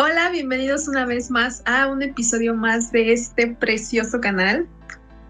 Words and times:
Hola, 0.00 0.30
bienvenidos 0.30 0.86
una 0.86 1.04
vez 1.06 1.28
más 1.28 1.60
a 1.66 1.88
un 1.88 2.02
episodio 2.02 2.54
más 2.54 2.92
de 2.92 3.12
este 3.12 3.48
precioso 3.48 4.20
canal. 4.20 4.68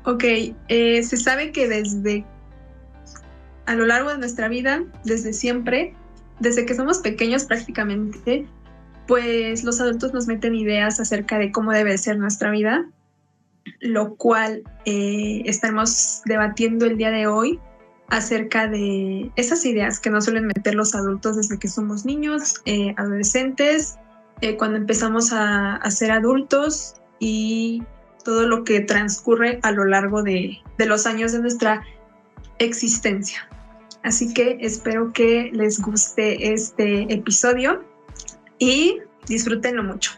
Ok, 0.05 0.25
eh, 0.69 1.03
se 1.03 1.17
sabe 1.17 1.53
que 1.53 1.67
desde 1.67 2.27
a 3.65 3.75
lo 3.75 3.87
largo 3.87 4.11
de 4.11 4.19
nuestra 4.19 4.47
vida, 4.49 4.85
desde 5.05 5.33
siempre, 5.33 5.95
desde 6.41 6.67
que 6.67 6.75
somos 6.75 6.99
pequeños 6.99 7.47
prácticamente, 7.47 8.47
pues 9.07 9.65
los 9.65 9.81
adultos 9.81 10.13
nos 10.13 10.27
meten 10.27 10.55
ideas 10.55 11.01
acerca 11.01 11.39
de 11.39 11.51
cómo 11.51 11.73
debe 11.73 11.97
ser 11.97 12.19
nuestra 12.19 12.51
vida, 12.51 12.85
lo 13.81 14.17
cual 14.17 14.65
eh, 14.85 15.45
estaremos 15.47 16.21
debatiendo 16.27 16.85
el 16.85 16.99
día 16.99 17.11
de 17.11 17.27
hoy 17.27 17.59
acerca 18.11 18.69
de 18.69 19.33
esas 19.37 19.65
ideas 19.65 19.99
que 19.99 20.11
nos 20.11 20.27
suelen 20.27 20.47
meter 20.47 20.75
los 20.75 20.95
adultos 20.95 21.37
desde 21.37 21.59
que 21.59 21.69
somos 21.69 22.05
niños, 22.05 22.61
eh, 22.67 22.93
adolescentes, 22.99 23.97
eh, 24.41 24.57
cuando 24.57 24.77
empezamos 24.77 25.33
a, 25.33 25.81
ser 25.91 26.13
adultos 26.13 26.95
y 27.19 27.83
todo 28.25 28.47
lo 28.47 28.63
que 28.63 28.81
transcurre 28.81 29.59
a 29.63 29.73
lo 29.73 29.85
largo 29.85 30.23
de, 30.23 30.59
los 30.79 31.07
años 31.07 31.33
de 31.33 31.41
nuestra 31.41 31.83
existencia. 32.59 33.49
Así 34.05 34.33
que 34.33 34.59
espero 34.61 35.13
que 35.13 35.51
les 35.53 35.81
guste 35.81 36.53
este 36.53 37.13
episodio 37.13 37.83
y 38.59 38.99
disfrútenlo 39.27 39.83
mucho. 39.83 40.13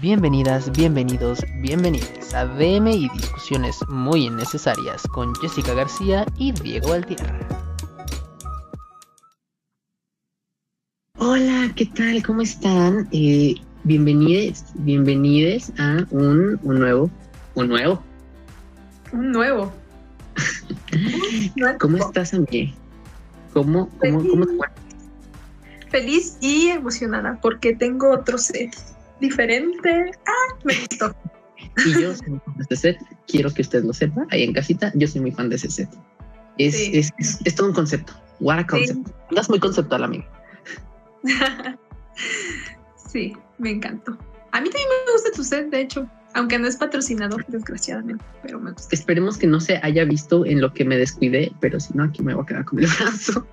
Bienvenidas, 0.00 0.72
bienvenidos, 0.72 1.44
bienvenidos 1.60 2.34
a 2.34 2.46
DM 2.46 2.88
y 2.88 3.08
discusiones 3.10 3.76
muy 3.88 4.26
innecesarias 4.26 5.02
con 5.08 5.34
Jessica 5.36 5.74
García 5.74 6.26
y 6.38 6.52
Diego 6.52 6.94
Altierra. 6.94 7.71
Hola, 11.24 11.70
¿qué 11.76 11.86
tal? 11.86 12.20
¿Cómo 12.24 12.42
están? 12.42 13.06
Eh, 13.12 13.54
bienvenidos, 13.84 14.64
bienvenidos 14.74 15.70
a 15.78 16.04
un, 16.10 16.58
un 16.64 16.80
nuevo, 16.80 17.08
un 17.54 17.68
nuevo. 17.68 18.02
Un 19.12 19.30
nuevo. 19.30 19.72
¿Cómo 21.80 21.98
estás, 21.98 22.34
Amigue? 22.34 22.74
¿Cómo, 23.52 23.88
cómo, 24.00 24.18
Feliz. 24.18 24.30
cómo 24.32 24.46
te 24.46 24.52
encuentras? 24.52 24.84
Feliz 25.90 26.38
y 26.40 26.70
emocionada 26.70 27.38
porque 27.40 27.76
tengo 27.76 28.10
otro 28.10 28.36
set 28.36 28.74
diferente. 29.20 30.10
¡Ah! 30.26 30.58
Me 30.64 30.74
gustó. 30.74 31.14
Y 31.86 32.02
yo 32.02 32.16
soy 32.16 32.30
muy 32.30 32.40
fan 32.40 32.54
de 32.56 32.62
este 32.62 32.74
set, 32.76 32.98
quiero 33.28 33.54
que 33.54 33.62
usted 33.62 33.84
lo 33.84 33.92
sepa, 33.92 34.26
ahí 34.32 34.42
en 34.42 34.54
casita, 34.54 34.90
yo 34.96 35.06
soy 35.06 35.20
muy 35.20 35.30
fan 35.30 35.48
de 35.50 35.54
ese 35.54 35.70
set. 35.70 35.88
Es, 36.58 36.74
Sí. 36.76 36.90
es, 36.94 37.12
es, 37.20 37.38
es 37.44 37.54
todo 37.54 37.68
un 37.68 37.74
concepto. 37.74 38.12
What 38.40 38.58
a 38.58 38.66
concept. 38.66 39.08
Andas 39.30 39.48
muy 39.48 39.60
conceptual, 39.60 40.02
amigo. 40.02 40.24
sí, 43.08 43.32
me 43.58 43.70
encantó. 43.70 44.16
A 44.52 44.60
mí 44.60 44.68
también 44.68 44.88
me 45.06 45.12
gusta 45.12 45.30
tu 45.34 45.44
set, 45.44 45.70
de 45.70 45.80
hecho, 45.80 46.08
aunque 46.34 46.58
no 46.58 46.66
es 46.66 46.76
patrocinado, 46.76 47.36
desgraciadamente, 47.48 48.24
pero 48.42 48.60
me 48.60 48.72
gusta. 48.72 48.94
Esperemos 48.94 49.38
que 49.38 49.46
no 49.46 49.60
se 49.60 49.78
haya 49.82 50.04
visto 50.04 50.44
en 50.44 50.60
lo 50.60 50.72
que 50.72 50.84
me 50.84 50.96
descuidé, 50.96 51.52
pero 51.60 51.80
si 51.80 51.94
no, 51.94 52.04
aquí 52.04 52.22
me 52.22 52.34
voy 52.34 52.42
a 52.42 52.46
quedar 52.46 52.64
con 52.64 52.78
el 52.80 52.86
brazo. 52.86 53.46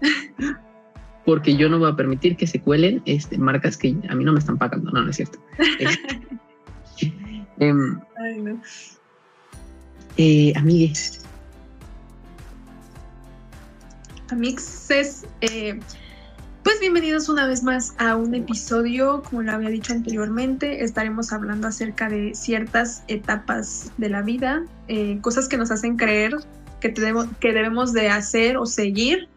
Porque 1.24 1.56
yo 1.56 1.68
no 1.68 1.78
voy 1.78 1.90
a 1.90 1.94
permitir 1.94 2.36
que 2.36 2.48
se 2.48 2.60
cuelen 2.60 3.00
este, 3.06 3.38
marcas 3.38 3.76
que 3.76 3.94
a 4.08 4.14
mí 4.14 4.24
no 4.24 4.32
me 4.32 4.40
están 4.40 4.58
pagando. 4.58 4.90
No, 4.90 5.02
no 5.02 5.10
es 5.10 5.16
cierto. 5.16 5.38
Eh, 7.58 7.68
em, 7.68 8.00
Ay, 8.18 8.40
no. 8.40 8.60
eh, 10.16 10.52
amigue, 10.56 10.92
Amixes, 14.32 15.26
eh, 15.42 15.78
pues 16.64 16.78
bienvenidos 16.80 17.28
una 17.28 17.46
vez 17.46 17.62
más 17.62 17.94
a 17.98 18.16
un 18.16 18.34
episodio, 18.34 19.22
como 19.22 19.42
lo 19.42 19.52
había 19.52 19.68
dicho 19.68 19.92
anteriormente, 19.92 20.84
estaremos 20.84 21.32
hablando 21.32 21.66
acerca 21.68 22.08
de 22.08 22.34
ciertas 22.34 23.02
etapas 23.08 23.90
de 23.98 24.08
la 24.08 24.22
vida, 24.22 24.64
eh, 24.88 25.18
cosas 25.20 25.48
que 25.48 25.56
nos 25.56 25.70
hacen 25.72 25.96
creer 25.96 26.36
que, 26.80 26.88
tenemos, 26.88 27.26
que 27.40 27.52
debemos 27.52 27.92
de 27.92 28.08
hacer 28.10 28.56
o 28.56 28.66
seguir 28.66 29.28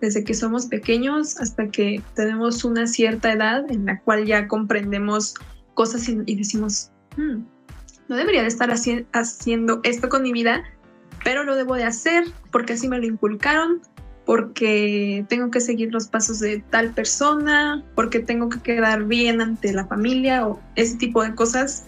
desde 0.00 0.22
que 0.22 0.34
somos 0.34 0.66
pequeños 0.66 1.40
hasta 1.40 1.68
que 1.68 2.00
tenemos 2.14 2.64
una 2.64 2.86
cierta 2.86 3.32
edad 3.32 3.64
en 3.70 3.86
la 3.86 4.00
cual 4.00 4.24
ya 4.26 4.46
comprendemos 4.46 5.34
cosas 5.74 6.08
y, 6.08 6.18
y 6.26 6.36
decimos, 6.36 6.90
"Hmm, 7.16 7.42
no 8.08 8.16
debería 8.16 8.42
de 8.42 8.48
estar 8.48 8.70
haci- 8.70 9.04
haciendo 9.12 9.80
esto 9.82 10.08
con 10.08 10.22
mi 10.22 10.32
vida, 10.32 10.62
pero 11.24 11.42
lo 11.42 11.56
debo 11.56 11.74
de 11.74 11.84
hacer 11.84 12.24
porque 12.52 12.74
así 12.74 12.88
me 12.88 12.98
lo 12.98 13.06
inculcaron, 13.06 13.80
porque 14.28 15.24
tengo 15.30 15.50
que 15.50 15.58
seguir 15.58 15.90
los 15.90 16.08
pasos 16.08 16.38
de 16.40 16.62
tal 16.68 16.92
persona, 16.92 17.82
porque 17.94 18.18
tengo 18.20 18.50
que 18.50 18.60
quedar 18.60 19.04
bien 19.04 19.40
ante 19.40 19.72
la 19.72 19.86
familia 19.86 20.46
o 20.46 20.60
ese 20.76 20.98
tipo 20.98 21.24
de 21.24 21.34
cosas. 21.34 21.86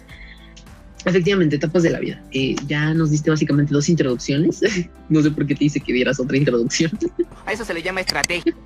efectivamente, 1.04 1.56
etapas 1.56 1.82
de 1.82 1.90
la 1.90 2.00
vida. 2.00 2.24
Eh, 2.32 2.56
ya 2.66 2.94
nos 2.94 3.10
diste 3.10 3.28
básicamente 3.28 3.74
dos 3.74 3.90
introducciones. 3.90 4.62
no 5.10 5.20
sé 5.20 5.30
por 5.32 5.46
qué 5.46 5.54
te 5.54 5.64
dice 5.64 5.80
que 5.80 5.92
dieras 5.92 6.18
otra 6.18 6.38
introducción. 6.38 6.90
A 7.44 7.52
eso 7.52 7.62
se 7.62 7.74
le 7.74 7.82
llama 7.82 8.00
estrategia. 8.00 8.56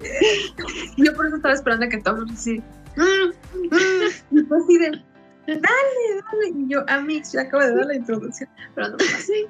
Yo 0.97 1.13
por 1.17 1.27
eso 1.27 1.35
estaba 1.35 1.55
esperando 1.55 1.87
a 1.87 1.89
que 1.89 1.99
todos 1.99 2.31
así, 2.31 2.63
"Mm, 2.97 4.37
mm", 4.37 4.53
así 4.55 4.79
de, 4.79 4.91
dale, 5.49 5.61
dale. 6.31 6.61
Y 6.61 6.69
yo, 6.69 6.85
Amix, 6.87 7.33
ya 7.33 7.41
acabo 7.41 7.65
de 7.65 7.75
dar 7.75 7.87
la 7.87 7.97
introducción, 7.97 8.49
pero 8.77 8.91
no 8.91 8.97
pasé. 8.99 9.49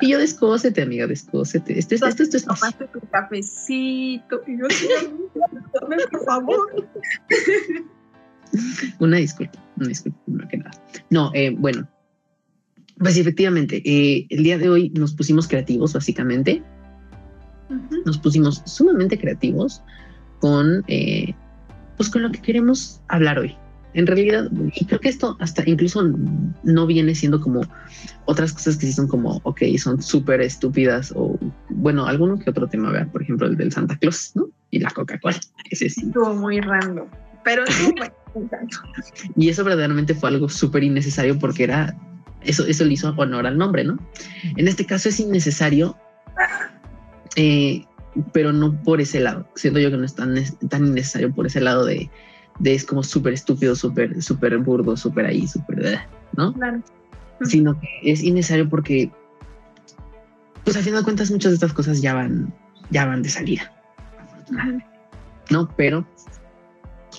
Y 0.00 0.10
yo 0.10 0.18
descósete, 0.18 0.82
amiga, 0.82 1.06
descósete. 1.06 1.78
Este, 1.78 1.94
este, 1.94 2.08
este, 2.08 2.22
este 2.24 2.36
es 2.38 2.44
Tomaste 2.44 2.86
tu 2.88 3.00
cafecito 3.10 4.42
y 4.46 4.58
yo, 4.58 4.66
dame, 5.80 5.96
por 6.10 6.24
favor. 6.24 6.88
Una 8.98 9.18
disculpa, 9.18 9.62
una 9.76 9.88
disculpa, 9.88 10.18
primero 10.24 10.48
que 10.48 10.56
nada. 10.56 10.70
No, 11.08 11.30
eh, 11.34 11.54
bueno, 11.56 11.88
pues 12.98 13.16
efectivamente, 13.16 13.80
eh, 13.84 14.26
el 14.28 14.42
día 14.42 14.58
de 14.58 14.68
hoy 14.68 14.90
nos 14.90 15.14
pusimos 15.14 15.46
creativos, 15.48 15.92
básicamente. 15.92 16.62
Nos 18.04 18.18
pusimos 18.18 18.62
sumamente 18.66 19.16
creativos 19.16 19.82
con, 20.40 20.84
eh, 20.88 21.32
pues 21.96 22.10
con 22.10 22.22
lo 22.22 22.32
que 22.32 22.42
queremos 22.42 23.00
hablar 23.08 23.38
hoy. 23.38 23.56
En 23.92 24.06
realidad, 24.06 24.48
y 24.74 24.84
creo 24.84 25.00
que 25.00 25.08
esto 25.08 25.36
hasta 25.40 25.68
incluso 25.68 26.02
no 26.62 26.86
viene 26.86 27.14
siendo 27.14 27.40
como 27.40 27.62
otras 28.24 28.52
cosas 28.52 28.76
que 28.76 28.86
sí 28.86 28.92
son 28.92 29.08
como, 29.08 29.40
ok, 29.42 29.62
son 29.78 30.00
súper 30.00 30.40
estúpidas 30.40 31.12
o, 31.16 31.38
bueno, 31.70 32.06
alguno 32.06 32.38
que 32.38 32.50
otro 32.50 32.68
tema, 32.68 32.92
¿verdad? 32.92 33.10
Por 33.10 33.22
ejemplo, 33.22 33.48
el 33.48 33.56
del 33.56 33.72
Santa 33.72 33.96
Claus, 33.96 34.32
¿no? 34.34 34.48
Y 34.70 34.78
la 34.78 34.90
Coca-Cola, 34.90 35.40
ese 35.70 35.88
sí. 35.88 36.02
Estuvo 36.06 36.34
muy 36.34 36.60
random, 36.60 37.08
pero 37.44 37.64
encantó. 38.34 38.78
Y 39.36 39.48
eso 39.48 39.64
verdaderamente 39.64 40.14
fue 40.14 40.28
algo 40.28 40.48
súper 40.48 40.84
innecesario 40.84 41.36
porque 41.38 41.64
era 41.64 41.96
eso, 42.42 42.64
eso 42.66 42.84
le 42.84 42.92
hizo 42.92 43.12
honor 43.16 43.46
al 43.46 43.58
nombre, 43.58 43.84
¿no? 43.84 43.98
En 44.56 44.68
este 44.68 44.86
caso 44.86 45.08
es 45.08 45.18
innecesario, 45.18 45.96
eh, 47.34 47.84
pero 48.32 48.52
no 48.52 48.80
por 48.82 49.00
ese 49.00 49.20
lado. 49.20 49.48
Siento 49.56 49.80
yo 49.80 49.90
que 49.90 49.96
no 49.96 50.04
es 50.04 50.14
tan, 50.14 50.36
tan 50.68 50.86
innecesario 50.86 51.34
por 51.34 51.46
ese 51.46 51.60
lado 51.60 51.84
de, 51.84 52.08
de 52.60 52.74
es 52.74 52.84
como 52.84 53.02
súper 53.02 53.32
estúpido, 53.34 53.74
súper, 53.74 54.22
súper 54.22 54.56
burdo, 54.58 54.96
súper 54.96 55.26
ahí, 55.26 55.46
súper, 55.48 55.84
eh, 55.84 56.00
¿no? 56.36 56.52
Claro. 56.54 56.80
Sino 57.42 57.78
que 57.80 57.88
es 58.04 58.22
innecesario 58.22 58.68
porque, 58.68 59.10
pues 60.64 60.76
al 60.76 60.82
final 60.84 61.00
de 61.00 61.04
cuentas, 61.04 61.30
muchas 61.30 61.50
de 61.52 61.54
estas 61.54 61.72
cosas 61.72 62.00
ya 62.00 62.14
van, 62.14 62.52
ya 62.90 63.06
van 63.06 63.22
de 63.22 63.28
salida, 63.30 63.72
¿no? 65.50 65.68
Pero 65.76 66.06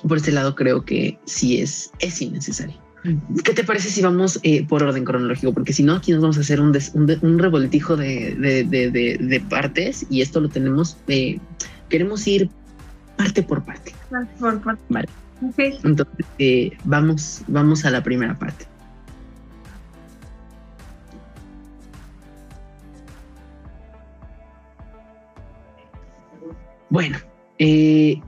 por 0.08 0.18
ese 0.18 0.32
lado 0.32 0.56
creo 0.56 0.86
que 0.86 1.20
sí 1.26 1.60
es, 1.62 1.92
es 2.00 2.22
innecesario. 2.22 2.80
¿Qué 3.44 3.54
te 3.54 3.64
parece 3.64 3.90
si 3.90 4.02
vamos 4.04 4.40
eh, 4.44 4.64
por 4.68 4.84
orden 4.84 5.04
cronológico? 5.06 5.54
Porque 5.54 5.74
si 5.74 5.82
no, 5.82 5.96
aquí 5.96 6.12
nos 6.12 6.22
vamos 6.22 6.38
a 6.38 6.42
hacer 6.42 6.62
un, 6.62 6.72
des- 6.72 6.92
un, 6.94 7.12
un 7.24 7.40
revoltijo 7.40 7.98
de, 7.98 8.36
de- 8.36 8.64
de- 8.64 9.40
partes 9.50 10.06
y 10.08 10.22
esto 10.22 10.40
lo 10.40 10.50
tenemos, 10.50 10.98
eh, 11.08 11.40
queremos 11.90 12.28
ir 12.28 12.48
parte 13.18 13.42
por 13.42 13.64
parte. 13.64 13.94
Por- 14.40 14.62
por- 14.62 14.78
Vale. 14.90 15.08
Entonces, 15.42 16.26
eh, 16.38 16.72
vamos, 16.84 17.44
vamos 17.48 17.84
a 17.86 17.90
la 17.90 18.04
primera 18.04 18.38
parte. 18.38 18.66
Bueno, 26.92 27.18
eh, 27.58 28.20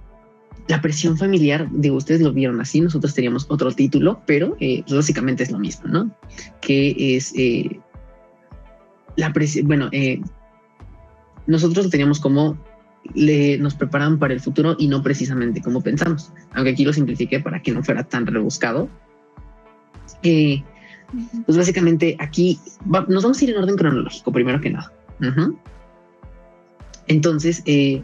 la 0.69 0.81
presión 0.81 1.17
familiar, 1.17 1.67
digo, 1.73 1.97
ustedes 1.97 2.21
lo 2.21 2.31
vieron 2.31 2.61
así, 2.61 2.79
nosotros 2.79 3.13
teníamos 3.13 3.45
otro 3.49 3.73
título, 3.73 4.21
pero 4.25 4.55
eh, 4.61 4.83
pues 4.83 4.95
básicamente 4.95 5.43
es 5.43 5.51
lo 5.51 5.59
mismo, 5.59 5.89
¿no? 5.89 6.15
Que 6.61 7.17
es 7.17 7.33
eh, 7.35 7.81
la 9.17 9.33
presión, 9.33 9.67
bueno, 9.67 9.89
nosotros 11.45 11.85
lo 11.85 11.91
teníamos 11.91 12.21
como 12.21 12.57
le, 13.13 13.57
nos 13.57 13.75
preparan 13.75 14.17
para 14.19 14.33
el 14.33 14.39
futuro 14.39 14.75
y 14.79 14.87
no 14.87 15.03
precisamente 15.03 15.61
como 15.61 15.81
pensamos, 15.81 16.31
aunque 16.53 16.71
aquí 16.71 16.85
lo 16.85 16.93
simplifiqué 16.93 17.39
para 17.39 17.61
que 17.61 17.71
no 17.71 17.83
fuera 17.83 18.03
tan 18.03 18.25
rebuscado. 18.25 18.89
Eh, 20.23 20.63
pues 21.45 21.57
básicamente 21.57 22.15
aquí 22.19 22.59
va- 22.93 23.05
nos 23.09 23.23
vamos 23.23 23.39
a 23.39 23.43
ir 23.43 23.51
en 23.51 23.57
orden 23.57 23.75
cronológico, 23.75 24.31
primero 24.31 24.59
que 24.61 24.69
nada. 24.71 24.91
Entonces, 27.07 27.61
eh, 27.65 28.01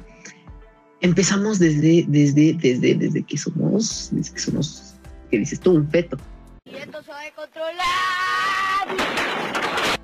empezamos 1.01 1.59
desde, 1.59 2.05
desde, 2.07 2.53
desde, 2.53 2.95
desde 2.95 3.23
que 3.23 3.37
somos, 3.37 4.09
desde 4.11 4.33
que 4.33 4.39
somos, 4.39 4.95
¿qué 5.31 5.39
dices 5.39 5.59
tú? 5.59 5.71
Un 5.71 5.89
feto. 5.89 6.17
Y 6.65 6.75
esto 6.75 7.01
se 7.03 7.11
va 7.11 7.21
a 7.21 7.31
controlar. 7.35 8.97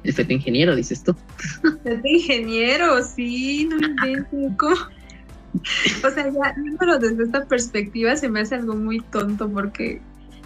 El 0.04 0.14
feto 0.14 0.34
ingeniero, 0.34 0.76
dices 0.76 1.04
tú. 1.04 1.16
Feto 1.84 2.08
ingeniero, 2.08 3.04
sí, 3.04 3.66
no 3.66 3.78
inventes. 3.78 4.58
¿Cómo? 4.58 4.76
O 4.76 6.10
sea, 6.12 6.30
ya 6.30 6.54
viéndolo 6.58 7.00
desde 7.00 7.24
esta 7.24 7.46
perspectiva 7.46 8.16
se 8.16 8.30
me 8.30 8.42
hace 8.42 8.56
algo 8.56 8.76
muy 8.76 9.00
tonto 9.00 9.50
porque 9.50 10.02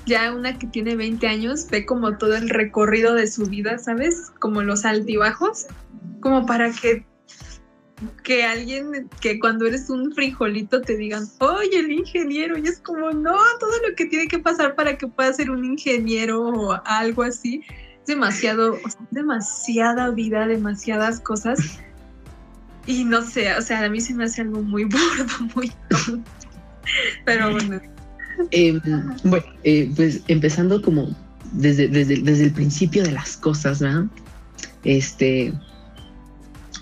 ya 0.05 0.33
una 0.33 0.57
que 0.57 0.67
tiene 0.67 0.95
20 0.95 1.27
años 1.27 1.67
ve 1.69 1.85
como 1.85 2.17
todo 2.17 2.35
el 2.35 2.49
recorrido 2.49 3.13
de 3.13 3.27
su 3.27 3.45
vida, 3.45 3.77
¿sabes? 3.77 4.31
Como 4.39 4.61
los 4.61 4.85
altibajos, 4.85 5.67
como 6.21 6.45
para 6.45 6.71
que 6.71 7.05
que 8.23 8.43
alguien 8.43 9.09
que 9.19 9.39
cuando 9.39 9.65
eres 9.65 9.89
un 9.89 10.13
frijolito 10.13 10.81
te 10.81 10.95
digan, 10.95 11.27
oye, 11.39 11.79
el 11.79 11.91
ingeniero, 11.91 12.57
y 12.57 12.67
es 12.67 12.79
como, 12.79 13.11
no, 13.11 13.35
todo 13.59 13.71
lo 13.87 13.95
que 13.95 14.05
tiene 14.05 14.27
que 14.27 14.39
pasar 14.39 14.75
para 14.75 14.97
que 14.97 15.07
pueda 15.07 15.33
ser 15.33 15.51
un 15.51 15.65
ingeniero 15.65 16.41
o 16.41 16.81
algo 16.85 17.23
así, 17.23 17.61
es 18.01 18.07
demasiado, 18.07 18.77
demasiada 19.11 20.09
vida, 20.11 20.47
demasiadas 20.47 21.19
cosas. 21.19 21.79
Y 22.85 23.03
no 23.03 23.21
sé, 23.21 23.53
o 23.55 23.61
sea, 23.61 23.83
a 23.83 23.89
mí 23.89 24.01
se 24.01 24.13
me 24.13 24.25
hace 24.25 24.41
algo 24.41 24.61
muy 24.61 24.83
burdo, 24.85 25.53
muy. 25.55 25.71
Pero 27.25 27.51
bueno. 27.51 27.81
Eh, 28.51 28.79
bueno, 29.23 29.45
eh, 29.63 29.91
pues 29.95 30.21
empezando 30.27 30.81
como 30.81 31.15
desde, 31.51 31.87
desde, 31.87 32.21
desde 32.21 32.45
el 32.45 32.53
principio 32.53 33.03
de 33.03 33.11
las 33.11 33.35
cosas, 33.35 33.79
¿verdad? 33.81 34.05
Este, 34.83 35.53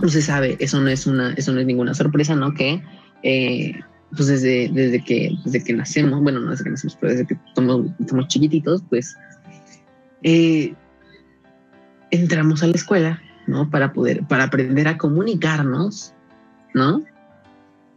no 0.01 0.07
se 0.09 0.21
sabe, 0.21 0.57
eso 0.59 0.79
no 0.79 0.89
es 0.89 1.07
una, 1.07 1.33
eso 1.33 1.53
no 1.53 1.59
es 1.59 1.65
ninguna 1.65 1.93
sorpresa, 1.93 2.35
¿no? 2.35 2.53
Que 2.53 2.81
eh, 3.23 3.73
pues 4.15 4.27
desde, 4.27 4.69
desde 4.69 5.03
que 5.03 5.31
desde 5.43 5.63
que 5.63 5.73
nacemos, 5.73 6.21
bueno, 6.21 6.39
no 6.39 6.51
desde 6.51 6.63
que 6.63 6.69
nacemos, 6.71 6.97
pero 6.99 7.13
desde 7.13 7.27
que 7.27 7.37
somos, 7.55 7.87
somos 8.07 8.27
chiquititos, 8.27 8.83
pues 8.89 9.15
eh, 10.23 10.73
entramos 12.11 12.63
a 12.63 12.67
la 12.67 12.75
escuela, 12.75 13.21
¿no? 13.47 13.69
Para 13.69 13.93
poder, 13.93 14.25
para 14.27 14.45
aprender 14.45 14.87
a 14.87 14.97
comunicarnos, 14.97 16.13
¿no? 16.73 17.03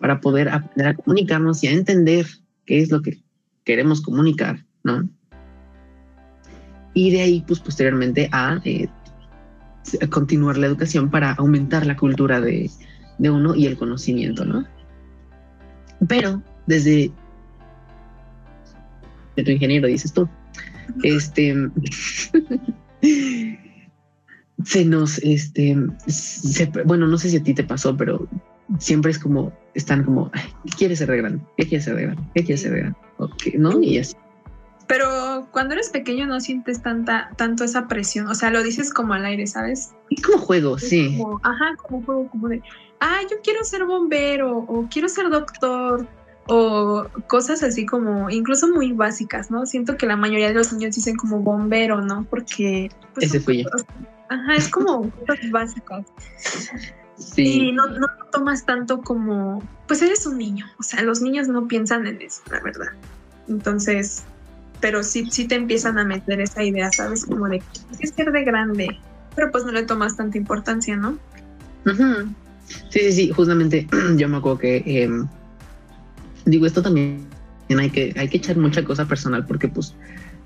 Para 0.01 0.21
poder 0.21 0.49
aprender 0.49 0.89
a 0.89 0.95
comunicarnos 0.95 1.63
y 1.63 1.69
a 1.69 1.73
entender 1.73 2.27
qué 2.67 2.81
es 2.81 2.91
lo 2.91 3.03
que 3.03 3.19
queremos 3.65 4.01
comunicar, 4.01 4.65
¿no? 4.83 5.09
Y 6.95 7.13
de 7.13 7.21
ahí, 7.21 7.45
pues 7.47 7.61
posteriormente 7.61 8.29
a 8.33 8.61
eh, 8.65 8.89
continuar 10.11 10.59
la 10.59 10.67
educación 10.67 11.11
para 11.11 11.33
aumentar 11.33 11.87
la 11.87 11.97
cultura 11.97 12.41
de, 12.41 12.71
de 13.19 13.31
uno 13.31 13.55
y 13.55 13.67
el 13.67 13.77
conocimiento, 13.77 14.45
¿no? 14.45 14.67
Pero 16.09 16.43
desde 16.67 17.11
de 19.37 19.45
tu 19.45 19.51
ingeniero, 19.51 19.87
dices 19.87 20.13
tú, 20.13 20.29
este 21.03 21.55
se 24.65 24.85
nos, 24.85 25.19
este, 25.19 25.77
bueno, 26.85 27.07
no 27.07 27.19
sé 27.19 27.31
si 27.31 27.37
a 27.37 27.43
ti 27.43 27.55
te 27.55 27.65
pasó, 27.65 27.97
pero 27.97 28.29
siempre 28.79 29.11
es 29.11 29.19
como, 29.19 29.53
están 29.75 30.05
como, 30.05 30.31
¿qué 30.33 30.71
quieres 30.77 30.99
ser 30.99 31.11
de 31.11 31.17
grande? 31.17 31.43
¿Qué 31.57 31.67
quieres 31.67 31.85
ser 31.85 31.97
de 31.97 32.03
grande? 32.03 32.23
¿Qué 32.35 32.45
quieres 32.45 32.61
ser 32.63 32.73
de 32.73 32.81
grande? 32.81 32.99
Okay, 33.19 33.55
¿No? 33.59 33.81
Y 33.83 33.99
así. 33.99 34.15
Pero 34.91 35.47
cuando 35.53 35.75
eres 35.75 35.89
pequeño 35.91 36.27
no 36.27 36.41
sientes 36.41 36.83
tanta, 36.83 37.31
tanto 37.37 37.63
esa 37.63 37.87
presión, 37.87 38.27
o 38.27 38.35
sea, 38.35 38.51
lo 38.51 38.61
dices 38.61 38.93
como 38.93 39.15
al 39.15 39.25
aire, 39.25 39.47
¿sabes? 39.47 39.93
Es 40.11 40.21
como 40.21 40.39
juego, 40.39 40.77
Es 40.79 40.89
sí. 40.89 41.17
como, 41.17 41.41
ajá, 41.45 41.77
como 41.77 42.03
juego, 42.03 42.29
como 42.29 42.49
de, 42.49 42.61
ah, 42.99 43.21
yo 43.31 43.37
quiero 43.45 43.63
ser 43.63 43.85
bombero, 43.85 44.59
o 44.59 44.89
quiero 44.91 45.09
ser 45.09 45.31
doctor, 45.31 46.09
o 46.49 47.07
cosas 47.29 47.63
así 47.63 47.87
como, 47.87 48.31
incluso 48.31 48.67
muy 48.67 48.91
básicas, 48.91 49.49
¿no? 49.49 49.65
Siento 49.65 49.97
que 49.97 50.07
la 50.07 50.17
mayoría 50.17 50.49
de 50.49 50.55
los 50.55 50.73
niños 50.73 50.97
dicen 50.97 51.15
como 51.15 51.39
bombero, 51.39 52.01
¿no? 52.01 52.27
Porque... 52.29 52.91
pues, 53.15 53.27
Ese 53.27 53.39
fui 53.39 53.63
yo. 53.63 53.71
Ajá, 54.29 54.57
es 54.57 54.69
como 54.69 55.09
cosas 55.25 55.51
básicas. 55.53 56.05
Sí. 57.17 57.69
Y 57.69 57.73
no, 57.73 57.87
no 57.87 58.09
tomas 58.33 58.67
tanto 58.67 59.03
como, 59.03 59.63
pues 59.87 60.03
eres 60.03 60.27
un 60.27 60.37
niño, 60.37 60.67
o 60.81 60.83
sea, 60.83 61.01
los 61.05 61.23
niños 61.23 61.47
no 61.47 61.69
piensan 61.69 62.09
en 62.09 62.21
eso, 62.21 62.43
la 62.51 62.59
verdad. 62.59 62.89
Entonces, 63.47 64.25
pero 64.81 65.03
sí, 65.03 65.29
sí 65.31 65.47
te 65.47 65.55
empiezan 65.55 65.99
a 65.99 66.05
meter 66.05 66.41
esa 66.41 66.63
idea, 66.65 66.91
¿sabes? 66.93 67.25
Como 67.25 67.49
de, 67.49 67.63
es 68.01 68.11
ser 68.11 68.33
de 68.33 68.45
grande, 68.45 68.89
pero 69.35 69.51
pues 69.51 69.65
no 69.65 69.73
le 69.73 69.83
tomas 69.85 70.17
tanta 70.17 70.39
importancia, 70.39 70.97
¿no? 70.97 71.19
Sí, 72.89 73.01
sí, 73.01 73.13
sí, 73.13 73.31
justamente 73.31 73.87
yo 74.17 74.29
me 74.29 74.37
acuerdo 74.39 74.59
que 74.59 74.83
em, 74.87 75.27
digo 76.45 76.67
esto 76.67 76.83
también 76.83 77.27
hay 77.69 77.91
que 77.91 78.13
hay 78.17 78.29
que 78.29 78.39
echar 78.39 78.57
mucha 78.57 78.85
cosa 78.85 79.07
personal 79.07 79.47
porque 79.47 79.69
pues 79.69 79.95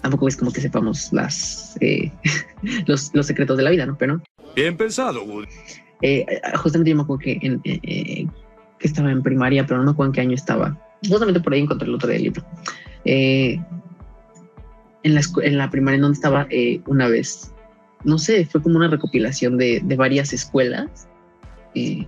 tampoco 0.02 0.28
es 0.28 0.36
como 0.36 0.52
que 0.52 0.60
sepamos 0.60 1.12
las 1.12 1.76
eh, 1.80 2.12
los, 2.86 3.10
los 3.14 3.26
secretos 3.26 3.56
de 3.56 3.62
la 3.62 3.70
vida, 3.70 3.86
¿no? 3.86 3.96
Pero 3.96 4.22
Bien 4.54 4.76
pensado, 4.76 5.24
Woody. 5.24 5.48
eh, 6.02 6.24
justamente 6.56 6.90
yo 6.90 6.96
me 6.96 7.02
acuerdo 7.02 7.20
que 7.24 7.38
en, 7.42 7.60
eh, 7.64 7.80
eh, 7.82 8.26
que 8.78 8.86
estaba 8.86 9.10
en 9.10 9.22
primaria, 9.22 9.66
pero 9.66 9.78
no 9.78 9.86
me 9.86 9.90
acuerdo 9.92 10.10
en 10.10 10.14
qué 10.14 10.20
año 10.20 10.34
estaba. 10.34 10.78
Justamente 11.08 11.40
por 11.40 11.52
ahí 11.52 11.60
encontré 11.60 11.88
el 11.88 11.94
otro 11.94 12.08
día 12.08 12.18
el 12.18 12.22
libro. 12.24 12.44
Eh, 13.04 13.58
en 15.04 15.14
la 15.14 15.20
en 15.42 15.56
la 15.58 15.70
primaria 15.70 15.96
en 15.96 16.02
donde 16.02 16.16
estaba 16.16 16.46
eh, 16.50 16.80
una 16.86 17.06
vez, 17.08 17.52
no 18.02 18.18
sé, 18.18 18.44
fue 18.46 18.60
como 18.62 18.76
una 18.76 18.88
recopilación 18.88 19.56
de, 19.56 19.80
de 19.84 19.96
varias 19.96 20.32
escuelas 20.32 21.06
eh, 21.74 22.06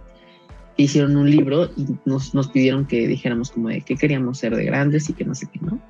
que 0.77 0.83
hicieron 0.83 1.17
un 1.17 1.31
libro 1.31 1.71
y 1.77 1.87
nos, 2.05 2.35
nos 2.35 2.49
pidieron 2.49 2.87
que 2.87 3.07
dijéramos 3.07 3.51
como 3.53 3.69
de 3.69 3.81
qué 3.83 3.97
queríamos 3.97 4.39
ser 4.39 4.57
de 4.57 4.65
grandes 4.65 5.09
y 5.09 5.13
que 5.15 5.25
no 5.25 5.35
sé 5.35 5.47
qué, 5.53 5.61
¿no? 5.61 5.81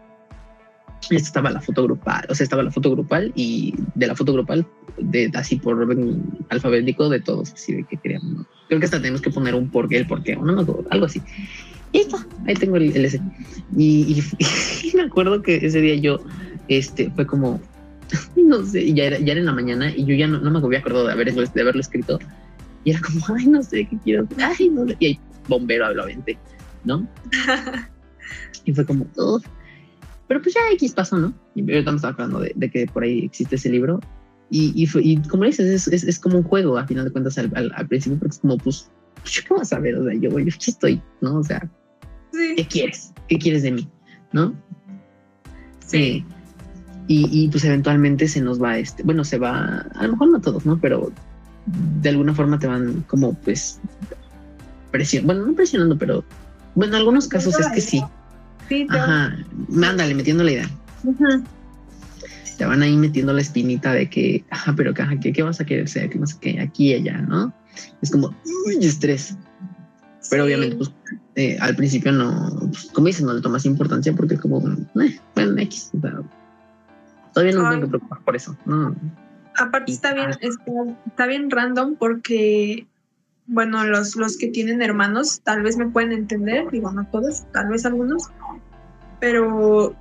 Y 1.11 1.17
estaba 1.17 1.51
la 1.51 1.61
foto 1.61 1.85
grupal, 1.85 2.25
o 2.29 2.35
sea, 2.35 2.45
estaba 2.45 2.63
la 2.63 2.71
foto 2.71 2.91
grupal 2.91 3.33
y 3.37 3.75
de 3.95 4.07
la 4.09 4.15
foto 4.17 4.33
grupal, 4.33 4.67
de, 4.99 5.31
así 5.35 5.57
por 5.57 5.79
orden 5.81 6.23
alfabético 6.49 7.09
de 7.09 7.21
todos, 7.21 7.53
así 7.53 7.75
de 7.75 7.85
qué 7.85 7.97
queríamos, 7.99 8.31
¿no? 8.33 8.47
Creo 8.69 8.81
que 8.81 8.87
hasta 8.87 8.99
tenemos 8.99 9.21
que 9.21 9.31
poner 9.31 9.55
un 9.55 9.71
por 9.71 9.89
qué, 9.89 9.99
el 9.99 10.07
por 10.07 10.23
qué, 10.25 10.35
o 10.37 10.45
no 10.45 10.53
acuerdo, 10.61 10.85
algo 10.91 11.07
así. 11.07 11.23
Y 11.93 11.99
está, 11.99 12.27
ahí 12.47 12.55
tengo 12.55 12.77
el, 12.77 12.97
el 12.97 13.05
ese. 13.05 13.21
Y, 13.77 14.19
y- 14.19 14.89
y 14.93 14.97
me 14.97 15.03
acuerdo 15.03 15.43
que 15.43 15.57
ese 15.57 15.81
día 15.81 15.95
yo, 15.97 16.19
este, 16.69 17.11
fue 17.11 17.27
como, 17.27 17.61
no 18.37 18.65
sé, 18.65 18.93
ya 18.95 19.05
era, 19.05 19.19
ya 19.19 19.33
era 19.33 19.41
en 19.41 19.47
la 19.47 19.53
mañana 19.53 19.91
y 19.95 20.05
yo 20.05 20.15
ya 20.15 20.27
no, 20.27 20.39
no 20.41 20.51
me 20.51 20.59
había 20.59 20.79
acordado 20.81 21.07
de, 21.07 21.13
haber, 21.13 21.33
de 21.35 21.61
haberlo 21.63 21.81
escrito. 21.81 22.19
Y 22.85 22.91
era 22.91 23.01
como, 23.01 23.21
ay, 23.37 23.47
no 23.47 23.63
sé 23.63 23.87
qué 23.89 23.99
quiero, 24.05 24.29
ay, 24.39 24.69
no 24.69 24.87
sé. 24.87 24.97
Y 25.01 25.07
ahí, 25.07 25.21
bombero, 25.49 25.93
lo 25.95 26.03
aventé, 26.03 26.39
¿no? 26.85 27.07
Y 28.65 28.73
fue 28.75 28.85
como, 28.85 29.07
"Ugh". 29.17 29.43
pero 30.27 30.43
pues 30.43 30.55
ya 30.55 30.61
X 30.73 30.93
pasó, 30.93 31.17
¿no? 31.19 31.33
Y 31.55 31.61
ahorita 31.63 31.93
me 31.93 31.97
estaba 31.97 32.13
acordando 32.13 32.41
de, 32.41 32.53
de 32.57 32.71
que 32.71 32.87
por 32.87 33.05
ahí 33.05 33.25
existe 33.25 33.55
ese 33.55 33.71
libro. 33.71 34.01
Y, 34.51 34.73
y, 34.75 34.87
fue- 34.87 35.03
y 35.05 35.17
como 35.29 35.45
dices, 35.45 35.67
es, 35.67 35.89
es, 35.93 36.03
es 36.05 36.19
como 36.19 36.39
un 36.39 36.43
juego 36.45 36.77
a 36.79 36.87
final 36.87 37.05
de 37.05 37.13
cuentas 37.13 37.39
al, 37.39 37.53
al, 37.55 37.71
al 37.77 37.87
principio, 37.87 38.19
porque 38.19 38.35
es 38.35 38.41
como, 38.41 38.59
pues, 38.59 38.91
¿yo 39.25 39.43
qué 39.47 39.55
vas 39.55 39.73
a 39.73 39.79
ver? 39.79 39.97
O 39.97 40.05
sea, 40.05 40.15
yo, 40.15 40.31
yo 40.31 40.39
aquí 40.39 40.71
estoy, 40.71 41.01
¿no? 41.21 41.37
O 41.39 41.43
sea, 41.45 41.69
Sí, 42.33 42.55
¿qué 42.57 42.67
quieres? 42.67 43.13
¿Qué 43.29 43.39
quieres 43.39 43.63
de 43.63 43.71
mí? 43.73 43.89
¿No? 44.33 44.53
sí. 45.81 45.99
Eh, 45.99 46.25
y, 47.09 47.29
y, 47.31 47.49
pues 47.49 47.65
eventualmente 47.65 48.27
se 48.27 48.41
nos 48.41 48.61
va 48.61 48.79
este, 48.79 49.03
bueno, 49.03 49.25
se 49.25 49.39
va, 49.39 49.87
a 49.95 50.05
lo 50.05 50.13
mejor 50.13 50.31
no 50.31 50.41
todos, 50.41 50.67
¿no? 50.67 50.79
Pero 50.81 51.13
de 52.01 52.09
alguna 52.09 52.35
forma 52.35 52.59
te 52.59 52.67
van 52.67 53.05
como 53.09 53.35
pues 53.35 53.81
presionando, 54.91 55.35
bueno, 55.35 55.47
no 55.51 55.57
presionando, 55.57 55.99
pero 55.99 56.25
bueno, 56.75 56.95
en 56.95 56.99
algunos 57.01 57.29
casos 57.29 57.59
es 57.59 57.69
que 57.69 57.81
sí. 57.81 58.03
Sí, 58.69 58.87
Ajá, 58.91 59.37
mándale 59.69 60.15
metiendo 60.15 60.43
la 60.43 60.53
idea. 60.53 60.71
Ujú. 61.05 61.45
Te 62.59 62.65
van 62.65 62.83
ahí 62.83 62.97
metiendo 62.97 63.33
la 63.33 63.43
espinita 63.43 63.93
de 63.93 64.09
que, 64.09 64.45
ajá, 64.51 64.75
pero 64.77 64.93
ajá, 64.99 65.19
¿qué, 65.21 65.33
qué 65.33 65.43
vas 65.43 65.61
a 65.61 65.67
querer 65.67 65.89
ser? 65.89 66.11
Que 66.11 66.19
no 66.19 66.27
sé 66.27 66.37
qué, 66.41 66.61
aquí 66.61 66.91
y 66.91 66.95
allá, 66.95 67.19
¿no? 67.19 67.53
Es 68.03 68.11
como, 68.11 68.35
uy, 68.67 68.85
estrés. 68.85 69.37
Pero 70.31 70.45
Sí. 70.45 70.49
obviamente, 70.49 70.77
pues, 70.77 70.91
eh, 71.37 71.57
al 71.61 71.77
principio 71.77 72.11
no, 72.13 72.57
pues, 72.73 72.91
como 72.93 73.07
dices, 73.07 73.23
no 73.23 73.35
le 73.35 73.43
tomas 73.43 73.65
importancia 73.67 74.13
porque 74.15 74.35
es 74.35 74.41
como, 74.41 74.67
eh, 74.69 75.21
bueno, 75.35 75.61
X, 75.61 75.91
o 75.97 76.01
sea, 76.01 76.23
todavía 77.37 77.55
no 77.55 77.63
me 77.65 77.69
tengo 77.71 77.83
que 77.83 77.89
preocupar 77.91 78.21
por 78.25 78.37
eso, 78.37 78.57
no. 78.65 78.97
Aparte 79.59 79.93
está 79.93 80.13
bien, 80.15 80.31
está, 80.41 80.73
está 81.07 81.27
bien 81.27 81.51
random 81.51 81.97
porque, 81.97 82.87
bueno, 83.47 83.85
los, 83.85 84.17
los 84.17 84.37
que 84.37 84.49
tienen 84.49 84.83
hermanos 84.83 85.41
tal 85.43 85.63
vez 85.63 85.77
me 85.77 85.87
pueden 85.89 86.13
entender, 86.13 86.71
digo, 86.71 86.91
no 86.93 87.07
todos, 87.07 87.45
tal 87.53 87.69
vez 87.69 87.87
algunos, 87.87 88.25
pero 89.21 89.95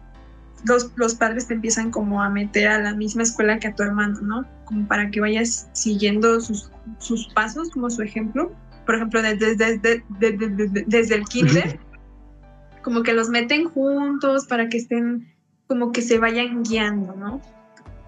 los, 0.65 0.91
los 0.95 1.15
padres 1.15 1.47
te 1.47 1.53
empiezan 1.53 1.91
como 1.91 2.21
a 2.23 2.29
meter 2.29 2.67
a 2.67 2.79
la 2.81 2.95
misma 2.95 3.23
escuela 3.23 3.59
que 3.59 3.67
a 3.67 3.75
tu 3.75 3.83
hermano, 3.83 4.19
¿no? 4.21 4.45
Como 4.65 4.87
para 4.87 5.09
que 5.11 5.19
vayas 5.21 5.69
siguiendo 5.73 6.39
sus, 6.41 6.71
sus 6.99 7.27
pasos, 7.33 7.69
como 7.69 7.89
su 7.89 8.01
ejemplo. 8.01 8.51
Por 8.85 8.95
ejemplo, 8.95 9.21
desde, 9.21 9.55
desde, 9.55 10.03
desde, 10.19 10.47
desde- 10.49 10.85
desde 10.87 11.15
el 11.15 11.25
kinder, 11.25 11.79
como 12.83 13.03
que 13.03 13.13
los 13.13 13.29
meten 13.29 13.65
juntos 13.69 14.47
para 14.47 14.67
que 14.69 14.77
estén, 14.77 15.27
como 15.67 15.91
que 15.91 16.01
se 16.01 16.19
vayan 16.19 16.63
guiando, 16.63 17.15
¿no? 17.15 17.41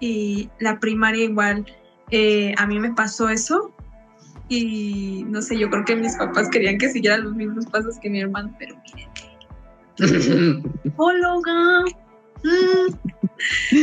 y 0.00 0.48
la 0.60 0.78
primaria 0.78 1.24
igual, 1.24 1.66
eh, 2.10 2.54
a 2.56 2.66
mí 2.66 2.78
me 2.78 2.94
pasó 2.94 3.28
eso 3.28 3.74
Y 4.48 5.24
no 5.28 5.42
sé, 5.42 5.58
yo 5.58 5.68
creo 5.68 5.84
que 5.84 5.96
mis 5.96 6.16
papás 6.16 6.48
querían 6.48 6.78
que 6.78 6.88
siguiera 6.88 7.18
los 7.18 7.34
mismos 7.34 7.66
pasos 7.66 7.98
que 8.00 8.08
mi 8.08 8.20
hermano, 8.20 8.54
pero 8.58 8.76
miren. 9.98 10.62
Psicóloga. 10.82 11.84
Mm. 12.40 12.94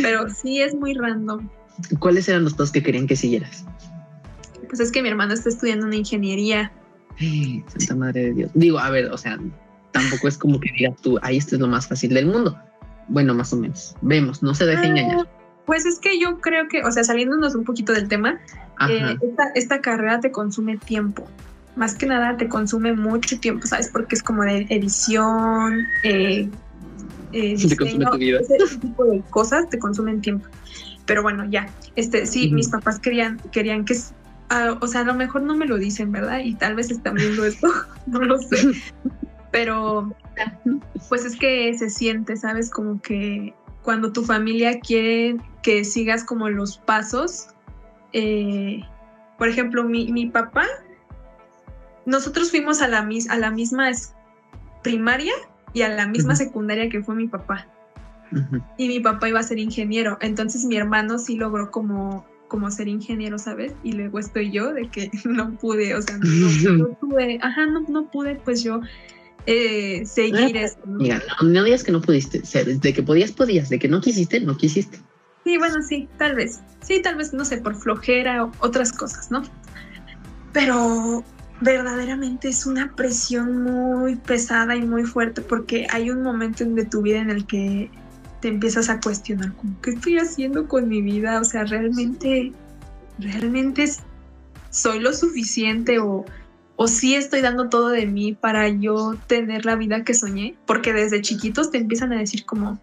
Pero 0.01 0.29
sí 0.29 0.61
es 0.61 0.73
muy 0.73 0.93
random. 0.93 1.49
¿Cuáles 1.99 2.29
eran 2.29 2.45
los 2.45 2.53
pasos 2.53 2.71
que 2.71 2.81
querían 2.81 3.05
que 3.05 3.17
siguieras? 3.17 3.65
Pues 4.69 4.79
es 4.79 4.93
que 4.93 5.01
mi 5.01 5.09
hermano 5.09 5.33
está 5.33 5.49
estudiando 5.49 5.85
una 5.85 5.97
ingeniería. 5.97 6.71
Ay, 7.19 7.65
Santa 7.67 7.95
Madre 7.95 8.23
de 8.23 8.33
Dios. 8.33 8.51
Digo, 8.53 8.79
a 8.79 8.89
ver, 8.91 9.11
o 9.11 9.17
sea, 9.17 9.37
tampoco 9.91 10.29
es 10.29 10.37
como 10.37 10.57
que 10.61 10.71
digas 10.71 10.95
tú, 11.01 11.19
ahí 11.21 11.35
esto 11.35 11.55
es 11.55 11.61
lo 11.61 11.67
más 11.67 11.85
fácil 11.85 12.13
del 12.13 12.27
mundo. 12.27 12.57
Bueno, 13.07 13.33
más 13.33 13.53
o 13.53 13.57
menos. 13.57 13.95
Vemos, 14.01 14.41
no 14.41 14.53
se 14.55 14.65
deje 14.65 14.83
Ah, 14.85 14.87
engañar. 14.87 15.27
Pues 15.65 15.85
es 15.85 15.99
que 15.99 16.19
yo 16.19 16.39
creo 16.39 16.67
que, 16.67 16.83
o 16.83 16.91
sea, 16.91 17.03
saliéndonos 17.03 17.55
un 17.55 17.63
poquito 17.63 17.93
del 17.93 18.07
tema, 18.07 18.39
eh, 18.87 19.17
esta, 19.21 19.43
esta 19.55 19.81
carrera 19.81 20.19
te 20.19 20.31
consume 20.31 20.77
tiempo. 20.77 21.27
Más 21.75 21.95
que 21.95 22.05
nada 22.05 22.37
te 22.37 22.47
consume 22.47 22.93
mucho 22.93 23.39
tiempo, 23.39 23.65
¿sabes? 23.67 23.89
Porque 23.89 24.15
es 24.15 24.23
como 24.23 24.43
de 24.43 24.67
edición, 24.69 25.79
eh, 26.03 26.49
eh, 27.33 27.55
Te 27.57 27.75
consume 27.75 28.05
diseño, 28.05 28.11
tu 28.11 28.17
vida. 28.17 28.39
ese 28.39 28.77
tipo 28.77 29.03
de 29.05 29.21
cosas 29.29 29.69
te 29.69 29.79
consumen 29.79 30.21
tiempo. 30.21 30.47
Pero 31.05 31.21
bueno, 31.21 31.45
ya, 31.49 31.67
este, 31.95 32.25
sí, 32.25 32.51
mis 32.51 32.69
papás 32.69 32.99
querían, 32.99 33.39
querían 33.51 33.85
que, 33.85 33.95
ah, 34.49 34.77
o 34.81 34.87
sea, 34.87 35.01
a 35.01 35.03
lo 35.03 35.13
mejor 35.15 35.41
no 35.43 35.55
me 35.55 35.65
lo 35.65 35.77
dicen, 35.77 36.11
¿verdad? 36.11 36.39
Y 36.43 36.55
tal 36.55 36.75
vez 36.75 36.91
están 36.91 37.15
viendo 37.15 37.45
esto, 37.45 37.67
no 38.07 38.19
lo 38.19 38.37
sé. 38.39 38.57
Pero, 39.51 40.13
pues 41.09 41.25
es 41.25 41.35
que 41.37 41.77
se 41.77 41.89
siente, 41.89 42.35
¿sabes? 42.37 42.69
Como 42.69 43.01
que 43.01 43.53
cuando 43.83 44.11
tu 44.11 44.23
familia 44.23 44.79
quiere 44.79 45.37
que 45.61 45.83
sigas 45.83 46.23
como 46.23 46.49
los 46.49 46.77
pasos, 46.77 47.47
eh, 48.13 48.81
por 49.37 49.47
ejemplo, 49.49 49.83
mi, 49.83 50.11
mi 50.11 50.27
papá, 50.27 50.65
nosotros 52.05 52.51
fuimos 52.51 52.81
a 52.81 52.87
la, 52.87 53.01
mis- 53.03 53.29
a 53.29 53.37
la 53.37 53.51
misma 53.51 53.89
primaria 54.83 55.33
y 55.73 55.81
a 55.81 55.89
la 55.89 56.07
misma 56.07 56.35
secundaria 56.35 56.89
que 56.89 57.01
fue 57.03 57.15
mi 57.15 57.27
papá. 57.27 57.67
Y 58.77 58.87
mi 58.87 58.99
papá 58.99 59.29
iba 59.29 59.39
a 59.39 59.43
ser 59.43 59.59
ingeniero, 59.59 60.17
entonces 60.21 60.65
mi 60.65 60.75
hermano 60.77 61.19
sí 61.19 61.35
logró 61.37 61.71
como, 61.71 62.25
como 62.47 62.69
ser 62.71 62.87
ingeniero, 62.87 63.37
¿sabes? 63.39 63.73
Y 63.83 63.93
luego 63.93 64.19
estoy 64.19 64.51
yo 64.51 64.73
de 64.73 64.89
que 64.89 65.09
no 65.25 65.51
pude, 65.57 65.95
o 65.95 66.01
sea, 66.01 66.17
no, 66.17 66.77
no 66.77 66.87
tuve, 66.99 67.39
ajá, 67.41 67.65
no, 67.67 67.81
no 67.87 68.09
pude 68.09 68.35
pues 68.35 68.63
yo 68.63 68.81
eh, 69.45 70.05
seguir 70.05 70.57
eso. 70.57 70.77
¿no? 70.85 70.97
Mira, 70.97 71.21
no, 71.41 71.49
no 71.49 71.63
digas 71.63 71.83
que 71.83 71.91
no 71.91 72.01
pudiste. 72.01 72.39
O 72.39 72.45
sea, 72.45 72.63
de 72.63 72.93
que 72.93 73.03
podías, 73.03 73.31
podías. 73.31 73.69
De 73.69 73.79
que 73.79 73.87
no 73.87 74.01
quisiste, 74.01 74.39
no 74.39 74.57
quisiste. 74.57 74.99
Sí, 75.43 75.57
bueno, 75.57 75.75
sí, 75.87 76.07
tal 76.17 76.35
vez. 76.35 76.61
Sí, 76.81 77.01
tal 77.01 77.15
vez, 77.15 77.33
no 77.33 77.45
sé, 77.45 77.57
por 77.57 77.75
flojera 77.75 78.45
o 78.45 78.51
otras 78.59 78.91
cosas, 78.91 79.29
¿no? 79.31 79.43
Pero 80.53 81.23
verdaderamente 81.61 82.49
es 82.49 82.65
una 82.65 82.93
presión 82.95 83.63
muy 83.63 84.15
pesada 84.15 84.75
y 84.75 84.81
muy 84.81 85.03
fuerte 85.03 85.41
porque 85.41 85.87
hay 85.89 86.09
un 86.09 86.21
momento 86.21 86.63
en 86.63 86.75
de 86.75 86.85
tu 86.85 87.01
vida 87.01 87.19
en 87.19 87.29
el 87.29 87.45
que 87.45 87.89
te 88.41 88.49
empiezas 88.49 88.89
a 88.89 88.99
cuestionar, 88.99 89.53
como, 89.53 89.79
¿qué 89.81 89.91
estoy 89.91 90.17
haciendo 90.17 90.67
con 90.67 90.87
mi 90.87 91.01
vida? 91.01 91.39
O 91.39 91.43
sea, 91.43 91.63
realmente, 91.63 92.51
realmente 93.19 93.85
soy 94.69 94.99
lo 94.99 95.13
suficiente 95.13 95.99
o, 95.99 96.25
o 96.77 96.87
sí 96.87 97.15
estoy 97.15 97.41
dando 97.41 97.69
todo 97.69 97.89
de 97.89 98.05
mí 98.05 98.33
para 98.33 98.67
yo 98.67 99.15
tener 99.27 99.65
la 99.65 99.75
vida 99.75 100.03
que 100.03 100.13
soñé, 100.13 100.55
porque 100.65 100.93
desde 100.93 101.21
chiquitos 101.21 101.71
te 101.71 101.77
empiezan 101.77 102.11
a 102.13 102.19
decir 102.19 102.45
como, 102.45 102.79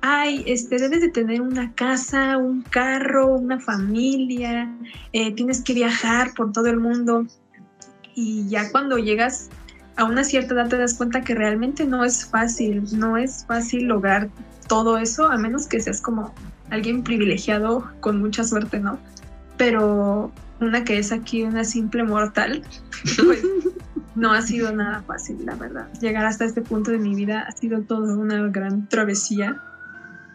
ay, 0.00 0.44
este, 0.46 0.78
debes 0.78 1.00
de 1.00 1.08
tener 1.08 1.40
una 1.40 1.72
casa, 1.72 2.36
un 2.38 2.62
carro, 2.62 3.34
una 3.34 3.58
familia, 3.60 4.72
eh, 5.12 5.32
tienes 5.34 5.62
que 5.62 5.74
viajar 5.74 6.34
por 6.34 6.52
todo 6.52 6.66
el 6.66 6.78
mundo. 6.78 7.26
Y 8.14 8.46
ya 8.48 8.70
cuando 8.70 8.98
llegas 8.98 9.48
a 9.96 10.04
una 10.04 10.24
cierta 10.24 10.54
edad 10.54 10.68
te 10.68 10.78
das 10.78 10.94
cuenta 10.94 11.22
que 11.22 11.34
realmente 11.34 11.86
no 11.86 12.04
es 12.04 12.26
fácil, 12.26 12.84
no 12.92 13.16
es 13.16 13.44
fácil 13.46 13.84
lograr 13.84 14.28
todo 14.68 14.98
eso, 14.98 15.28
a 15.28 15.36
menos 15.36 15.66
que 15.66 15.80
seas 15.80 16.00
como 16.00 16.32
alguien 16.70 17.02
privilegiado 17.02 17.90
con 18.00 18.20
mucha 18.20 18.44
suerte, 18.44 18.80
¿no? 18.80 18.98
Pero 19.56 20.32
una 20.62 20.84
que 20.84 20.98
es 20.98 21.12
aquí 21.12 21.42
una 21.42 21.64
simple 21.64 22.04
mortal, 22.04 22.62
pues 23.24 23.42
no 24.14 24.32
ha 24.32 24.42
sido 24.42 24.72
nada 24.72 25.02
fácil, 25.02 25.44
la 25.44 25.54
verdad. 25.54 25.88
Llegar 26.00 26.26
hasta 26.26 26.44
este 26.44 26.62
punto 26.62 26.90
de 26.90 26.98
mi 26.98 27.14
vida 27.14 27.40
ha 27.40 27.52
sido 27.52 27.82
toda 27.82 28.16
una 28.16 28.48
gran 28.48 28.88
travesía. 28.88 29.60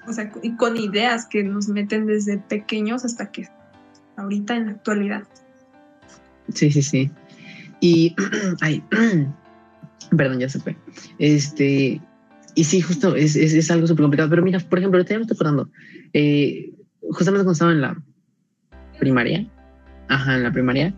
O 0.07 0.13
sea, 0.13 0.31
y 0.41 0.55
con 0.55 0.77
ideas 0.77 1.25
que 1.25 1.43
nos 1.43 1.67
meten 1.67 2.05
desde 2.05 2.37
pequeños 2.37 3.03
hasta 3.05 3.31
que 3.31 3.47
ahorita 4.15 4.55
en 4.55 4.65
la 4.65 4.71
actualidad. 4.71 5.23
Sí, 6.53 6.71
sí, 6.71 6.81
sí. 6.81 7.11
Y, 7.79 8.15
ay, 8.61 8.83
perdón, 10.15 10.39
ya 10.39 10.49
se 10.49 10.59
fue. 10.59 10.75
Este, 11.19 12.01
y 12.55 12.63
sí, 12.63 12.81
justo 12.81 13.15
es, 13.15 13.35
es, 13.35 13.53
es 13.53 13.69
algo 13.69 13.85
súper 13.85 14.03
complicado. 14.03 14.29
Pero 14.29 14.43
mira, 14.43 14.59
por 14.59 14.79
ejemplo, 14.79 14.97
ahorita 14.97 15.13
ya 15.13 15.19
me 15.19 15.23
estoy 15.23 15.35
acordando, 15.35 15.69
eh, 16.13 16.73
justamente 17.11 17.43
cuando 17.43 17.51
estaba 17.51 17.71
en 17.71 17.81
la 17.81 18.01
primaria, 18.99 19.45
ajá, 20.09 20.35
en 20.35 20.43
la 20.43 20.51
primaria, 20.51 20.93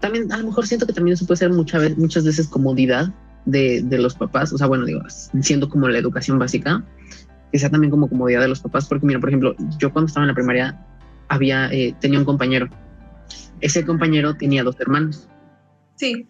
también 0.00 0.30
a 0.32 0.38
lo 0.38 0.46
mejor 0.46 0.66
siento 0.66 0.86
que 0.86 0.92
también 0.92 1.14
eso 1.14 1.26
puede 1.26 1.38
ser 1.38 1.50
muchas 1.50 1.82
veces, 1.82 1.98
muchas 1.98 2.24
veces 2.24 2.48
comodidad 2.48 3.12
de, 3.46 3.82
de 3.82 3.98
los 3.98 4.14
papás. 4.14 4.52
O 4.52 4.58
sea, 4.58 4.66
bueno, 4.66 4.84
digo, 4.84 5.02
siendo 5.08 5.68
como 5.68 5.88
la 5.88 5.98
educación 5.98 6.38
básica, 6.38 6.84
que 7.52 7.58
sea 7.58 7.70
también 7.70 7.90
como 7.90 8.08
comodidad 8.08 8.40
de 8.40 8.48
los 8.48 8.60
papás. 8.60 8.86
Porque 8.86 9.06
mira, 9.06 9.20
por 9.20 9.30
ejemplo, 9.30 9.54
yo 9.78 9.92
cuando 9.92 10.08
estaba 10.08 10.24
en 10.24 10.28
la 10.28 10.34
primaria 10.34 10.78
había, 11.28 11.72
eh, 11.72 11.94
tenía 12.00 12.18
un 12.18 12.24
compañero. 12.24 12.68
Ese 13.60 13.84
compañero 13.84 14.34
tenía 14.34 14.62
dos 14.62 14.78
hermanos. 14.80 15.28
Sí, 15.96 16.26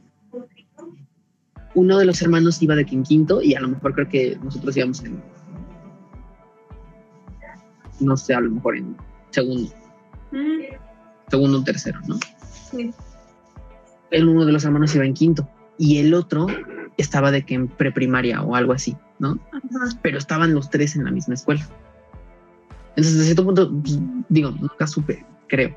uno 1.75 1.99
de 1.99 2.05
los 2.05 2.23
hermanos 2.23 2.63
iba 2.63 2.75
de 2.75 2.85
quinto 2.85 3.43
y 3.43 3.55
a 3.55 3.61
lo 3.61 3.69
mejor 3.69 3.95
creo 3.95 4.09
que 4.09 4.39
nosotros 4.43 4.77
íbamos 4.77 5.03
en 5.05 5.21
no 8.01 8.17
sé, 8.17 8.35
a 8.35 8.41
lo 8.41 8.51
mejor 8.51 8.77
en 8.77 8.97
segundo, 9.31 9.71
Mm, 10.33 10.63
segundo 11.29 11.59
o 11.59 11.65
tercero, 11.65 12.01
¿no? 12.07 12.19
sí. 12.71 12.93
El 14.11 14.29
uno 14.29 14.45
de 14.45 14.53
los 14.53 14.65
hermanos 14.65 14.95
iba 14.95 15.05
en 15.05 15.15
quinto 15.15 15.49
y 15.77 15.99
el 15.99 16.15
otro 16.15 16.47
estaba 16.97 17.31
de 17.31 17.45
que 17.45 17.55
en 17.55 17.69
preprimaria 17.69 18.43
o 18.43 18.55
algo 18.55 18.73
así, 18.73 18.97
¿no? 19.19 19.39
Ajá. 19.51 19.99
Pero 20.03 20.19
estaban 20.19 20.55
los 20.55 20.71
tres 20.71 20.95
en 20.95 21.05
la 21.05 21.11
misma 21.11 21.35
escuela. 21.35 21.67
Entonces, 22.91 23.19
de 23.19 23.25
cierto 23.25 23.45
punto, 23.45 23.73
pues, 23.83 23.99
digo, 24.29 24.53
nunca 24.53 24.87
supe, 24.87 25.27
creo, 25.49 25.77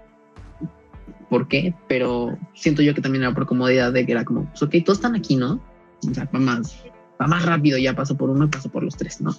por 1.30 1.48
qué, 1.48 1.74
pero 1.88 2.38
siento 2.54 2.82
yo 2.82 2.94
que 2.94 3.02
también 3.02 3.24
era 3.24 3.34
por 3.34 3.48
comodidad 3.48 3.92
de 3.92 4.06
que 4.06 4.12
era 4.12 4.24
como, 4.24 4.46
pues, 4.46 4.62
ok, 4.62 4.76
todos 4.86 5.00
están 5.00 5.16
aquí, 5.16 5.36
¿no? 5.36 5.60
O 6.08 6.14
sea, 6.14 6.30
va 6.34 6.40
más, 6.40 6.78
va 7.20 7.28
más 7.28 7.44
rápido, 7.44 7.78
ya 7.78 7.96
paso 7.96 8.16
por 8.16 8.30
uno 8.30 8.46
y 8.46 8.50
paso 8.50 8.70
por 8.70 8.84
los 8.84 8.96
tres, 8.96 9.20
¿no? 9.20 9.32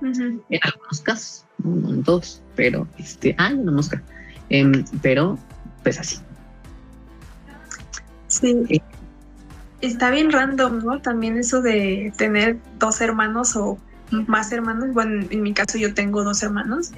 Ujú. 0.00 0.42
En 0.48 0.60
algunos 0.62 1.00
casos, 1.02 1.44
no, 1.58 1.92
en 1.92 2.02
todos, 2.02 2.42
pero 2.56 2.86
este, 2.98 3.34
hay 3.38 3.54
una 3.54 3.72
mosca. 3.72 4.02
Em, 4.50 4.84
pero, 5.02 5.38
pues 5.82 5.98
así. 5.98 6.18
Sí. 8.28 8.64
Sí. 8.68 8.82
Está 9.80 10.10
bien 10.10 10.32
random, 10.32 10.84
¿no? 10.84 11.00
También 11.00 11.36
eso 11.36 11.62
de 11.62 12.12
tener 12.16 12.58
dos 12.78 13.00
hermanos 13.00 13.54
o 13.54 13.78
más 14.10 14.50
hermanos. 14.52 14.92
Bueno, 14.92 15.26
en 15.30 15.42
mi 15.42 15.54
caso 15.54 15.78
yo 15.78 15.94
tengo 15.94 16.24
dos 16.24 16.42
hermanos. 16.42 16.90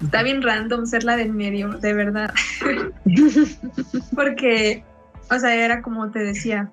Está 0.00 0.22
bien 0.22 0.42
random 0.42 0.86
ser 0.86 1.04
la 1.04 1.16
del 1.16 1.32
medio, 1.32 1.70
de 1.70 1.94
verdad. 1.94 2.32
Porque, 4.14 4.84
o 5.30 5.38
sea, 5.38 5.54
era 5.54 5.80
como 5.80 6.10
te 6.10 6.18
decía, 6.18 6.70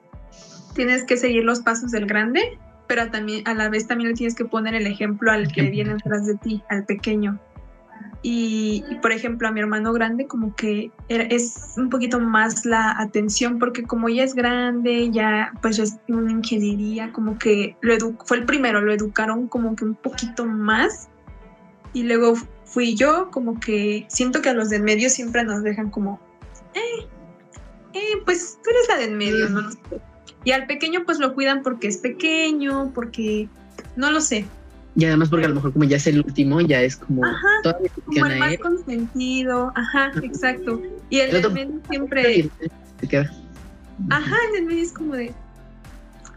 tienes 0.74 1.04
que 1.04 1.16
seguir 1.16 1.46
los 1.46 1.62
pasos 1.62 1.92
del 1.92 2.06
grande, 2.06 2.42
pero 2.88 3.10
también 3.10 3.48
a 3.48 3.54
la 3.54 3.70
vez 3.70 3.88
también 3.88 4.10
le 4.10 4.16
tienes 4.16 4.36
que 4.36 4.46
poner 4.46 4.76
el 4.76 4.88
ejemplo 4.88 5.32
al 5.32 5.52
que 5.52 5.64
viene 5.64 5.94
atrás 5.94 6.26
de 6.26 6.36
ti, 6.36 6.64
al 6.70 6.86
pequeño. 6.86 7.40
Y, 8.28 8.84
y, 8.90 8.96
por 8.96 9.12
ejemplo, 9.12 9.48
a 9.48 9.52
mi 9.52 9.60
hermano 9.60 9.94
grande 9.94 10.26
como 10.26 10.56
que 10.56 10.90
era- 11.10 11.26
es 11.26 11.76
un 11.78 11.92
poquito 11.92 12.20
más 12.20 12.66
la 12.66 13.00
atención 13.00 13.60
porque 13.60 13.84
como 13.84 14.10
ya 14.10 14.24
es 14.24 14.34
grande, 14.34 15.12
ya 15.12 15.54
pues 15.62 15.78
es 15.78 15.98
una 16.08 16.32
ingeniería, 16.32 17.12
como 17.14 17.38
que 17.38 17.78
lo 17.82 17.94
edu- 17.94 18.18
fue 18.26 18.38
el 18.38 18.46
primero, 18.46 18.82
lo 18.82 18.92
educaron 18.92 19.48
como 19.48 19.76
que 19.76 19.86
un 19.86 19.94
poquito 19.94 20.44
más 20.48 21.08
y 21.94 22.02
luego 22.02 22.34
fui 22.64 22.96
yo, 22.96 23.30
como 23.30 23.60
que 23.60 24.06
siento 24.10 24.42
que 24.42 24.50
a 24.50 24.56
los 24.56 24.72
del 24.72 24.82
medio 24.82 25.12
siempre 25.12 25.44
nos 25.44 25.62
dejan 25.62 25.92
como, 25.92 26.20
eh, 26.74 27.06
eh, 27.94 28.00
pues 28.26 28.58
tú 28.64 28.72
eres 28.72 28.88
la 28.90 28.98
del 29.06 29.16
medio, 29.16 29.50
no 29.50 29.70
sé. 29.72 29.78
Y 30.44 30.52
al 30.52 30.66
pequeño 30.66 31.04
pues 31.06 31.20
lo 31.20 31.36
cuidan 31.36 31.62
porque 31.62 31.88
es 31.90 31.98
pequeño, 31.98 32.92
porque 32.96 33.50
no 33.96 34.10
lo 34.10 34.20
sé, 34.20 34.46
Y 34.96 35.06
además 35.06 35.30
porque 35.30 35.46
a 35.46 35.50
lo 35.50 35.56
mejor 35.56 35.74
como 35.74 35.86
ya 35.86 35.98
es 35.98 36.08
el 36.08 36.20
último, 36.20 36.62
ya 36.62 36.82
es 36.82 36.96
como 36.96 37.26
Ajá, 37.26 37.78
como 38.06 38.26
el 38.28 38.40
más 38.40 38.54
él. 38.54 38.60
consentido, 38.60 39.72
ajá, 39.76 40.12
exacto. 40.24 40.82
Y 41.10 41.20
el 41.20 41.36
El 41.36 41.42
del 41.42 41.52
medio 41.52 41.82
siempre, 41.90 42.50
Se 43.02 43.08
queda. 43.08 43.32
ajá, 44.10 44.36
el 44.48 44.54
del 44.54 44.66
medio 44.66 44.84
es 44.84 44.92
como 44.94 45.16
de, 45.16 45.34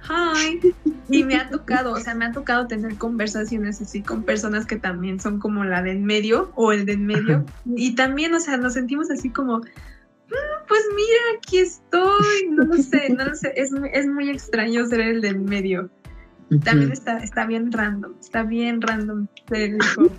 hi. 0.08 0.60
Y 1.10 1.24
me 1.24 1.36
ha 1.36 1.48
tocado, 1.48 1.92
o 1.92 2.00
sea, 2.00 2.14
me 2.14 2.26
ha 2.26 2.32
tocado 2.32 2.66
tener 2.66 2.96
conversaciones 2.96 3.80
así 3.80 4.02
con 4.02 4.24
personas 4.24 4.66
que 4.66 4.76
también 4.76 5.18
son 5.20 5.38
como 5.38 5.64
la 5.64 5.80
del 5.82 6.00
medio 6.00 6.52
o 6.54 6.72
el 6.72 6.84
del 6.84 6.98
medio. 6.98 7.46
Y 7.76 7.94
también, 7.94 8.34
o 8.34 8.40
sea, 8.40 8.58
nos 8.58 8.74
sentimos 8.74 9.10
así 9.10 9.30
como, 9.30 9.58
"Mm, 9.58 10.66
pues 10.68 10.82
mira, 10.94 11.38
aquí 11.38 11.58
estoy. 11.58 12.48
No 12.50 12.64
lo 12.64 12.76
sé, 12.76 13.08
no 13.16 13.24
lo 13.24 13.34
sé. 13.34 13.54
Es, 13.56 13.70
es 13.94 14.06
muy 14.06 14.28
extraño 14.28 14.84
ser 14.86 15.00
el 15.00 15.22
del 15.22 15.40
medio. 15.40 15.88
También 16.64 16.92
está, 16.92 17.18
está 17.18 17.46
bien 17.46 17.70
random, 17.70 18.12
está 18.20 18.42
bien 18.42 18.80
random 18.80 19.26
el 19.50 19.76
hijo. 19.76 20.10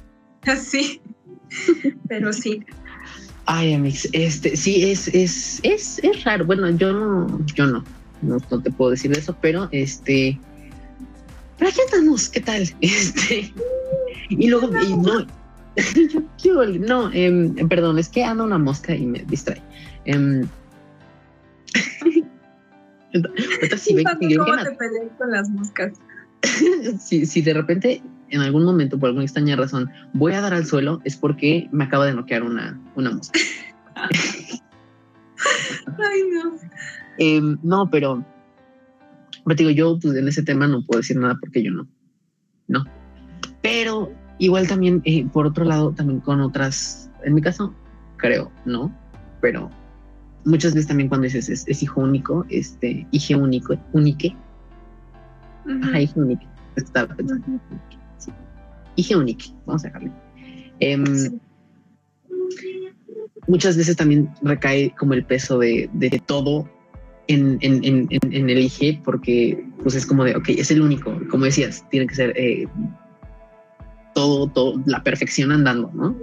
Así. 0.43 1.01
Pero 2.07 2.31
sí. 2.31 2.63
Ay, 3.45 3.74
Amix, 3.74 4.07
este, 4.13 4.55
sí, 4.55 4.91
es, 4.91 5.07
es, 5.07 5.59
es, 5.63 6.00
es 6.03 6.24
raro. 6.24 6.45
Bueno, 6.45 6.69
yo 6.69 6.93
no, 6.93 7.43
yo 7.55 7.65
no, 7.65 7.83
no, 8.21 8.39
te 8.39 8.69
puedo 8.69 8.91
decir 8.91 9.12
eso, 9.12 9.36
pero 9.41 9.67
este, 9.71 10.39
pero 11.57 11.71
aquí 11.71 11.79
andamos, 11.91 12.29
¿qué 12.29 12.41
tal? 12.41 12.62
Este, 12.81 13.51
y 14.29 14.48
luego, 14.50 14.69
y 14.79 14.95
no, 14.95 15.25
no, 16.79 17.12
eh, 17.12 17.65
perdón, 17.67 17.98
es 17.98 18.09
que 18.09 18.24
anda 18.24 18.43
una 18.43 18.59
mosca 18.59 18.93
y 18.93 19.07
me 19.07 19.24
distrae. 19.24 19.63
Eh, 20.05 20.43
si 23.77 23.95
ven, 23.95 24.05
¿Cómo 24.05 24.57
te 24.63 24.71
peleas 24.74 25.12
con 25.17 25.31
las 25.31 25.50
moscas? 25.50 25.93
si, 27.00 27.25
si 27.25 27.41
de 27.41 27.53
repente 27.53 28.01
en 28.31 28.41
algún 28.41 28.63
momento, 28.63 29.00
por 29.00 29.08
alguna 29.08 29.25
extraña 29.25 29.55
razón, 29.55 29.89
voy 30.13 30.34
a 30.34 30.41
dar 30.41 30.53
al 30.53 30.65
suelo, 30.65 31.01
es 31.03 31.15
porque 31.15 31.67
me 31.72 31.86
acaba 31.86 32.05
de 32.05 32.13
noquear 32.13 32.43
una, 32.43 32.79
una 32.96 33.12
mosca. 33.12 33.39
Ay, 33.96 34.60
no. 36.31 36.53
Em, 37.17 37.58
no, 37.63 37.89
pero, 37.89 38.24
pero 39.46 39.58
digo, 39.58 39.72
yo 39.72 39.98
pues, 40.00 40.15
en 40.15 40.27
ese 40.27 40.43
tema 40.43 40.67
no 40.67 40.86
puedo 40.86 41.00
decir 41.00 41.17
nada 41.17 41.38
porque 41.39 41.63
yo 41.63 41.72
no. 41.72 41.88
No. 42.67 42.86
Pero 43.62 44.13
igual 44.38 44.67
también, 44.67 45.01
eh, 45.05 45.25
por 45.25 45.48
otro 45.48 45.65
lado, 45.65 45.91
también 45.91 46.19
con 46.19 46.39
otras, 46.41 47.10
en 47.24 47.34
mi 47.34 47.41
caso, 47.41 47.74
creo, 48.17 48.51
¿no? 48.65 48.96
Pero 49.41 49.72
muchas 50.46 50.74
veces 50.74 50.88
también 50.88 51.10
cuando 51.10 51.25
dices 51.25 51.50
es, 51.50 51.84
hijo 51.84 52.01
único, 52.01 52.46
este, 52.50 53.08
hijo 53.12 53.38
único, 53.38 53.75
unique. 53.93 54.36
Ajá, 55.66 56.01
hijo 56.01 56.20
único. 56.20 56.44
Estaba 56.75 57.13
pensando 57.16 57.60
y 59.00 59.38
vamos 59.66 59.84
a 59.84 59.88
dejarle. 59.88 60.12
Em, 60.80 61.39
muchas 63.48 63.78
veces 63.78 63.96
también 63.96 64.30
recae 64.42 64.94
como 64.98 65.13
el 65.13 65.25
peso 65.25 65.58
de, 65.60 65.89
todo 66.25 66.70
en, 67.28 67.60
el 67.62 68.60
IG 68.60 69.01
porque 69.04 69.66
pues 69.82 69.96
es 69.96 70.06
como 70.06 70.24
de, 70.24 70.36
ok, 70.36 70.50
es 70.50 70.72
el 70.72 70.82
único, 70.82 71.18
como 71.30 71.46
decías, 71.46 71.86
tiene 71.89 72.08
que 72.08 72.16
ser 72.16 72.34
eh, 72.38 72.68
todo, 74.13 74.48
todo, 74.48 74.82
la 74.86 75.04
perfección 75.04 75.51
andando, 75.51 75.92
¿no? 75.94 76.16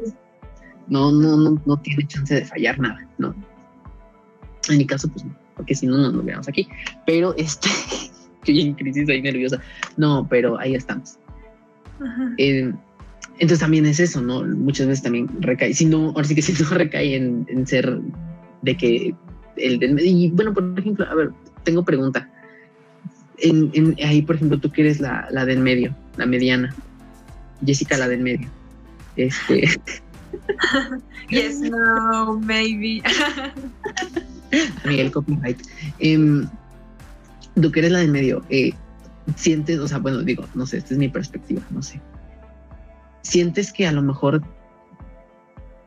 No, 0.89 1.11
no, 1.11 1.37
no, 1.37 1.63
no 1.65 1.77
tiene 1.79 2.07
chance 2.07 2.35
de 2.35 2.45
fallar 2.45 2.79
nada, 2.79 3.09
¿no? 3.19 3.35
En 4.69 4.79
mi 4.79 4.87
caso, 4.87 5.09
pues 5.09 5.25
no, 5.25 5.37
porque 5.57 5.75
si 5.75 5.87
no, 5.87 5.97
no 5.97 6.13
nos 6.13 6.25
veamos 6.25 6.49
aquí. 6.49 6.69
Pero 7.07 7.35
este, 7.37 7.69
estoy 8.47 8.61
en 8.61 8.75
crisis 8.75 9.09
ahí 9.09 9.21
nerviosa. 9.21 9.61
No, 9.97 10.27
pero 10.29 10.59
ahí 10.59 10.75
estamos. 10.75 11.19
Eh, 12.39 12.73
entonces 13.35 13.59
también 13.59 13.87
es 13.87 14.01
eso, 14.01 14.21
¿no? 14.21 14.45
Muchas 14.45 14.87
veces 14.87 15.03
también 15.03 15.29
recae, 15.41 15.75
si 15.75 15.87
no, 15.87 16.09
ahora 16.11 16.25
sí 16.25 16.35
que 16.35 16.43
si 16.43 16.53
no 16.63 16.69
recae 16.71 17.17
en, 17.17 17.67
ser 17.67 17.99
de 18.63 18.77
que 18.77 19.15
el 19.57 19.79
del 19.79 19.99
y 20.01 20.31
bueno, 20.31 20.53
por 20.53 20.79
ejemplo, 20.79 21.07
a 21.09 21.15
ver, 21.15 21.31
tengo 21.65 21.85
pregunta. 21.85 22.31
En, 23.39 23.95
ahí, 24.03 24.23
por 24.23 24.37
ejemplo, 24.37 24.59
tú 24.59 24.71
que 24.71 24.83
eres 24.83 25.01
la, 25.01 25.29
la 25.31 25.45
del 25.45 25.61
medio, 25.61 25.95
la 26.17 26.25
mediana. 26.25 26.75
Jessica, 27.65 27.97
la 27.97 28.09
del 28.09 28.23
medio. 28.23 28.49
Este. 29.17 29.69
yes, 31.31 31.61
no, 31.61 32.39
maybe. 32.41 33.03
Miguel 34.85 35.11
Copyright. 35.11 35.61
Em, 35.99 36.49
tú 37.61 37.73
que 37.73 37.81
eres 37.81 37.93
la 37.93 38.01
del 38.01 38.11
medio, 38.11 38.43
eh, 38.51 38.73
sientes, 39.35 39.79
o 39.79 39.89
sea, 39.89 39.99
bueno, 39.99 40.23
digo, 40.23 40.45
no 40.55 40.67
sé, 40.67 40.79
esta 40.79 40.95
es 40.95 40.99
mi 40.99 41.09
perspectiva, 41.09 41.63
no 41.71 41.83
sé. 41.83 42.01
Sientes 43.23 43.73
que 43.73 43.87
a 43.87 43.93
lo 43.93 44.03
mejor 44.03 44.43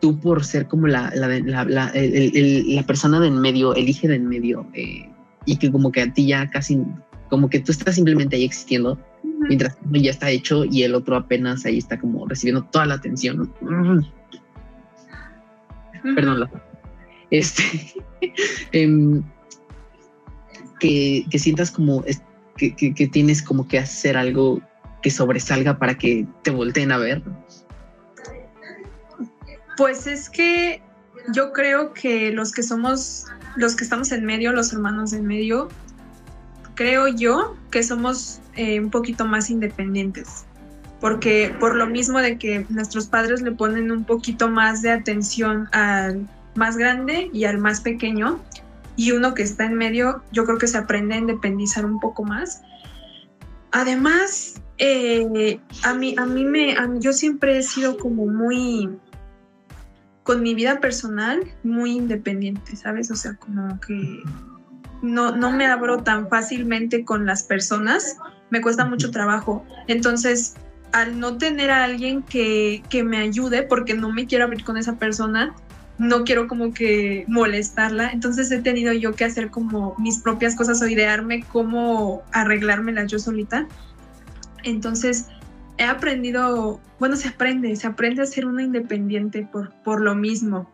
tú 0.01 0.19
por 0.19 0.43
ser 0.43 0.67
como 0.67 0.87
la, 0.87 1.11
la, 1.15 1.27
la, 1.27 1.65
la, 1.65 1.91
la 1.93 2.83
persona 2.83 3.19
de 3.19 3.27
en 3.27 3.39
medio, 3.39 3.75
elige 3.75 4.07
de 4.07 4.15
en 4.15 4.27
medio, 4.27 4.65
eh, 4.73 5.09
y 5.45 5.57
que 5.57 5.71
como 5.71 5.91
que 5.91 6.01
a 6.01 6.13
ti 6.13 6.27
ya 6.27 6.49
casi, 6.49 6.81
como 7.29 7.49
que 7.49 7.59
tú 7.59 7.71
estás 7.71 7.95
simplemente 7.95 8.35
ahí 8.35 8.43
existiendo, 8.43 8.99
mientras 9.23 9.77
uno 9.85 9.99
ya 9.99 10.11
está 10.11 10.29
hecho 10.29 10.65
y 10.65 10.83
el 10.83 10.95
otro 10.95 11.15
apenas 11.15 11.65
ahí 11.65 11.77
está 11.77 11.99
como 11.99 12.27
recibiendo 12.27 12.63
toda 12.65 12.85
la 12.85 12.95
atención. 12.95 13.53
Perdón, 16.15 16.49
este, 17.31 17.63
em, 18.71 19.23
que, 20.79 21.25
que, 21.29 21.39
sientas 21.39 21.71
como 21.71 22.03
que, 22.59 23.09
tienes 23.11 23.41
como 23.41 23.67
que 23.67 23.79
hacer 23.79 24.17
algo 24.17 24.61
que 25.01 25.09
sobresalga 25.09 25.79
para 25.79 25.97
que 25.97 26.27
te 26.43 26.51
volteen 26.51 26.91
a 26.91 26.97
ver? 26.97 27.23
Pues 29.77 30.07
es 30.07 30.29
que 30.29 30.81
yo 31.33 31.53
creo 31.53 31.93
que 31.93 32.31
los 32.31 32.51
que 32.51 32.63
somos, 32.63 33.25
los 33.55 33.75
que 33.75 33.83
estamos 33.83 34.11
en 34.11 34.25
medio, 34.25 34.51
los 34.51 34.73
hermanos 34.73 35.13
en 35.13 35.25
medio, 35.25 35.69
creo 36.75 37.07
yo 37.07 37.55
que 37.71 37.83
somos 37.83 38.41
eh, 38.55 38.79
un 38.79 38.89
poquito 38.89 39.25
más 39.25 39.49
independientes. 39.49 40.45
Porque 40.99 41.55
por 41.61 41.75
lo 41.75 41.87
mismo 41.87 42.19
de 42.19 42.37
que 42.37 42.65
nuestros 42.67 43.07
padres 43.07 43.41
le 43.41 43.53
ponen 43.53 43.89
un 43.89 44.03
poquito 44.03 44.49
más 44.49 44.81
de 44.81 44.91
atención 44.91 45.69
al 45.71 46.27
más 46.55 46.75
grande 46.75 47.29
y 47.31 47.45
al 47.45 47.57
más 47.57 47.79
pequeño, 47.79 48.41
y 48.99 49.13
uno 49.13 49.33
que 49.33 49.43
está 49.43 49.63
en 49.63 49.75
medio, 49.75 50.21
yo 50.33 50.43
creo 50.43 50.57
que 50.57 50.67
se 50.67 50.77
aprende 50.77 51.15
a 51.15 51.19
independizar 51.19 51.85
un 51.85 52.01
poco 52.01 52.25
más. 52.25 52.63
Además, 53.71 54.61
eh, 54.77 55.57
a 55.83 55.93
mí, 55.93 56.15
a 56.17 56.25
mí 56.25 56.43
me, 56.43 56.75
yo 56.99 57.13
siempre 57.13 57.57
he 57.57 57.63
sido 57.63 57.97
como 57.97 58.25
muy, 58.25 58.89
con 60.23 60.43
mi 60.43 60.53
vida 60.53 60.81
personal, 60.81 61.39
muy 61.63 61.91
independiente, 61.91 62.75
¿sabes? 62.75 63.09
O 63.09 63.15
sea, 63.15 63.35
como 63.35 63.79
que 63.79 64.21
no, 65.01 65.33
no 65.33 65.53
me 65.53 65.65
abro 65.65 66.03
tan 66.03 66.27
fácilmente 66.27 67.05
con 67.05 67.25
las 67.25 67.43
personas, 67.43 68.17
me 68.49 68.59
cuesta 68.59 68.83
mucho 68.83 69.11
trabajo. 69.11 69.65
Entonces, 69.87 70.55
al 70.91 71.21
no 71.21 71.37
tener 71.37 71.71
a 71.71 71.85
alguien 71.85 72.21
que, 72.21 72.83
que 72.89 73.05
me 73.05 73.19
ayude, 73.19 73.63
porque 73.63 73.93
no 73.93 74.11
me 74.11 74.27
quiero 74.27 74.43
abrir 74.43 74.65
con 74.65 74.75
esa 74.75 74.97
persona, 74.97 75.55
no 75.99 76.23
quiero 76.23 76.47
como 76.47 76.73
que 76.73 77.25
molestarla, 77.27 78.09
entonces 78.11 78.49
he 78.51 78.59
tenido 78.59 78.93
yo 78.93 79.13
que 79.13 79.25
hacer 79.25 79.51
como 79.51 79.95
mis 79.99 80.19
propias 80.19 80.55
cosas 80.55 80.81
o 80.81 80.87
idearme 80.87 81.43
cómo 81.51 82.23
arreglármelas 82.31 83.11
yo 83.11 83.19
solita. 83.19 83.67
Entonces 84.63 85.27
he 85.77 85.83
aprendido, 85.83 86.79
bueno, 86.99 87.17
se 87.17 87.27
aprende, 87.27 87.75
se 87.75 87.87
aprende 87.87 88.21
a 88.21 88.25
ser 88.25 88.45
una 88.45 88.63
independiente 88.63 89.47
por, 89.51 89.73
por 89.83 90.01
lo 90.01 90.15
mismo. 90.15 90.69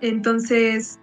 Entonces, 0.00 0.98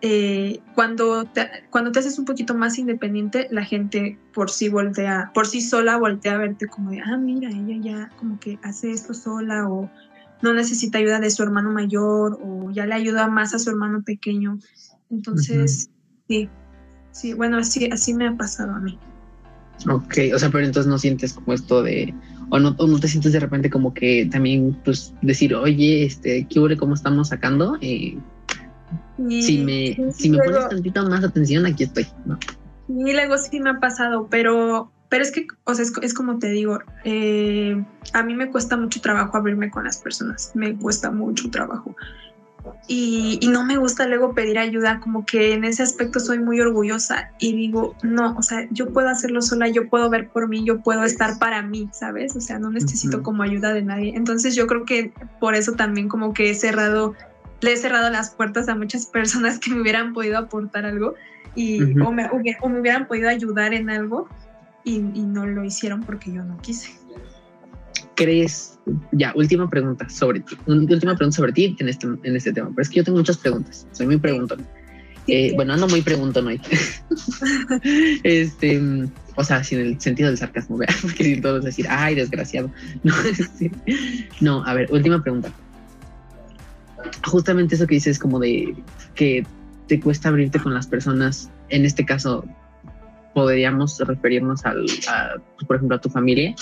eh, 0.00 0.60
cuando, 0.74 1.24
te, 1.24 1.48
cuando 1.70 1.90
te 1.90 1.98
haces 1.98 2.18
un 2.18 2.26
poquito 2.26 2.54
más 2.54 2.78
independiente, 2.78 3.48
la 3.50 3.64
gente 3.64 4.18
por 4.32 4.50
sí 4.50 4.68
voltea, 4.68 5.30
por 5.34 5.46
sí 5.46 5.60
sola 5.60 5.96
voltea 5.96 6.34
a 6.34 6.38
verte 6.38 6.66
como 6.68 6.90
de, 6.90 7.00
ah, 7.00 7.16
mira, 7.16 7.48
ella 7.48 7.76
ya 7.80 8.08
como 8.18 8.38
que 8.38 8.58
hace 8.62 8.90
esto 8.90 9.12
sola 9.12 9.68
o 9.68 9.90
no 10.42 10.54
necesita 10.54 10.98
ayuda 10.98 11.20
de 11.20 11.30
su 11.30 11.42
hermano 11.42 11.70
mayor 11.70 12.38
o 12.42 12.70
ya 12.70 12.86
le 12.86 12.94
ayuda 12.94 13.28
más 13.28 13.54
a 13.54 13.58
su 13.58 13.70
hermano 13.70 14.02
pequeño. 14.02 14.58
Entonces, 15.10 15.90
sí, 16.28 16.48
sí, 17.12 17.34
bueno, 17.34 17.58
así, 17.58 17.88
así 17.90 18.14
me 18.14 18.28
ha 18.28 18.36
pasado 18.36 18.72
a 18.72 18.80
mí. 18.80 18.98
Ok, 19.88 20.14
o 20.34 20.38
sea, 20.38 20.50
pero 20.50 20.64
entonces 20.64 20.90
no 20.90 20.98
sientes 20.98 21.32
como 21.32 21.52
esto 21.52 21.82
de, 21.82 22.12
o 22.50 22.58
no, 22.58 22.72
no 22.72 23.00
te 23.00 23.08
sientes 23.08 23.32
de 23.32 23.40
repente 23.40 23.70
como 23.70 23.94
que 23.94 24.28
también, 24.30 24.76
pues, 24.84 25.14
decir, 25.22 25.54
oye, 25.54 26.04
este, 26.04 26.46
¿qué 26.48 26.60
huele 26.60 26.76
cómo 26.76 26.94
estamos 26.94 27.28
sacando? 27.28 27.78
Eh, 27.80 28.18
si 29.28 29.58
me, 29.58 30.12
si 30.12 30.30
me 30.30 30.38
pones 30.38 30.68
tantito 30.68 31.08
más 31.08 31.24
atención, 31.24 31.66
aquí 31.66 31.84
estoy, 31.84 32.06
¿no? 32.24 32.38
Y 32.88 33.12
luego 33.12 33.36
sí 33.38 33.60
me 33.60 33.70
ha 33.70 33.80
pasado, 33.80 34.28
pero 34.30 34.90
pero 35.08 35.22
es 35.22 35.32
que, 35.32 35.46
o 35.64 35.74
sea, 35.74 35.84
es, 36.02 36.14
como 36.14 36.38
te 36.38 36.48
digo, 36.48 36.80
eh, 37.04 37.82
a 38.12 38.22
mí 38.22 38.34
me 38.34 38.50
cuesta 38.50 38.76
mucho 38.76 39.00
trabajo 39.00 39.36
abrirme 39.36 39.70
con 39.70 39.84
las 39.84 39.98
personas, 39.98 40.52
me 40.54 40.76
cuesta 40.76 41.10
mucho 41.10 41.50
trabajo. 41.50 41.96
Y, 42.86 43.38
y, 43.40 43.48
no 43.48 43.64
me 43.64 43.78
gusta 43.78 44.06
luego 44.06 44.34
pedir 44.34 44.58
ayuda, 44.58 45.00
como 45.00 45.24
que 45.24 45.54
en 45.54 45.64
ese 45.64 45.82
aspecto 45.82 46.20
soy 46.20 46.38
muy 46.38 46.60
orgullosa 46.60 47.30
y 47.38 47.54
digo, 47.54 47.96
no, 48.02 48.36
o 48.36 48.42
sea, 48.42 48.68
yo 48.70 48.92
puedo 48.92 49.08
hacerlo 49.08 49.40
sola, 49.40 49.68
yo 49.68 49.88
puedo 49.88 50.10
ver 50.10 50.28
por 50.28 50.48
mí, 50.48 50.64
yo 50.66 50.82
puedo 50.82 51.04
estar 51.04 51.38
para 51.38 51.62
mí, 51.62 51.88
¿sabes? 51.92 52.36
O 52.36 52.42
sea, 52.42 52.58
no 52.58 52.70
necesito 52.70 53.22
como 53.22 53.42
ayuda 53.42 53.72
de 53.72 53.82
nadie. 53.82 54.12
Entonces 54.14 54.54
yo 54.54 54.66
creo 54.66 54.84
que 54.84 55.12
por 55.40 55.54
eso 55.54 55.72
también 55.72 56.08
como 56.08 56.34
que 56.34 56.50
he 56.50 56.54
cerrado, 56.54 57.14
le 57.62 57.72
he 57.72 57.76
cerrado 57.76 58.10
las 58.10 58.30
puertas 58.30 58.68
a 58.68 58.74
muchas 58.74 59.06
personas 59.06 59.58
que 59.58 59.70
me 59.70 59.80
hubieran 59.80 60.12
podido 60.12 60.36
aportar 60.36 60.84
algo 60.84 61.14
y, 61.54 61.98
o, 62.00 62.12
me, 62.12 62.28
o 62.60 62.68
me 62.68 62.80
hubieran 62.80 63.06
podido 63.06 63.30
ayudar 63.30 63.72
en 63.72 63.88
algo 63.88 64.28
y, 64.84 64.98
no 65.00 65.46
lo 65.46 65.64
hicieron 65.64 66.02
porque 66.02 66.32
yo 66.32 66.44
no 66.44 66.58
quise. 66.58 66.90
¿Crees? 68.14 68.78
Ya, 69.12 69.32
última 69.36 69.68
pregunta 69.68 70.08
sobre 70.08 70.40
ti. 70.40 70.56
Última 70.66 71.14
pregunta 71.14 71.36
sobre 71.36 71.52
ti 71.52 71.76
en 71.78 71.88
este, 71.88 72.06
en 72.06 72.36
este 72.36 72.52
tema. 72.52 72.68
Pero 72.70 72.82
es 72.82 72.88
que 72.88 72.96
yo 72.96 73.04
tengo 73.04 73.18
muchas 73.18 73.38
preguntas. 73.38 73.86
Soy 73.92 74.06
muy 74.06 74.16
preguntón. 74.16 74.66
Eh, 75.28 75.52
bueno, 75.54 75.74
ando 75.74 75.86
muy 75.88 76.00
pregunto, 76.00 76.40
¿no? 76.40 76.50
este, 78.22 78.80
o 79.36 79.44
sea, 79.44 79.62
sin 79.62 79.78
el 79.78 80.00
sentido 80.00 80.30
del 80.30 80.38
sarcasmo, 80.38 80.78
¿verdad? 80.78 80.94
Porque 81.02 81.22
si 81.22 81.40
todos 81.40 81.64
decir, 81.64 81.86
ay, 81.88 82.14
desgraciado. 82.14 82.70
No, 83.04 83.14
este, 83.20 83.70
no, 84.40 84.64
a 84.64 84.74
ver, 84.74 84.88
última 84.90 85.22
pregunta. 85.22 85.52
Justamente 87.26 87.74
eso 87.74 87.86
que 87.86 87.96
dices, 87.96 88.18
como 88.18 88.40
de 88.40 88.74
que 89.14 89.46
te 89.86 90.00
cuesta 90.00 90.30
abrirte 90.30 90.58
con 90.58 90.72
las 90.74 90.86
personas, 90.86 91.50
en 91.68 91.84
este 91.84 92.04
caso, 92.04 92.44
podríamos 93.38 93.96
referirnos 94.00 94.66
al, 94.66 94.84
a, 95.08 95.36
por 95.64 95.76
ejemplo, 95.76 95.96
a 95.96 96.00
tu 96.00 96.10
familia. 96.10 96.56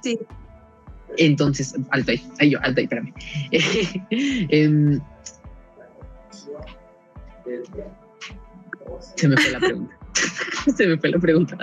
Sí. 0.00 0.16
Entonces, 1.18 1.74
alto 1.90 2.12
ahí, 2.12 2.22
ahí 2.38 2.50
yo, 2.50 2.60
alto 2.62 2.78
ahí, 2.78 2.84
espérame. 2.84 3.12
Em, 4.10 5.00
se 9.16 9.28
me 9.28 9.36
fue 9.36 9.50
la 9.50 9.58
pregunta. 9.58 9.98
se 10.76 10.86
me 10.86 10.98
fue 10.98 11.10
la 11.10 11.18
pregunta. 11.18 11.56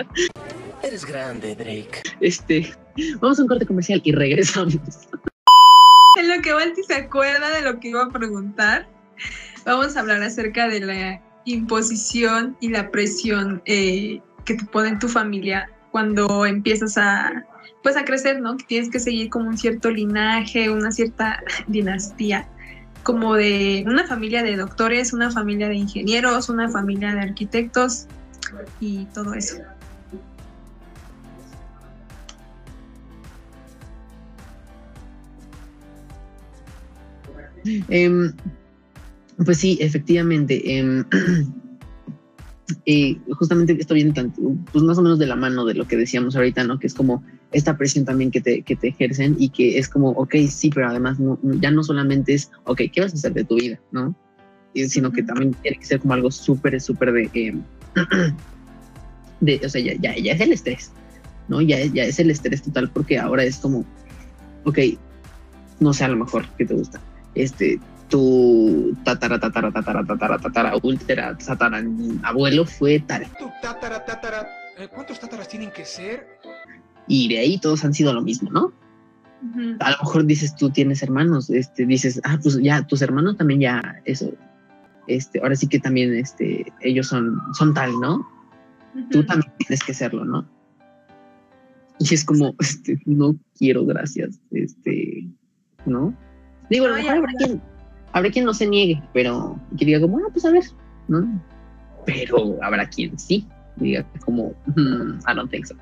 Eres 0.83 1.05
grande, 1.05 1.55
Drake. 1.55 2.01
Este, 2.19 2.73
vamos 3.21 3.39
a 3.39 3.43
un 3.43 3.47
corte 3.47 3.65
comercial 3.65 4.01
y 4.03 4.11
regresamos. 4.11 4.77
En 6.15 6.29
lo 6.29 6.43
que 6.43 6.53
Valti 6.53 6.83
se 6.83 6.93
acuerda 6.93 7.49
de 7.49 7.63
lo 7.63 7.79
que 7.79 7.87
iba 7.87 8.03
a 8.03 8.09
preguntar, 8.09 8.87
vamos 9.65 9.97
a 9.97 10.01
hablar 10.01 10.21
acerca 10.21 10.67
de 10.67 10.79
la 10.79 11.23
imposición 11.45 12.57
y 12.59 12.69
la 12.69 12.91
presión 12.91 13.61
eh, 13.65 14.21
que 14.45 14.55
te 14.55 14.65
pone 14.65 14.89
en 14.89 14.99
tu 14.99 15.07
familia 15.07 15.69
cuando 15.91 16.45
empiezas 16.45 16.97
a 16.97 17.45
pues 17.83 17.97
a 17.97 18.05
crecer, 18.05 18.41
¿no? 18.41 18.55
Que 18.57 18.63
tienes 18.65 18.89
que 18.89 18.99
seguir 18.99 19.29
como 19.29 19.49
un 19.49 19.57
cierto 19.57 19.91
linaje, 19.91 20.69
una 20.69 20.91
cierta 20.91 21.43
dinastía, 21.67 22.47
como 23.03 23.35
de 23.35 23.83
una 23.85 24.07
familia 24.07 24.41
de 24.41 24.55
doctores, 24.55 25.11
una 25.11 25.29
familia 25.29 25.67
de 25.67 25.75
ingenieros, 25.75 26.49
una 26.49 26.69
familia 26.69 27.13
de 27.13 27.19
arquitectos 27.19 28.07
y 28.79 29.05
todo 29.07 29.33
eso. 29.33 29.57
Em, 37.65 38.33
pues 39.43 39.57
sí, 39.57 39.77
efectivamente. 39.81 40.77
Em, 40.77 41.05
eh, 42.85 43.17
justamente 43.37 43.75
esto 43.79 43.93
viene 43.93 44.13
tanto, 44.13 44.41
pues 44.71 44.83
más 44.83 44.97
o 44.97 45.01
menos 45.01 45.19
de 45.19 45.27
la 45.27 45.35
mano 45.35 45.65
de 45.65 45.73
lo 45.73 45.87
que 45.87 45.97
decíamos 45.97 46.35
ahorita, 46.35 46.63
¿no? 46.63 46.79
Que 46.79 46.87
es 46.87 46.93
como 46.93 47.23
esta 47.51 47.77
presión 47.77 48.05
también 48.05 48.31
que 48.31 48.41
te, 48.41 48.61
que 48.63 48.75
te 48.75 48.89
ejercen 48.89 49.35
y 49.37 49.49
que 49.49 49.77
es 49.77 49.89
como, 49.89 50.09
ok, 50.09 50.35
sí, 50.49 50.69
pero 50.69 50.89
además 50.89 51.17
ya 51.59 51.71
no 51.71 51.83
solamente 51.83 52.33
es, 52.33 52.51
ok, 52.65 52.81
¿qué 52.91 53.01
vas 53.01 53.13
a 53.13 53.15
hacer 53.15 53.33
de 53.33 53.43
tu 53.43 53.55
vida, 53.55 53.79
no? 53.91 54.15
sino 54.87 55.11
que 55.11 55.23
también 55.23 55.53
tiene 55.61 55.77
que 55.77 55.85
ser 55.85 55.99
como 55.99 56.13
algo 56.13 56.31
súper, 56.31 56.79
súper 56.81 57.11
de, 57.11 57.29
em, 57.33 57.61
de, 59.39 59.61
o 59.63 59.69
sea, 59.69 59.81
ya, 59.81 59.93
ya, 59.95 60.17
ya, 60.17 60.33
es 60.33 60.41
el 60.41 60.51
estrés, 60.51 60.91
¿no? 61.47 61.61
Ya, 61.61 61.85
ya 61.85 62.03
es 62.05 62.19
el 62.19 62.31
estrés 62.31 62.63
total 62.63 62.89
porque 62.89 63.19
ahora 63.19 63.43
es 63.43 63.57
como, 63.57 63.85
ok, 64.63 64.79
no 65.79 65.93
sé, 65.93 66.05
a 66.05 66.07
lo 66.07 66.17
mejor 66.17 66.47
que 66.57 66.65
te 66.65 66.73
gusta, 66.73 66.99
este, 67.35 67.79
tu 68.13 68.93
tatara, 69.03 69.39
tatara, 69.39 69.71
tatara, 69.71 70.05
tatara, 70.05 70.37
tatara, 70.37 70.77
ultra, 70.83 71.35
tatara, 71.35 71.81
abuelo 72.21 72.63
fue 72.63 72.99
tal. 72.99 73.25
Tu 73.39 73.49
tatara, 73.59 74.05
tatara. 74.05 74.47
eh, 74.77 74.87
¿Cuántos 74.87 75.19
tataras 75.19 75.47
tienen 75.47 75.71
que 75.71 75.83
ser? 75.83 76.27
Y 77.07 77.27
de 77.27 77.39
ahí 77.39 77.57
todos 77.57 77.83
han 77.83 77.91
sido 77.95 78.13
lo 78.13 78.21
mismo, 78.21 78.51
¿no? 78.51 78.71
A 79.79 79.89
lo 79.89 79.97
mejor 80.03 80.25
dices 80.27 80.55
tú 80.55 80.69
tienes 80.69 81.01
hermanos, 81.01 81.49
este, 81.49 81.87
dices, 81.87 82.21
ah, 82.23 82.37
pues 82.41 82.61
ya 82.61 82.85
tus 82.85 83.01
hermanos 83.01 83.35
también 83.35 83.61
ya, 83.61 83.81
eso, 84.05 84.31
este, 85.07 85.39
ahora 85.41 85.55
sí 85.55 85.67
que 85.67 85.79
también, 85.79 86.13
este, 86.13 86.71
ellos 86.81 87.07
son, 87.07 87.41
son 87.53 87.73
tal, 87.73 87.99
¿no? 87.99 88.27
Tú 89.09 89.25
también 89.25 89.51
tienes 89.57 89.83
que 89.83 89.95
serlo, 89.95 90.23
¿no? 90.23 90.47
Y 91.97 92.13
es 92.13 92.23
como, 92.23 92.53
este, 92.59 92.99
no 93.07 93.35
quiero, 93.57 93.83
gracias, 93.87 94.39
este, 94.51 95.25
¿no? 95.87 96.13
Digo, 96.69 96.85
a 96.85 96.89
lo 96.89 96.95
No, 96.95 97.01
mejor 97.01 97.17
habrá 97.17 97.33
quien, 97.39 97.72
habrá 98.13 98.31
quien 98.31 98.45
no 98.45 98.53
se 98.53 98.67
niegue, 98.67 99.01
pero 99.13 99.59
que 99.77 99.85
diga 99.85 99.99
como, 99.99 100.17
ah, 100.19 100.29
pues 100.31 100.45
a 100.45 100.51
ver, 100.51 100.63
¿no? 101.07 101.41
Pero 102.05 102.57
habrá 102.63 102.87
quien 102.87 103.17
sí, 103.19 103.47
diga 103.75 104.05
como, 104.23 104.53
"Mm, 104.75 105.19
I 105.27 105.35
don't 105.35 105.51
think 105.51 105.65
so. 105.65 105.75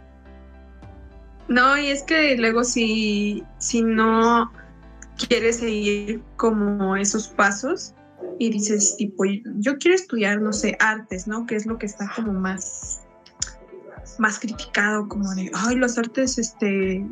No, 1.47 1.77
y 1.77 1.87
es 1.87 2.03
que 2.03 2.37
luego 2.37 2.63
si, 2.63 3.43
si 3.57 3.81
no 3.81 4.51
quieres 5.27 5.57
seguir 5.57 6.21
como 6.37 6.95
esos 6.95 7.27
pasos 7.27 7.93
y 8.39 8.49
dices 8.49 8.95
tipo, 8.97 9.25
yo 9.57 9.77
quiero 9.77 9.95
estudiar, 9.95 10.41
no 10.41 10.53
sé, 10.53 10.77
artes, 10.79 11.27
¿no? 11.27 11.45
Que 11.45 11.55
es 11.55 11.65
lo 11.65 11.77
que 11.77 11.87
está 11.87 12.09
como 12.15 12.31
más, 12.31 13.01
más 14.17 14.39
criticado, 14.39 15.07
como 15.09 15.29
de, 15.35 15.51
ay, 15.53 15.75
las 15.75 15.97
artes, 15.97 16.37
este, 16.37 17.05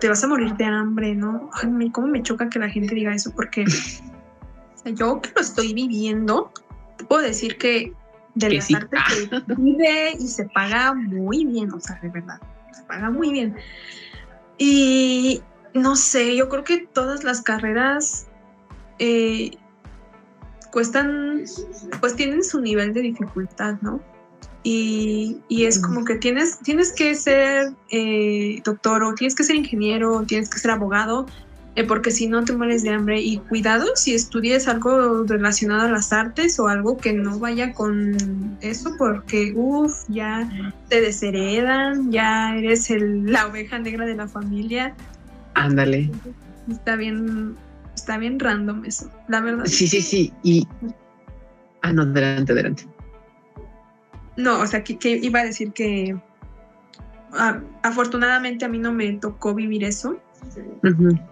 te 0.00 0.08
vas 0.08 0.22
a 0.22 0.28
morir 0.28 0.54
de 0.56 0.64
hambre, 0.64 1.14
¿no? 1.14 1.48
Ay, 1.54 1.90
cómo 1.90 2.08
me 2.08 2.22
choca 2.22 2.50
que 2.50 2.58
la 2.58 2.68
gente 2.68 2.94
diga 2.94 3.14
eso, 3.14 3.32
porque 3.34 3.64
yo 4.94 5.20
que 5.20 5.30
lo 5.34 5.40
estoy 5.40 5.74
viviendo, 5.74 6.52
puedo 7.08 7.22
decir 7.22 7.58
que 7.58 7.92
de 8.34 8.48
Que 8.48 8.54
las 8.56 8.66
sí. 8.66 8.74
artes 8.74 9.00
se 9.30 9.54
vive 9.56 10.12
y 10.18 10.28
se 10.28 10.44
paga 10.44 10.94
muy 10.94 11.44
bien, 11.46 11.72
o 11.72 11.80
sea, 11.80 11.98
de 12.02 12.10
verdad, 12.10 12.40
se 12.72 12.82
paga 12.84 13.10
muy 13.10 13.30
bien. 13.32 13.56
Y 14.58 15.42
no 15.74 15.96
sé, 15.96 16.36
yo 16.36 16.48
creo 16.48 16.64
que 16.64 16.86
todas 16.86 17.24
las 17.24 17.42
carreras 17.42 18.26
eh, 18.98 19.56
cuestan, 20.70 21.44
pues 22.00 22.16
tienen 22.16 22.44
su 22.44 22.60
nivel 22.60 22.92
de 22.92 23.00
dificultad, 23.00 23.76
¿no? 23.80 24.00
Y, 24.62 25.40
y 25.48 25.64
es 25.64 25.78
como 25.78 26.04
que 26.04 26.16
tienes, 26.16 26.58
tienes 26.58 26.92
que 26.92 27.14
ser 27.14 27.72
eh, 27.90 28.60
doctor 28.64 29.04
o 29.04 29.14
tienes 29.14 29.34
que 29.34 29.44
ser 29.44 29.56
ingeniero 29.56 30.16
o 30.16 30.22
tienes 30.24 30.50
que 30.50 30.58
ser 30.58 30.72
abogado, 30.72 31.26
porque 31.84 32.10
si 32.10 32.26
no 32.26 32.44
te 32.44 32.52
mueres 32.56 32.82
de 32.82 32.90
hambre. 32.90 33.20
Y 33.20 33.38
cuidado 33.38 33.86
si 33.96 34.14
estudies 34.14 34.66
algo 34.68 35.24
relacionado 35.24 35.82
a 35.82 35.90
las 35.90 36.12
artes 36.12 36.58
o 36.58 36.68
algo 36.68 36.96
que 36.96 37.12
no 37.12 37.38
vaya 37.38 37.72
con 37.74 38.56
eso, 38.62 38.94
porque 38.98 39.52
uff, 39.54 40.04
ya 40.08 40.48
te 40.88 41.00
desheredan, 41.00 42.10
ya 42.10 42.56
eres 42.56 42.90
el- 42.90 43.30
la 43.30 43.46
oveja 43.46 43.78
negra 43.78 44.06
de 44.06 44.14
la 44.14 44.26
familia. 44.26 44.94
Ándale. 45.54 46.10
Está 46.70 46.96
bien, 46.96 47.56
está 47.94 48.18
bien 48.18 48.40
random 48.40 48.84
eso, 48.84 49.10
la 49.28 49.40
verdad. 49.40 49.66
Sí, 49.66 49.86
sí, 49.86 50.00
sí. 50.00 50.32
Y. 50.42 50.66
Ah, 51.82 51.92
no, 51.92 52.02
adelante, 52.02 52.52
adelante. 52.52 52.86
No, 54.36 54.60
o 54.60 54.66
sea, 54.66 54.82
que, 54.82 54.98
que 54.98 55.10
iba 55.16 55.40
a 55.40 55.44
decir 55.44 55.72
que 55.72 56.16
ah, 57.32 57.60
afortunadamente 57.82 58.64
a 58.64 58.68
mí 58.68 58.78
no 58.78 58.92
me 58.92 59.12
tocó 59.14 59.54
vivir 59.54 59.84
eso, 59.84 60.18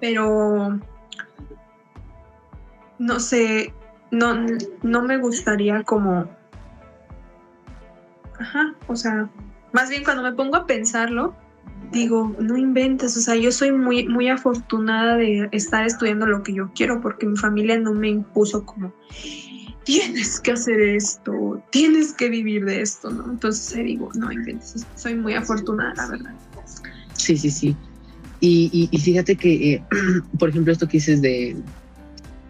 Pero 0.01 0.79
no 2.99 3.21
sé, 3.21 3.73
no, 4.11 4.47
no 4.83 5.03
me 5.03 5.19
gustaría 5.19 5.83
como... 5.83 6.29
Ajá, 8.39 8.75
o 8.89 8.97
sea, 8.97 9.29
más 9.73 9.91
bien 9.91 10.05
cuando 10.05 10.23
me 10.23 10.33
pongo 10.33 10.57
a 10.57 10.67
pensarlo, 10.67 11.35
digo, 11.93 12.35
no 12.41 12.57
inventes, 12.57 13.17
o 13.17 13.21
sea, 13.21 13.37
yo 13.37 13.53
soy 13.53 13.71
muy, 13.73 14.09
muy 14.09 14.29
afortunada 14.29 15.17
de 15.17 15.49
estar 15.53 15.87
estudiando 15.87 16.27
lo 16.27 16.43
que 16.43 16.53
yo 16.53 16.71
quiero 16.75 17.01
porque 17.01 17.27
mi 17.27 17.37
familia 17.37 17.79
no 17.79 17.93
me 17.93 18.09
impuso 18.09 18.67
como, 18.67 18.93
tienes 19.85 20.41
que 20.41 20.53
hacer 20.53 20.81
esto, 20.81 21.63
tienes 21.71 22.13
que 22.13 22.29
vivir 22.29 22.65
de 22.65 22.81
esto, 22.81 23.11
¿no? 23.11 23.31
Entonces 23.31 23.85
digo, 23.85 24.11
no 24.15 24.33
inventes, 24.33 24.87
soy 24.97 25.15
muy 25.15 25.35
afortunada, 25.35 25.95
la 25.95 26.09
verdad. 26.09 26.35
Sí, 27.15 27.37
sí, 27.37 27.51
sí. 27.51 27.77
Y, 28.41 28.71
y- 28.73 28.89
y 28.91 28.99
fíjate 29.01 29.37
que, 29.37 29.75
eh, 29.75 29.83
por 30.39 30.49
ejemplo, 30.51 30.73
esto 30.73 30.87
que 30.87 30.99
dices 30.99 31.23
de, 31.23 31.57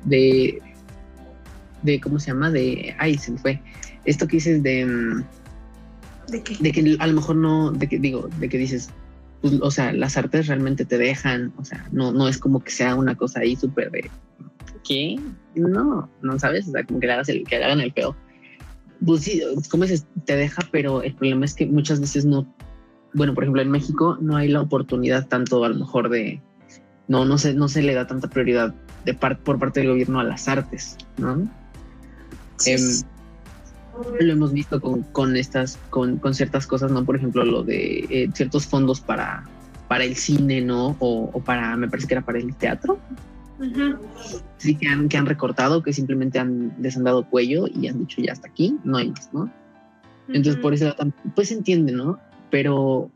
de, 0.04 0.60
de, 1.82 2.00
¿cómo 2.00 2.18
se 2.18 2.28
llama? 2.28 2.50
De, 2.50 2.94
ay, 2.98 3.16
se 3.18 3.32
me 3.32 3.38
fue. 3.38 3.60
Esto 4.04 4.26
que 4.26 4.36
dices 4.36 4.62
de, 4.62 4.84
mm, 4.86 5.24
¿De 6.30 6.42
qué? 6.42 6.56
de 6.60 6.72
que 6.72 6.96
a 6.98 7.06
lo 7.06 7.12
mejor 7.14 7.36
no, 7.36 7.70
de 7.72 7.86
que 7.88 7.98
digo, 7.98 8.28
de 8.38 8.48
que 8.48 8.58
dices, 8.58 8.90
pues, 9.42 9.54
o 9.60 9.70
sea, 9.70 9.92
las 9.92 10.16
artes 10.16 10.46
realmente 10.46 10.84
te 10.84 10.96
dejan, 10.98 11.52
o 11.58 11.64
sea, 11.64 11.86
no, 11.92 12.12
no 12.12 12.28
es 12.28 12.38
como 12.38 12.60
que 12.64 12.70
sea 12.70 12.94
una 12.94 13.14
cosa 13.14 13.40
ahí 13.40 13.56
súper 13.56 13.90
de, 13.90 14.10
¿qué? 14.88 15.20
No, 15.54 16.08
no 16.22 16.38
sabes, 16.38 16.66
o 16.68 16.72
sea, 16.72 16.84
como 16.84 16.98
que 17.00 17.06
le, 17.06 17.12
hagas 17.12 17.28
el, 17.28 17.44
que 17.44 17.58
le 17.58 17.64
hagan 17.64 17.80
el 17.80 17.92
feo. 17.92 18.16
Pues 19.04 19.22
sí, 19.22 19.42
como 19.70 19.82
dices, 19.84 20.06
te 20.24 20.36
deja, 20.36 20.62
pero 20.72 21.02
el 21.02 21.14
problema 21.14 21.44
es 21.44 21.52
que 21.54 21.66
muchas 21.66 22.00
veces 22.00 22.24
no, 22.24 22.46
bueno, 23.14 23.34
por 23.34 23.44
ejemplo, 23.44 23.62
en 23.62 23.70
México 23.70 24.18
no 24.20 24.36
hay 24.36 24.48
la 24.48 24.60
oportunidad 24.60 25.26
tanto 25.28 25.64
a 25.64 25.68
lo 25.68 25.76
mejor 25.76 26.08
de, 26.10 26.40
no, 27.08 27.24
no 27.24 27.38
se, 27.38 27.54
no 27.54 27.68
se 27.68 27.82
le 27.82 27.94
da 27.94 28.06
tanta 28.06 28.28
prioridad 28.28 28.74
de 29.04 29.14
par- 29.14 29.38
por 29.38 29.58
parte 29.58 29.80
del 29.80 29.90
gobierno 29.90 30.20
a 30.20 30.24
las 30.24 30.48
artes, 30.48 30.96
¿no? 31.16 31.48
Sí, 32.58 32.76
sí. 32.78 33.04
lo 34.20 34.32
hemos 34.32 34.52
visto 34.52 34.80
con, 34.80 35.02
con 35.04 35.36
estas, 35.36 35.78
con, 35.90 36.18
con 36.18 36.34
ciertas 36.34 36.66
cosas, 36.66 36.90
¿no? 36.90 37.04
Por 37.04 37.16
ejemplo, 37.16 37.44
lo 37.44 37.62
de 37.62 38.06
eh, 38.10 38.30
ciertos 38.34 38.66
fondos 38.66 39.00
para, 39.00 39.44
para 39.88 40.04
el 40.04 40.16
cine, 40.16 40.60
¿no? 40.60 40.96
O, 40.98 41.30
o 41.32 41.40
para, 41.40 41.76
me 41.76 41.88
parece 41.88 42.08
que 42.08 42.14
era 42.14 42.22
para 42.24 42.38
el 42.38 42.54
teatro, 42.56 42.98
Ujú. 43.56 43.96
Sí, 44.56 44.74
que 44.76 44.88
han, 44.88 45.08
que 45.08 45.16
han 45.16 45.26
recortado, 45.26 45.80
que 45.82 45.92
simplemente 45.92 46.40
han 46.40 46.74
desandado 46.82 47.24
cuello 47.30 47.66
y 47.68 47.86
han 47.86 48.00
dicho 48.00 48.20
ya 48.20 48.32
hasta 48.32 48.48
aquí, 48.48 48.76
no 48.82 48.96
hay 48.96 49.10
más, 49.10 49.32
¿no? 49.32 49.48
Entonces, 50.26 50.54
Ujú. 50.54 50.62
por 50.62 50.74
eso, 50.74 50.92
pues 51.36 51.48
se 51.48 51.54
entiende, 51.54 51.92
¿no? 51.92 52.18
Pero, 52.54 53.10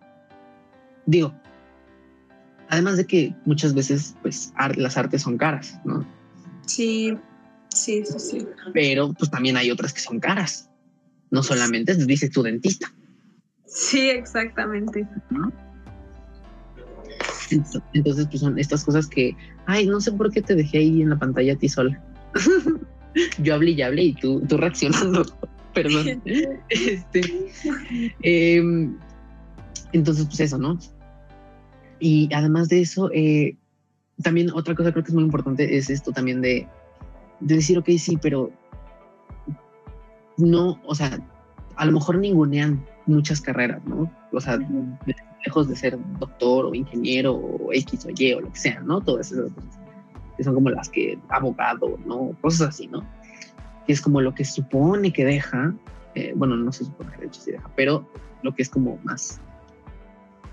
digo, 1.06 1.32
además 2.68 2.96
de 2.96 3.06
que 3.06 3.36
muchas 3.44 3.72
veces, 3.72 4.16
pues, 4.20 4.52
ar- 4.56 4.76
las 4.76 4.96
artes 4.96 5.22
son 5.22 5.38
caras, 5.38 5.78
¿no? 5.84 6.04
Sí, 6.66 7.16
sí, 7.72 8.04
sí, 8.04 8.18
sí. 8.18 8.48
Pero, 8.74 9.12
pues, 9.12 9.30
también 9.30 9.56
hay 9.56 9.70
otras 9.70 9.92
que 9.92 10.00
son 10.00 10.18
caras. 10.18 10.68
No 11.30 11.44
solamente, 11.44 11.94
dice 11.94 12.28
tu 12.30 12.42
dentista, 12.42 12.92
Sí, 13.64 14.10
exactamente. 14.10 15.06
Entonces, 17.92 18.26
pues, 18.28 18.40
son 18.40 18.58
estas 18.58 18.84
cosas 18.84 19.06
que, 19.06 19.36
ay, 19.66 19.86
no 19.86 20.00
sé 20.00 20.10
por 20.10 20.32
qué 20.32 20.42
te 20.42 20.56
dejé 20.56 20.78
ahí 20.78 21.00
en 21.02 21.10
la 21.10 21.18
pantalla 21.20 21.52
a 21.52 21.56
ti 21.56 21.68
sola. 21.68 22.02
Yo 23.38 23.54
hablé 23.54 23.70
y 23.70 23.82
hablé 23.82 24.02
y 24.02 24.14
tú, 24.14 24.40
tú 24.48 24.56
reaccionando. 24.56 25.24
Perdón. 25.74 26.20
Este, 26.70 27.52
em, 28.22 28.98
entonces, 29.92 30.26
pues 30.26 30.40
eso, 30.40 30.58
¿no? 30.58 30.78
Y 32.00 32.32
además 32.32 32.68
de 32.68 32.80
eso, 32.80 33.10
eh, 33.12 33.56
también 34.22 34.50
otra 34.52 34.74
cosa 34.74 34.92
creo 34.92 35.04
que 35.04 35.10
es 35.10 35.14
muy 35.14 35.24
importante 35.24 35.76
es 35.76 35.90
esto 35.90 36.12
también 36.12 36.40
de, 36.40 36.66
de 37.40 37.54
decir, 37.56 37.78
ok, 37.78 37.88
sí, 37.98 38.18
pero 38.20 38.50
no, 40.36 40.80
o 40.84 40.94
sea, 40.94 41.18
a 41.76 41.86
lo 41.86 41.92
mejor 41.92 42.18
ningunean 42.18 42.84
muchas 43.06 43.40
carreras, 43.40 43.84
¿no? 43.86 44.10
O 44.32 44.40
sea, 44.40 44.58
lejos 45.44 45.68
de 45.68 45.76
ser 45.76 45.98
doctor 46.18 46.66
o 46.66 46.74
ingeniero 46.74 47.34
o 47.34 47.72
X 47.72 48.06
o 48.06 48.10
Y 48.16 48.32
o 48.32 48.40
lo 48.40 48.52
que 48.52 48.58
sea, 48.58 48.80
¿no? 48.80 49.00
Todas 49.00 49.32
esas 49.32 49.52
cosas 49.52 49.78
que 50.36 50.44
son 50.44 50.54
como 50.54 50.70
las 50.70 50.88
que 50.88 51.18
abogado, 51.28 51.98
¿no? 52.06 52.30
Cosas 52.40 52.68
así, 52.68 52.86
¿no? 52.86 53.02
Que 53.86 53.92
es 53.92 54.00
como 54.00 54.20
lo 54.20 54.34
que 54.34 54.44
supone 54.44 55.12
que 55.12 55.24
deja, 55.24 55.74
eh, 56.14 56.32
bueno, 56.36 56.56
no 56.56 56.72
se 56.72 56.84
supone 56.84 57.10
que 57.12 57.22
de 57.22 57.26
hecho 57.26 57.40
sí 57.40 57.50
deja, 57.52 57.68
pero 57.74 58.08
lo 58.42 58.54
que 58.54 58.62
es 58.62 58.68
como 58.68 58.98
más, 59.02 59.40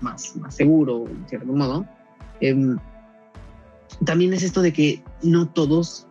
más, 0.00 0.36
más 0.36 0.54
seguro, 0.54 1.06
en 1.08 1.28
cierto 1.28 1.52
modo. 1.52 1.86
Em, 2.40 2.76
también 4.04 4.32
es 4.32 4.42
esto 4.42 4.62
de 4.62 4.72
que 4.72 5.02
no 5.22 5.48
todos, 5.48 6.06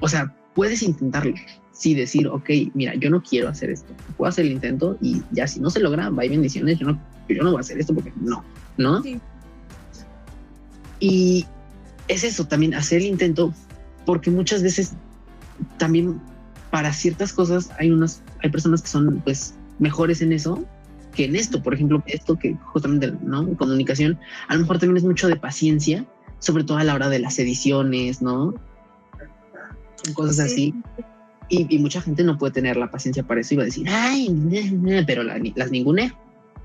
o 0.00 0.08
sea, 0.08 0.34
puedes 0.54 0.82
intentarlo, 0.82 1.34
sí 1.72 1.94
decir, 1.94 2.28
ok, 2.28 2.50
mira, 2.74 2.94
yo 2.96 3.10
no 3.10 3.22
quiero 3.22 3.48
hacer 3.48 3.70
esto, 3.70 3.92
puedo 4.16 4.28
hacer 4.28 4.44
el 4.46 4.52
intento 4.52 4.96
y 5.00 5.22
ya 5.30 5.46
si 5.46 5.60
no 5.60 5.70
se 5.70 5.80
logra, 5.80 6.10
hay 6.18 6.28
bendiciones, 6.28 6.78
yo 6.78 6.88
no, 6.88 7.00
yo 7.28 7.42
no 7.42 7.50
voy 7.50 7.58
a 7.58 7.60
hacer 7.60 7.78
esto 7.78 7.94
porque 7.94 8.12
no, 8.20 8.44
¿no? 8.76 9.02
Sí. 9.02 9.20
Y 10.98 11.46
es 12.08 12.24
eso, 12.24 12.46
también 12.46 12.74
hacer 12.74 13.00
el 13.00 13.06
intento, 13.06 13.54
porque 14.04 14.30
muchas 14.30 14.62
veces 14.62 14.92
también 15.78 16.20
para 16.70 16.92
ciertas 16.92 17.32
cosas 17.32 17.70
hay 17.78 17.90
unas, 17.90 18.22
hay 18.42 18.50
personas 18.50 18.82
que 18.82 18.88
son 18.88 19.20
pues 19.24 19.54
mejores 19.78 20.20
en 20.20 20.32
eso 20.32 20.64
que 21.14 21.24
en 21.24 21.36
esto, 21.36 21.62
por 21.62 21.74
ejemplo, 21.74 22.02
esto 22.06 22.36
que 22.36 22.54
justamente, 22.72 23.12
¿no? 23.22 23.56
Comunicación, 23.56 24.18
a 24.48 24.54
lo 24.54 24.60
mejor 24.60 24.78
también 24.78 24.98
es 24.98 25.04
mucho 25.04 25.28
de 25.28 25.36
paciencia, 25.36 26.04
sobre 26.38 26.64
todo 26.64 26.78
a 26.78 26.84
la 26.84 26.94
hora 26.94 27.08
de 27.08 27.18
las 27.18 27.38
ediciones, 27.38 28.22
¿no? 28.22 28.54
Cosas 30.14 30.36
Sí. 30.36 30.42
así. 30.42 30.74
Y, 31.48 31.66
y 31.74 31.78
mucha 31.80 32.00
gente 32.00 32.22
no 32.22 32.38
puede 32.38 32.52
tener 32.52 32.76
la 32.76 32.90
paciencia 32.90 33.24
para 33.24 33.40
eso 33.40 33.54
y 33.54 33.56
va 33.56 33.64
a 33.64 33.66
decir, 33.66 33.88
ay, 33.88 34.28
ne, 34.28 34.70
ne", 34.70 35.02
pero 35.04 35.24
la- 35.24 35.40
las 35.56 35.70
ningune. 35.72 36.12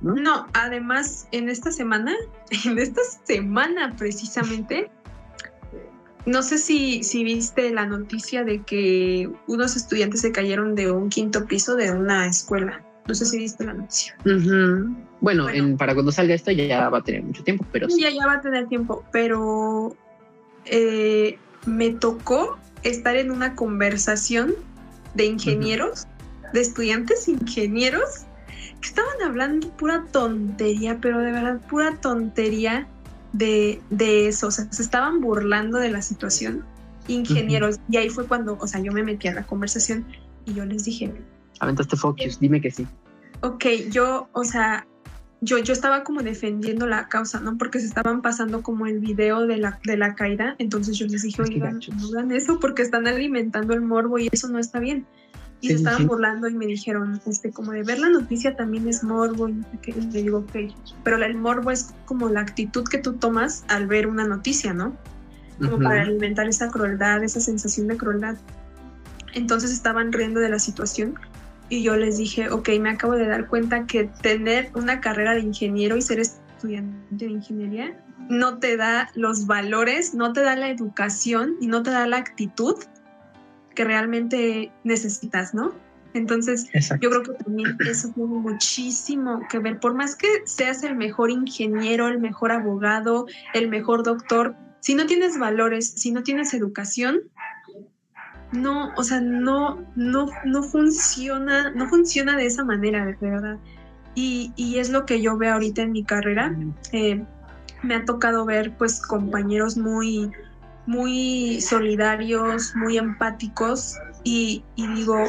No, 0.02 0.46
además, 0.54 1.28
en 1.32 1.50
esta 1.50 1.72
semana, 1.72 2.14
en 2.66 2.78
esta 2.78 3.02
semana 3.24 3.96
precisamente, 3.98 4.92
no 6.28 6.44
sé 6.44 6.60
si, 6.60 7.04
si 7.04 7.24
viste 7.24 7.72
la 7.72 7.86
noticia 7.88 8.44
de 8.44 8.62
que 8.62 9.28
unos 9.48 9.76
estudiantes 9.76 10.22
se 10.22 10.32
cayeron 10.32 10.76
de 10.76 10.92
un 10.92 11.10
quinto 11.10 11.46
piso 11.46 11.76
de 11.76 11.92
una 11.92 12.28
escuela. 12.28 12.85
No 13.08 13.14
sé 13.14 13.26
si 13.26 13.38
viste 13.38 13.64
la 13.64 13.74
noticia. 13.74 14.16
Bueno, 14.24 15.06
Bueno. 15.22 15.50
en- 15.50 15.78
para 15.78 15.94
cuando 15.94 16.12
salga 16.12 16.34
esto 16.34 16.52
ya, 16.52 16.66
ya 16.66 16.90
va 16.90 17.00
a 17.00 17.04
tener 17.04 17.24
mucho 17.24 17.44
tiempo, 17.44 17.66
pero 17.72 17.90
sí. 17.90 18.02
Ya, 18.02 18.10
ya 18.10 18.26
va 18.26 18.34
a 18.34 18.42
tener 18.42 18.68
tiempo, 18.68 19.04
pero 19.12 19.96
eh, 20.66 21.38
me 21.66 21.92
tocó 21.92 22.58
estar 22.84 23.16
en 23.16 23.32
una 23.32 23.56
conversación 23.56 24.54
de 25.14 25.26
ingenieros, 25.26 26.08
de 26.54 26.62
estudiantes 26.62 27.28
ingenieros, 27.28 28.26
que 28.82 28.88
estaban 28.88 29.22
hablando 29.24 29.70
pura 29.72 30.04
tontería, 30.12 30.98
pero 31.02 31.20
de 31.20 31.32
verdad 31.32 31.62
pura 31.70 31.96
tontería 32.02 32.88
de, 33.34 33.80
de 33.92 34.28
eso. 34.28 34.48
O 34.48 34.52
sea, 34.52 34.66
se 34.72 34.82
estaban 34.82 35.22
burlando 35.22 35.78
de 35.78 35.90
la 35.92 36.02
situación. 36.02 36.66
Ingenieros. 37.08 37.80
Y 37.90 37.98
ahí 37.98 38.10
fue 38.10 38.26
cuando, 38.28 38.58
o 38.60 38.68
sea, 38.68 38.82
yo 38.82 38.92
me 38.92 39.04
metí 39.04 39.28
a 39.28 39.34
la 39.36 39.44
conversación 39.46 40.06
y 40.46 40.56
yo 40.56 40.66
les 40.66 40.86
dije, 40.86 41.12
Aventaste 41.60 41.96
Focus, 41.96 42.40
dime 42.40 42.62
que 42.62 42.72
sí. 42.72 42.88
ok, 43.42 43.66
yo, 43.90 44.28
o 44.34 44.44
sea, 44.44 44.86
yo, 45.42 45.58
yo 45.60 45.74
estaba 45.74 46.04
como 46.04 46.22
defendiendo 46.22 46.88
la 46.88 47.08
causa, 47.08 47.40
¿no? 47.40 47.58
Porque 47.58 47.80
se 47.80 47.86
estaban 47.86 48.22
pasando 48.22 48.62
como 48.62 48.88
el 48.88 49.00
video 49.00 49.46
de 49.46 49.58
la, 49.58 49.80
de 49.86 49.98
la 49.98 50.16
caída, 50.16 50.56
entonces 50.58 50.98
yo 50.98 51.06
les 51.08 51.22
dije, 51.22 51.42
oigan, 51.42 51.80
no 51.98 52.08
hagan 52.08 52.32
eso 52.32 52.60
porque 52.60 52.82
están 52.82 53.08
alimentando 53.08 53.74
el 53.74 53.82
morbo 53.82 54.18
y 54.20 54.30
eso 54.32 54.48
no 54.50 54.60
está 54.60 54.80
bien. 54.80 55.06
Y 55.62 55.68
Sí, 55.68 55.74
se 55.74 55.78
estaban 55.78 56.00
sí. 56.02 56.06
burlando 56.06 56.48
y 56.50 56.54
me 56.54 56.66
dijeron, 56.66 57.22
este, 57.26 57.52
como 57.52 57.72
de 57.72 57.84
ver 57.84 58.00
la 58.00 58.10
noticia 58.10 58.56
también 58.56 58.88
es 58.88 59.04
morbo 59.04 59.48
y 59.48 59.64
le 59.94 60.22
digo, 60.24 60.40
ok, 60.40 60.74
pero 61.04 61.24
el 61.24 61.36
morbo 61.36 61.72
es 61.72 61.94
como 62.06 62.28
la 62.30 62.42
actitud 62.42 62.84
que 62.84 62.98
tú 62.98 63.14
tomas 63.14 63.64
al 63.70 63.88
ver 63.88 64.08
una 64.08 64.26
noticia, 64.28 64.74
¿no? 64.74 64.98
como 65.60 65.76
Ujú. 65.76 65.84
para 65.84 66.02
alimentar 66.02 66.48
esa 66.48 66.70
crueldad, 66.70 67.24
esa 67.24 67.40
sensación 67.40 67.88
de 67.88 67.96
crueldad. 67.98 68.36
Entonces 69.34 69.72
estaban 69.72 70.12
riendo 70.12 70.40
de 70.42 70.50
la 70.50 70.60
situación 70.60 71.18
y 71.70 71.84
yo 71.84 71.96
les 71.96 72.18
dije, 72.18 72.50
ok, 72.50 72.70
me 72.80 72.90
acabo 72.90 73.14
de 73.14 73.28
dar 73.28 73.48
cuenta 73.48 73.86
que 73.86 74.06
tener 74.22 74.70
una 74.76 75.02
carrera 75.02 75.34
de 75.34 75.42
ingeniero 75.42 75.98
y 75.98 76.02
ser 76.02 76.20
estudiante 76.20 77.26
de 77.26 77.32
ingeniería 77.32 78.00
no 78.30 78.58
te 78.58 78.78
da 78.78 79.10
los 79.16 79.46
valores, 79.46 80.14
no 80.14 80.34
te 80.34 80.42
da 80.42 80.56
la 80.56 80.70
educación 80.70 81.58
y 81.62 81.68
no 81.68 81.84
te 81.84 81.92
da 81.92 82.08
la 82.08 82.18
actitud 82.18 82.76
que 83.76 83.84
realmente 83.84 84.72
necesitas, 84.84 85.54
¿no? 85.54 85.74
Entonces, 86.14 86.70
Exacto. 86.74 87.04
yo 87.04 87.10
creo 87.10 87.24
que 87.24 87.44
también 87.44 87.78
eso 87.90 88.10
tiene 88.16 88.30
muchísimo 88.30 89.42
que 89.50 89.60
ver. 89.60 89.80
Por 89.80 89.96
más 89.96 90.16
que 90.16 90.28
seas 90.46 90.82
el 90.84 90.96
mejor 90.96 91.30
ingeniero, 91.30 92.08
el 92.08 92.20
mejor 92.20 92.54
abogado, 92.54 93.26
el 93.54 93.68
mejor 93.68 94.04
doctor, 94.04 94.56
si 94.80 94.96
no 94.96 95.06
tienes 95.08 95.38
valores, 95.38 95.92
si 95.92 96.12
no 96.12 96.24
tienes 96.24 96.54
educación, 96.54 97.24
no, 98.56 98.92
o 98.96 99.04
sea, 99.04 99.22
no, 99.22 99.84
no, 99.96 100.28
no 100.46 100.64
funciona, 100.64 101.72
no 101.72 101.88
funciona 101.88 102.36
de 102.38 102.46
esa 102.46 102.64
manera, 102.64 103.06
de 103.06 103.16
verdad. 103.20 103.58
Y, 104.16 104.54
y 104.56 104.80
es 104.80 104.90
lo 104.90 105.06
que 105.06 105.22
yo 105.22 105.38
veo 105.38 105.54
ahorita 105.54 105.82
en 105.82 105.92
mi 105.92 106.04
carrera. 106.04 106.56
Eh, 106.92 107.24
me 107.84 107.96
ha 107.96 108.06
tocado 108.06 108.46
ver, 108.46 108.76
pues, 108.78 109.02
compañeros 109.02 109.78
muy, 109.78 110.32
muy 110.86 111.62
solidarios, 111.62 112.74
muy 112.76 112.98
empáticos 112.98 113.98
y, 114.24 114.64
y 114.76 114.88
digo, 114.88 115.24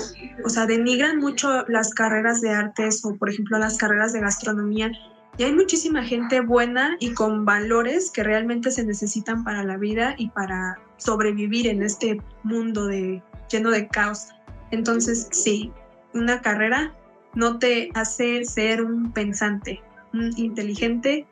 o 0.45 0.49
sea, 0.49 0.67
denigran 0.67 1.19
mucho 1.19 1.67
las 1.69 1.93
carreras 1.93 2.41
de 2.41 2.51
artes 2.51 3.05
o, 3.05 3.15
por 3.17 3.31
ejemplo, 3.31 3.59
las 3.59 3.77
carreras 3.77 4.12
de 4.12 4.21
gastronomía. 4.21 4.91
Y 5.38 5.44
hay 5.44 5.53
muchísima 5.53 6.03
gente 6.03 6.40
buena 6.40 6.96
y 6.99 7.12
con 7.12 7.44
valores 7.44 8.11
que 8.11 8.22
realmente 8.22 8.70
se 8.70 8.85
necesitan 8.85 9.44
para 9.44 9.64
la 9.64 9.77
vida 9.77 10.14
y 10.16 10.31
para 10.31 10.79
sobrevivir 10.96 11.66
en 11.66 11.83
este 11.83 12.22
mundo 12.42 12.87
de, 12.87 13.22
lleno 13.51 13.70
de 13.70 13.87
caos. 13.88 14.29
Entonces, 14.70 15.29
sí, 15.33 15.72
una 16.14 16.40
carrera 16.40 16.94
no 17.35 17.59
te 17.59 17.90
hace 17.94 18.44
ser 18.46 18.83
un 18.83 19.12
pensante, 19.12 19.83
un 20.14 20.33
inteligente. 20.38 21.27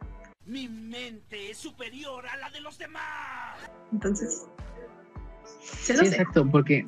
Mi 0.45 0.69
mente 0.69 1.51
es 1.51 1.57
superior 1.57 2.27
a 2.27 2.37
la 2.37 2.51
de 2.51 2.61
los 2.61 2.77
demás. 2.77 3.03
Entonces, 3.91 4.47
se 5.81 5.95
lo 5.95 6.01
Sí, 6.01 6.07
sé. 6.07 6.17
exacto, 6.17 6.47
porque, 6.51 6.85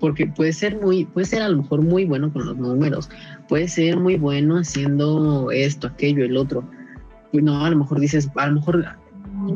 porque 0.00 0.26
puede 0.26 0.52
ser 0.52 0.80
muy, 0.80 1.04
puede 1.04 1.26
ser 1.26 1.42
a 1.42 1.48
lo 1.48 1.58
mejor 1.58 1.82
muy 1.82 2.06
bueno 2.06 2.32
con 2.32 2.46
los 2.46 2.56
números, 2.56 3.10
puede 3.48 3.68
ser 3.68 3.98
muy 3.98 4.16
bueno 4.16 4.56
haciendo 4.56 5.50
esto, 5.50 5.86
aquello, 5.86 6.24
el 6.24 6.36
otro. 6.36 6.64
Pues 7.30 7.44
No, 7.44 7.64
a 7.64 7.70
lo 7.70 7.76
mejor 7.76 8.00
dices, 8.00 8.28
a 8.34 8.46
lo 8.46 8.54
mejor 8.54 8.84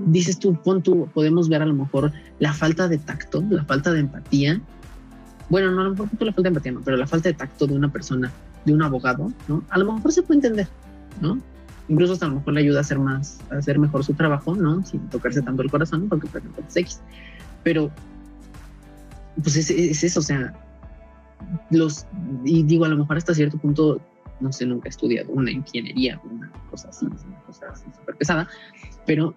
dices 0.06 0.38
tú, 0.38 0.54
pon 0.62 0.82
tú, 0.82 1.08
podemos 1.12 1.48
ver 1.48 1.62
a 1.62 1.66
lo 1.66 1.74
mejor 1.74 2.12
la 2.38 2.52
falta 2.52 2.86
de 2.86 2.98
tacto, 2.98 3.42
la 3.50 3.64
falta 3.64 3.92
de 3.92 4.00
empatía. 4.00 4.60
Bueno, 5.48 5.70
no, 5.72 5.80
a 5.80 5.84
lo 5.84 5.90
mejor 5.90 6.08
la 6.20 6.32
falta 6.32 6.42
de 6.42 6.48
empatía, 6.48 6.72
no, 6.72 6.80
pero 6.84 6.96
la 6.96 7.06
falta 7.06 7.28
de 7.30 7.34
tacto 7.34 7.66
de 7.66 7.74
una 7.74 7.90
persona, 7.90 8.30
de 8.64 8.72
un 8.72 8.82
abogado, 8.82 9.32
¿no? 9.48 9.62
A 9.70 9.78
lo 9.78 9.92
mejor 9.92 10.12
se 10.12 10.22
puede 10.22 10.38
entender, 10.38 10.68
¿no? 11.20 11.38
Incluso 11.88 12.14
hasta 12.14 12.26
a 12.26 12.28
lo 12.28 12.36
mejor 12.36 12.54
le 12.54 12.60
ayuda 12.60 12.78
a 12.78 12.80
hacer 12.82 12.98
más, 12.98 13.40
a 13.50 13.56
hacer 13.56 13.78
mejor 13.78 14.04
su 14.04 14.14
trabajo, 14.14 14.54
¿no? 14.54 14.84
Sin 14.84 15.00
tocarse 15.08 15.42
tanto 15.42 15.62
el 15.62 15.70
corazón, 15.70 16.08
porque 16.08 16.28
por 16.28 16.40
ejemplo 16.40 16.64
es 16.66 16.76
X. 16.76 17.00
Pero, 17.62 17.90
pues 19.42 19.56
es, 19.56 19.70
es 19.70 20.04
eso, 20.04 20.20
o 20.20 20.22
sea, 20.22 20.52
los, 21.70 22.06
y 22.44 22.62
digo, 22.62 22.84
a 22.84 22.88
lo 22.88 22.96
mejor 22.96 23.16
hasta 23.16 23.34
cierto 23.34 23.58
punto, 23.58 24.00
no 24.40 24.52
sé, 24.52 24.66
nunca 24.66 24.88
he 24.88 24.90
estudiado 24.90 25.30
una 25.32 25.50
ingeniería, 25.50 26.20
una 26.30 26.50
cosa 26.70 26.88
así, 26.88 27.06
una 27.06 27.40
cosa 27.46 27.66
así 27.72 27.86
súper 27.94 28.16
pesada, 28.16 28.48
pero 29.06 29.34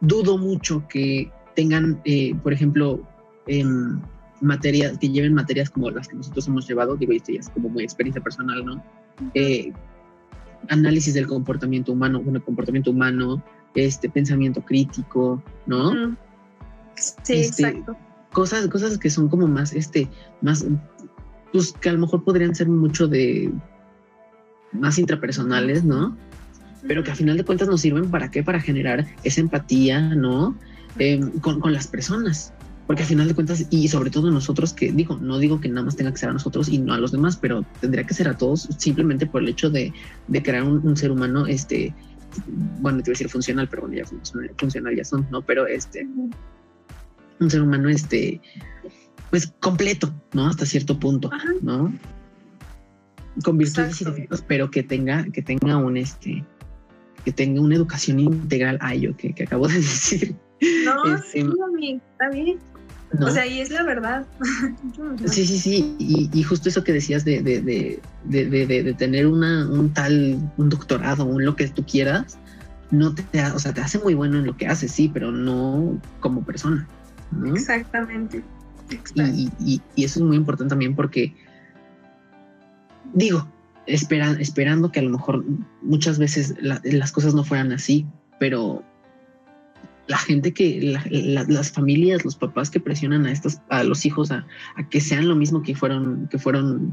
dudo 0.00 0.38
mucho 0.38 0.86
que 0.88 1.30
tengan, 1.54 2.00
eh, 2.04 2.34
por 2.42 2.52
ejemplo, 2.52 3.06
em, 3.46 4.00
materias, 4.40 4.98
que 4.98 5.08
lleven 5.08 5.34
materias 5.34 5.70
como 5.70 5.90
las 5.90 6.08
que 6.08 6.16
nosotros 6.16 6.46
hemos 6.48 6.68
llevado, 6.68 6.96
digo, 6.96 7.12
esto 7.12 7.32
ya 7.32 7.40
es 7.40 7.48
como 7.50 7.68
muy 7.68 7.84
experiencia 7.84 8.22
personal, 8.22 8.64
¿no? 8.64 8.84
Eh, 9.34 9.72
análisis 10.68 11.14
del 11.14 11.26
comportamiento 11.26 11.92
humano, 11.92 12.20
bueno, 12.22 12.44
comportamiento 12.44 12.90
humano, 12.90 13.42
este 13.74 14.10
pensamiento 14.10 14.60
crítico, 14.62 15.42
¿no? 15.66 16.16
Sí, 16.94 17.40
Este, 17.40 17.68
exacto. 17.68 17.96
Cosas, 18.36 18.68
cosas 18.68 18.98
que 18.98 19.08
son 19.08 19.30
como 19.30 19.48
más, 19.48 19.72
este, 19.72 20.10
más, 20.42 20.66
pues 21.54 21.72
que 21.72 21.88
a 21.88 21.94
lo 21.94 22.00
mejor 22.00 22.22
podrían 22.22 22.54
ser 22.54 22.68
mucho 22.68 23.08
de 23.08 23.50
más 24.72 24.98
intrapersonales, 24.98 25.84
¿no? 25.84 26.14
Pero 26.86 27.02
que 27.02 27.12
a 27.12 27.14
final 27.14 27.38
de 27.38 27.44
cuentas 27.44 27.66
nos 27.66 27.80
sirven 27.80 28.10
para 28.10 28.30
qué? 28.30 28.42
Para 28.42 28.60
generar 28.60 29.06
esa 29.24 29.40
empatía, 29.40 30.14
¿no? 30.14 30.54
Em, 30.98 31.30
con, 31.40 31.60
con 31.60 31.72
las 31.72 31.86
personas. 31.86 32.52
Porque 32.86 33.04
al 33.04 33.08
final 33.08 33.26
de 33.26 33.34
cuentas, 33.34 33.66
y 33.70 33.88
sobre 33.88 34.10
todo 34.10 34.30
nosotros 34.30 34.74
que 34.74 34.92
digo, 34.92 35.16
no 35.16 35.38
digo 35.38 35.58
que 35.58 35.70
nada 35.70 35.86
más 35.86 35.96
tenga 35.96 36.12
que 36.12 36.18
ser 36.18 36.28
a 36.28 36.34
nosotros 36.34 36.68
y 36.68 36.76
no 36.76 36.92
a 36.92 36.98
los 36.98 37.12
demás, 37.12 37.38
pero 37.38 37.64
tendría 37.80 38.04
que 38.04 38.12
ser 38.12 38.28
a 38.28 38.36
todos 38.36 38.68
simplemente 38.76 39.24
por 39.24 39.40
el 39.40 39.48
hecho 39.48 39.70
de, 39.70 39.94
de 40.28 40.42
crear 40.42 40.62
un, 40.62 40.86
un 40.86 40.94
ser 40.94 41.10
humano, 41.10 41.46
este, 41.46 41.94
bueno, 42.80 43.02
te 43.02 43.08
iba 43.08 43.12
a 43.12 43.16
decir 43.16 43.30
funcional, 43.30 43.66
pero 43.66 43.82
bueno, 43.82 43.96
ya 43.96 44.04
funcional, 44.04 44.50
funcional 44.58 44.94
ya 44.94 45.04
son, 45.04 45.26
¿no? 45.30 45.40
Pero 45.40 45.66
este, 45.66 46.06
un 47.40 47.50
ser 47.50 47.62
humano, 47.62 47.88
este, 47.88 48.40
pues 49.30 49.52
completo, 49.60 50.12
¿no? 50.32 50.46
Hasta 50.48 50.66
cierto 50.66 50.98
punto, 50.98 51.30
Ajá. 51.32 51.48
¿no? 51.62 51.92
Con 53.44 53.58
virtudes 53.58 53.88
y 53.88 54.04
Exacto. 54.04 54.10
defectos, 54.12 54.44
pero 54.46 54.70
que 54.70 54.82
tenga, 54.82 55.24
que 55.32 55.42
tenga 55.42 55.76
un, 55.76 55.96
este, 55.96 56.42
que 57.24 57.32
tenga 57.32 57.60
una 57.60 57.74
educación 57.74 58.20
integral 58.20 58.78
a 58.80 58.94
ello 58.94 59.14
que, 59.16 59.32
que 59.34 59.42
acabo 59.44 59.68
de 59.68 59.74
decir. 59.76 60.34
No, 60.84 61.14
Este, 61.14 61.42
sí, 61.42 62.00
está 62.12 62.30
bien. 62.30 62.58
¿no? 63.20 63.26
O 63.26 63.30
sea, 63.30 63.46
y 63.46 63.60
es 63.60 63.70
la 63.70 63.82
verdad. 63.84 64.26
Sí, 65.26 65.46
sí, 65.46 65.58
sí. 65.58 65.96
Y, 65.98 66.30
y 66.32 66.42
justo 66.42 66.68
eso 66.70 66.82
que 66.82 66.92
decías 66.92 67.24
de, 67.24 67.42
de, 67.42 67.60
de, 67.60 68.00
de, 68.24 68.46
de- 68.46 68.66
de- 68.66 68.82
de 68.82 68.94
tener 68.94 69.26
una, 69.26 69.68
un 69.68 69.92
tal, 69.92 70.38
un 70.56 70.68
doctorado, 70.70 71.24
un 71.26 71.44
lo 71.44 71.54
que 71.56 71.68
tú 71.68 71.84
quieras, 71.84 72.38
no 72.90 73.14
te, 73.14 73.40
ha- 73.40 73.54
o 73.54 73.58
sea, 73.58 73.74
te 73.74 73.80
hace 73.82 73.98
muy 73.98 74.14
bueno 74.14 74.38
en 74.38 74.46
lo 74.46 74.56
que 74.56 74.66
haces, 74.66 74.92
sí, 74.92 75.10
pero 75.12 75.30
no 75.30 76.00
como 76.20 76.42
persona. 76.44 76.88
¿No? 77.32 77.54
Exactamente. 77.54 78.42
Y, 79.16 79.50
y- 79.96 80.04
eso 80.04 80.20
es 80.20 80.24
muy 80.26 80.36
importante 80.36 80.70
también 80.70 80.94
porque, 80.94 81.34
digo, 83.14 83.46
espera- 83.86 84.36
esperando 84.40 84.92
que 84.92 85.00
a 85.00 85.02
lo 85.02 85.10
mejor 85.10 85.44
muchas 85.82 86.18
veces 86.18 86.54
la- 86.60 86.80
las 86.84 87.12
cosas 87.12 87.34
no 87.34 87.44
fueran 87.44 87.72
así, 87.72 88.06
pero 88.38 88.84
la 90.06 90.18
gente 90.18 90.52
que, 90.54 90.80
la- 90.82 91.04
la- 91.10 91.44
las 91.48 91.72
familias, 91.72 92.24
los 92.24 92.36
papás 92.36 92.70
que 92.70 92.78
presionan 92.78 93.26
a 93.26 93.32
estos, 93.32 93.58
a 93.70 93.82
los 93.82 94.06
hijos 94.06 94.30
a, 94.30 94.46
a 94.76 94.88
que 94.88 95.00
sean 95.00 95.26
lo 95.28 95.34
mismo 95.34 95.62
que 95.62 95.74
fueron, 95.74 96.28
que 96.30 96.38
fueron 96.38 96.92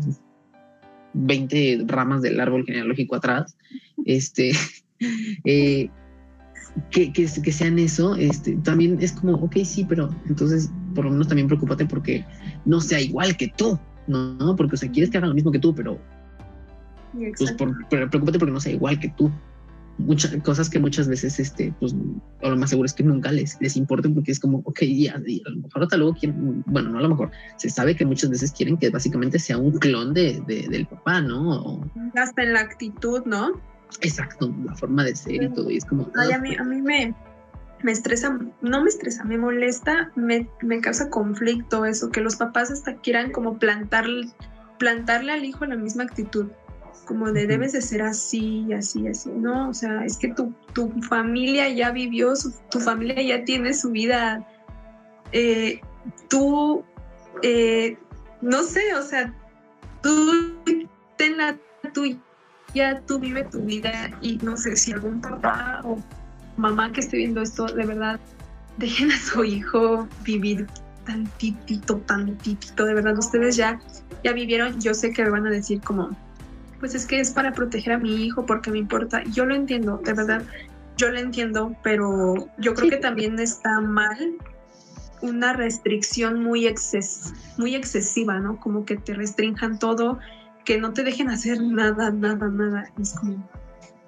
20 1.14 1.84
ramas 1.88 2.24
del 2.24 2.40
árbol 2.40 2.66
genealógico 2.66 3.16
atrás, 3.16 3.56
este, 4.06 4.52
eh, 5.46 5.90
que, 6.92 7.12
que, 7.14 7.28
que 7.28 7.52
sean 7.52 7.78
eso, 7.80 8.16
este, 8.16 8.56
también 8.58 8.98
es 9.00 9.12
como, 9.14 9.34
ok, 9.34 9.58
sí, 9.64 9.86
pero 9.88 10.10
entonces 10.28 10.72
por 10.96 11.06
lo 11.06 11.12
menos 11.12 11.28
también 11.28 11.48
preocúpate 11.48 11.86
porque 11.86 12.26
no 12.66 12.82
sea 12.82 13.00
igual 13.02 13.36
que 13.38 13.50
tú, 13.56 13.80
¿no? 14.08 14.56
Porque, 14.56 14.76
o 14.76 14.78
sea, 14.78 14.90
quieres 14.92 15.10
que 15.10 15.18
hagan 15.18 15.30
lo 15.30 15.36
mismo 15.36 15.52
que 15.52 15.60
tú, 15.60 15.74
pero, 15.76 16.00
pues, 17.38 17.52
por- 17.54 17.88
pero 17.90 18.10
preocúpate 18.10 18.40
porque 18.40 18.52
no 18.54 18.60
sea 18.60 18.72
igual 18.74 19.00
que 19.00 19.10
tú. 19.10 19.32
Muchas 20.00 20.36
cosas 20.38 20.72
que 20.72 20.80
muchas 20.80 21.08
veces, 21.08 21.40
este, 21.40 21.72
pues, 21.80 21.94
o 22.42 22.50
lo 22.50 22.58
más 22.58 22.72
seguro 22.72 22.88
es 22.88 22.94
que 22.94 23.04
nunca 23.04 23.32
les, 23.32 23.56
les 23.62 23.78
importen 23.78 24.16
porque 24.16 24.32
es 24.32 24.40
como, 24.40 24.58
ok, 24.66 24.80
ya, 24.86 25.14
a 25.14 25.50
lo 25.52 25.62
mejor 25.62 25.84
hasta 25.84 25.98
luego 25.98 26.16
quieren, 26.16 26.64
bueno, 26.66 26.90
no 26.90 26.98
a 26.98 27.02
lo 27.04 27.10
mejor, 27.10 27.30
se 27.58 27.70
sabe 27.70 27.96
que 27.96 28.04
muchas 28.04 28.32
veces 28.32 28.52
quieren 28.52 28.76
que 28.78 28.90
básicamente 28.90 29.38
sea 29.38 29.60
un 29.60 29.78
clon 29.78 30.16
de, 30.16 30.42
de- 30.48 30.68
del 30.68 30.88
papá, 30.88 31.22
¿no? 31.22 31.52
O- 31.62 31.86
Hasta 32.16 32.42
en 32.42 32.54
la 32.54 32.62
actitud, 32.62 33.22
¿no? 33.28 33.52
Exacto, 34.02 34.54
la 34.64 34.76
forma 34.76 35.04
de 35.04 35.16
ser 35.16 35.44
y 35.44 35.50
todo, 35.50 35.70
y 35.70 35.78
es 35.78 35.86
como, 35.86 36.10
Ay, 36.16 36.32
a 36.32 36.36
ah, 36.36 36.40
mí, 36.40 36.56
a 36.56 36.64
mí 36.64 36.82
me, 36.82 37.16
me 37.84 37.92
estresa, 37.92 38.38
no 38.62 38.84
me 38.84 38.90
estresa, 38.90 39.24
me 39.24 39.38
molesta, 39.38 40.12
me, 40.16 40.48
me 40.62 40.82
causa 40.82 41.10
conflicto 41.10 41.86
eso, 41.86 42.10
que 42.10 42.22
los 42.22 42.36
papás 42.36 42.72
hasta 42.72 42.96
quieran 42.98 43.32
como 43.32 43.60
plantar, 43.60 44.06
plantarle 44.80 45.34
al 45.34 45.46
hijo 45.46 45.66
la 45.66 45.76
misma 45.76 46.04
actitud, 46.04 46.48
como 47.06 47.32
de 47.32 47.48
debes 47.48 47.74
de 47.74 47.82
ser 47.82 48.02
así, 48.02 48.72
así, 48.74 49.08
así, 49.08 49.30
no, 49.30 49.70
o 49.70 49.74
sea, 49.74 50.06
es 50.06 50.18
que 50.18 50.30
tu, 50.30 50.54
tu 50.74 50.90
familia 51.04 51.70
ya 51.70 51.92
vivió, 51.92 52.36
su- 52.36 52.54
tu 52.72 52.80
familia 52.80 53.22
ya 53.22 53.44
tiene 53.44 53.74
su 53.74 53.92
vida, 53.92 54.48
eh, 55.32 55.82
tú, 56.30 56.84
eh, 57.42 57.98
no 58.42 58.64
sé, 58.64 58.94
o 58.96 59.02
sea, 59.02 59.34
tú 60.02 60.56
ten 61.18 61.38
la 61.38 61.58
tuya 61.94 62.18
ya 62.74 63.00
tú 63.02 63.20
vive 63.20 63.44
tu 63.46 63.62
vida 63.62 64.12
y 64.22 64.38
no 64.38 64.58
sé 64.58 64.76
si 64.76 64.94
algún 64.94 65.22
papá 65.22 65.82
o 65.84 65.98
mamá 66.58 66.92
que 66.92 67.02
esté 67.02 67.18
viendo 67.18 67.42
esto, 67.42 67.66
de 67.66 67.86
verdad, 67.86 68.20
dejen 68.78 69.12
a 69.12 69.18
su 69.18 69.44
hijo 69.44 70.08
vivir 70.24 70.68
tantitito, 71.06 71.98
tantitito, 71.98 72.86
de 72.86 72.94
verdad, 72.94 73.18
ustedes 73.18 73.56
ya, 73.56 73.80
ya 74.24 74.34
vivieron, 74.34 74.80
yo 74.80 74.94
sé 74.94 75.12
que 75.12 75.24
me 75.24 75.30
van 75.30 75.48
a 75.48 75.50
decir 75.50 75.82
como, 75.82 76.16
pues 76.80 76.96
es 76.96 77.06
que 77.06 77.20
es 77.20 77.32
para 77.32 77.52
proteger 77.54 77.94
a 77.94 77.98
mi 77.98 78.26
hijo 78.26 78.46
porque 78.46 78.72
me 78.72 78.80
importa, 78.80 79.24
yo 79.26 79.46
lo 79.46 79.56
entiendo, 79.56 79.98
de 80.04 80.14
verdad, 80.14 80.44
yo 80.98 81.10
lo 81.10 81.20
entiendo, 81.20 81.76
pero 81.84 82.48
yo 82.58 82.74
creo 82.74 82.90
que 82.90 82.98
también 82.98 83.40
está 83.40 83.82
mal 83.82 84.38
una 85.22 85.54
restricción 85.54 86.44
muy, 86.44 86.68
exces 86.68 87.34
muy 87.58 87.76
excesiva, 87.76 88.40
¿no? 88.40 88.60
Como 88.60 88.86
que 88.86 88.98
te 88.98 89.14
restrinjan 89.14 89.80
todo, 89.80 90.20
que 90.66 90.78
no 90.80 90.94
te 90.94 91.04
dejen 91.04 91.30
hacer 91.30 91.62
nada, 91.62 92.12
nada, 92.12 92.48
nada. 92.48 92.86
Es 93.00 93.14
como, 93.14 93.48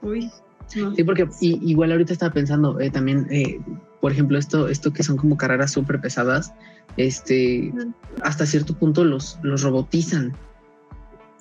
uy, 0.02 0.32
no. 0.76 0.96
Sí, 0.96 1.04
porque 1.04 1.28
y- 1.42 1.70
igual 1.72 1.92
ahorita 1.92 2.14
estaba 2.14 2.34
pensando 2.34 2.80
eh, 2.80 2.90
también, 2.90 3.28
eh, 3.30 3.60
por 4.02 4.12
ejemplo, 4.12 4.38
esto, 4.38 4.68
esto 4.68 4.92
que 4.94 5.04
son 5.04 5.18
como 5.18 5.38
carreras 5.38 5.72
súper 5.72 6.00
pesadas, 6.02 6.54
este, 6.98 7.74
hasta 8.22 8.46
cierto 8.46 8.74
punto 8.78 9.04
los, 9.04 9.38
los 9.44 9.62
robotizan, 9.64 10.34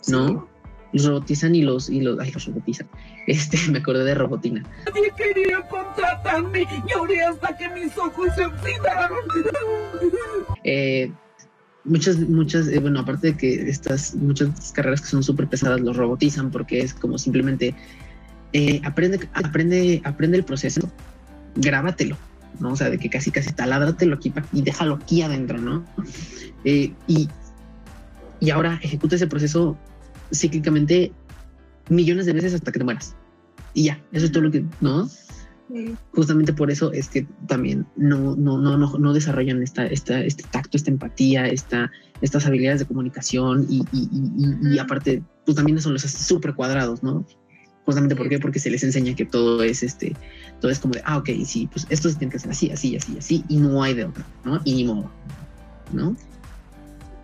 ¿no? 0.08 0.48
Los 0.92 1.06
robotizan 1.06 1.54
y 1.54 1.62
los, 1.62 1.90
y 1.90 2.00
los, 2.00 2.18
ay, 2.20 2.30
los 2.32 2.46
robotizan. 2.46 2.88
Este, 3.26 3.56
me 3.70 3.78
acordé 3.78 4.04
de 4.04 4.14
robotina. 4.14 4.62
Nadie 4.86 5.10
quería 5.16 5.62
contratarme. 5.68 6.66
Lloré 6.94 7.22
hasta 7.24 7.56
que 7.56 7.70
mis 7.70 7.96
ojos 7.96 8.28
se 8.36 8.42
enfriaron. 8.42 9.16
Eh, 10.62 11.10
muchas, 11.84 12.18
muchas, 12.18 12.68
eh, 12.68 12.78
bueno, 12.78 13.00
aparte 13.00 13.28
de 13.28 13.36
que 13.36 13.68
estas, 13.68 14.14
muchas 14.14 14.72
carreras 14.72 15.00
que 15.02 15.08
son 15.08 15.22
súper 15.22 15.48
pesadas 15.48 15.80
los 15.80 15.96
robotizan 15.96 16.50
porque 16.50 16.80
es 16.80 16.94
como 16.94 17.18
simplemente 17.18 17.74
eh, 18.52 18.80
aprende, 18.84 19.28
aprende, 19.32 20.00
aprende 20.04 20.38
el 20.38 20.44
proceso, 20.44 20.90
grábatelo, 21.56 22.16
¿no? 22.60 22.70
O 22.70 22.76
sea, 22.76 22.90
de 22.90 22.98
que 22.98 23.10
casi, 23.10 23.30
casi 23.30 23.52
taládratelo 23.52 24.16
aquí 24.16 24.32
y 24.52 24.62
déjalo 24.62 24.94
aquí 24.94 25.22
adentro, 25.22 25.58
¿no? 25.58 25.84
Eh, 26.64 26.92
y, 27.06 27.28
y 28.40 28.50
ahora 28.50 28.78
ejecuta 28.82 29.16
ese 29.16 29.26
proceso 29.26 29.76
cíclicamente 30.32 31.12
millones 31.88 32.26
de 32.26 32.32
veces 32.32 32.54
hasta 32.54 32.72
que 32.72 32.78
te 32.78 32.84
mueras. 32.84 33.14
Y 33.74 33.84
ya, 33.84 34.00
eso 34.12 34.26
es 34.26 34.32
todo 34.32 34.44
lo 34.44 34.50
que, 34.50 34.64
¿no? 34.80 35.08
Justamente 36.12 36.52
por 36.52 36.70
eso 36.70 36.92
es 36.92 37.08
que 37.08 37.26
también 37.48 37.86
no, 37.96 38.36
no, 38.36 38.58
no, 38.58 38.76
no, 38.76 38.98
no 38.98 39.12
desarrollan 39.12 39.62
esta, 39.62 39.86
esta, 39.86 40.20
este 40.20 40.44
tacto, 40.44 40.76
esta 40.76 40.90
empatía, 40.90 41.46
esta, 41.48 41.90
estas 42.20 42.46
habilidades 42.46 42.80
de 42.80 42.86
comunicación 42.86 43.66
y, 43.68 43.78
y, 43.90 44.08
y- 44.12 44.32
y- 44.36 44.68
y 44.68 44.72
Ujú. 44.74 44.80
aparte, 44.80 45.22
pues 45.44 45.56
también 45.56 45.78
eso 45.78 45.90
los 45.90 46.04
hace 46.04 46.22
súper 46.22 46.54
cuadrados, 46.54 47.02
¿no? 47.02 47.26
Justamente 47.84 48.16
¿por 48.16 48.28
qué? 48.28 48.38
porque 48.38 48.58
se 48.58 48.70
les 48.70 48.82
enseña 48.84 49.14
que 49.14 49.26
todo 49.26 49.62
es 49.62 49.82
este, 49.82 50.16
todo 50.60 50.70
es 50.70 50.78
como 50.78 50.94
de, 50.94 51.02
ah, 51.04 51.18
ok, 51.18 51.28
sí, 51.44 51.68
pues 51.70 51.86
esto 51.90 52.08
se 52.08 52.16
tiene 52.16 52.30
que 52.30 52.36
hacer 52.38 52.50
así, 52.50 52.70
así, 52.70 52.96
así, 52.96 53.18
así, 53.18 53.44
y 53.48 53.56
no 53.58 53.82
hay 53.82 53.94
de 53.94 54.04
otra, 54.04 54.26
¿no? 54.44 54.60
Y 54.64 54.74
ni 54.74 54.84
modo, 54.84 55.10
¿no? 55.92 56.16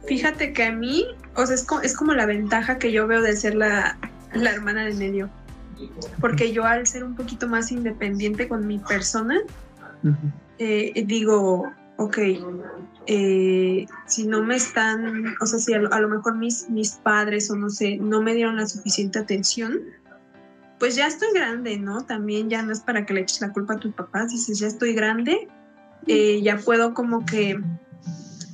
Fíjate 0.06 0.52
que 0.52 0.64
a 0.64 0.72
mí, 0.72 1.06
o 1.36 1.46
sea, 1.46 1.54
es 1.54 1.64
como, 1.64 1.82
es 1.82 1.96
como 1.96 2.14
la 2.14 2.26
ventaja 2.26 2.78
que 2.78 2.90
yo 2.92 3.06
veo 3.06 3.22
de 3.22 3.36
ser 3.36 3.54
la, 3.54 3.98
la 4.34 4.50
hermana 4.50 4.84
del 4.84 4.96
medio. 4.96 5.30
Porque 6.20 6.52
yo 6.52 6.64
al 6.64 6.86
ser 6.86 7.04
un 7.04 7.14
poquito 7.14 7.48
más 7.48 7.72
independiente 7.72 8.48
con 8.48 8.66
mi 8.66 8.78
persona, 8.78 9.40
eh, 10.58 11.04
digo, 11.06 11.70
ok, 11.96 12.18
eh, 13.06 13.86
si 14.06 14.26
no 14.26 14.42
me 14.42 14.56
están, 14.56 15.34
o 15.40 15.46
sea, 15.46 15.58
si 15.58 15.74
a 15.74 15.78
lo, 15.78 15.92
a 15.92 16.00
lo 16.00 16.08
mejor 16.08 16.36
mis, 16.36 16.68
mis 16.70 16.92
padres 16.92 17.50
o 17.50 17.56
no 17.56 17.70
sé, 17.70 17.96
no 17.96 18.22
me 18.22 18.34
dieron 18.34 18.56
la 18.56 18.66
suficiente 18.66 19.18
atención, 19.18 19.80
pues 20.78 20.96
ya 20.96 21.06
estoy 21.06 21.28
grande, 21.34 21.76
¿no? 21.78 22.06
También 22.06 22.48
ya 22.48 22.62
no 22.62 22.72
es 22.72 22.80
para 22.80 23.04
que 23.04 23.12
le 23.12 23.20
eches 23.20 23.42
la 23.42 23.52
culpa 23.52 23.74
a 23.74 23.76
tus 23.76 23.92
papás, 23.94 24.30
dices, 24.30 24.58
ya 24.58 24.66
estoy 24.66 24.94
grande, 24.94 25.48
eh, 26.06 26.40
ya 26.42 26.56
puedo 26.56 26.94
como 26.94 27.26
que 27.26 27.60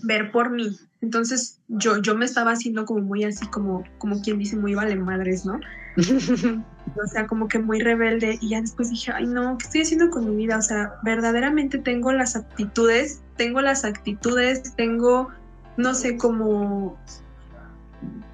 ver 0.07 0.31
por 0.31 0.51
mí. 0.51 0.79
Entonces 1.03 1.61
yo, 1.69 1.99
yo 1.99 2.15
me 2.15 2.25
estaba 2.25 2.53
haciendo 2.53 2.85
como 2.85 3.01
muy 3.01 3.25
así, 3.25 3.47
como, 3.49 3.85
como 3.99 4.21
quien 4.23 4.39
dice, 4.39 4.57
muy 4.57 4.75
vale 4.75 4.97
madres, 4.97 5.45
¿no? 5.45 5.61
o 7.03 7.07
sea, 7.07 7.27
como 7.27 7.49
que 7.49 7.59
muy 7.59 7.81
rebelde. 7.81 8.39
Y 8.41 8.51
ya 8.51 8.61
después 8.61 8.91
dije, 8.91 9.13
ay, 9.13 9.27
no, 9.27 9.59
¿qué 9.59 9.65
estoy 9.65 9.83
haciendo 9.83 10.11
con 10.11 10.29
mi 10.29 10.37
vida? 10.37 10.59
O 10.59 10.63
sea, 10.63 10.95
verdaderamente 11.03 11.79
tengo 11.79 12.13
las 12.13 12.37
aptitudes, 12.37 13.23
tengo 13.37 13.61
las 13.61 13.85
actitudes, 13.85 14.75
tengo, 14.77 15.29
no 15.77 15.95
sé, 15.95 16.17
como, 16.17 16.99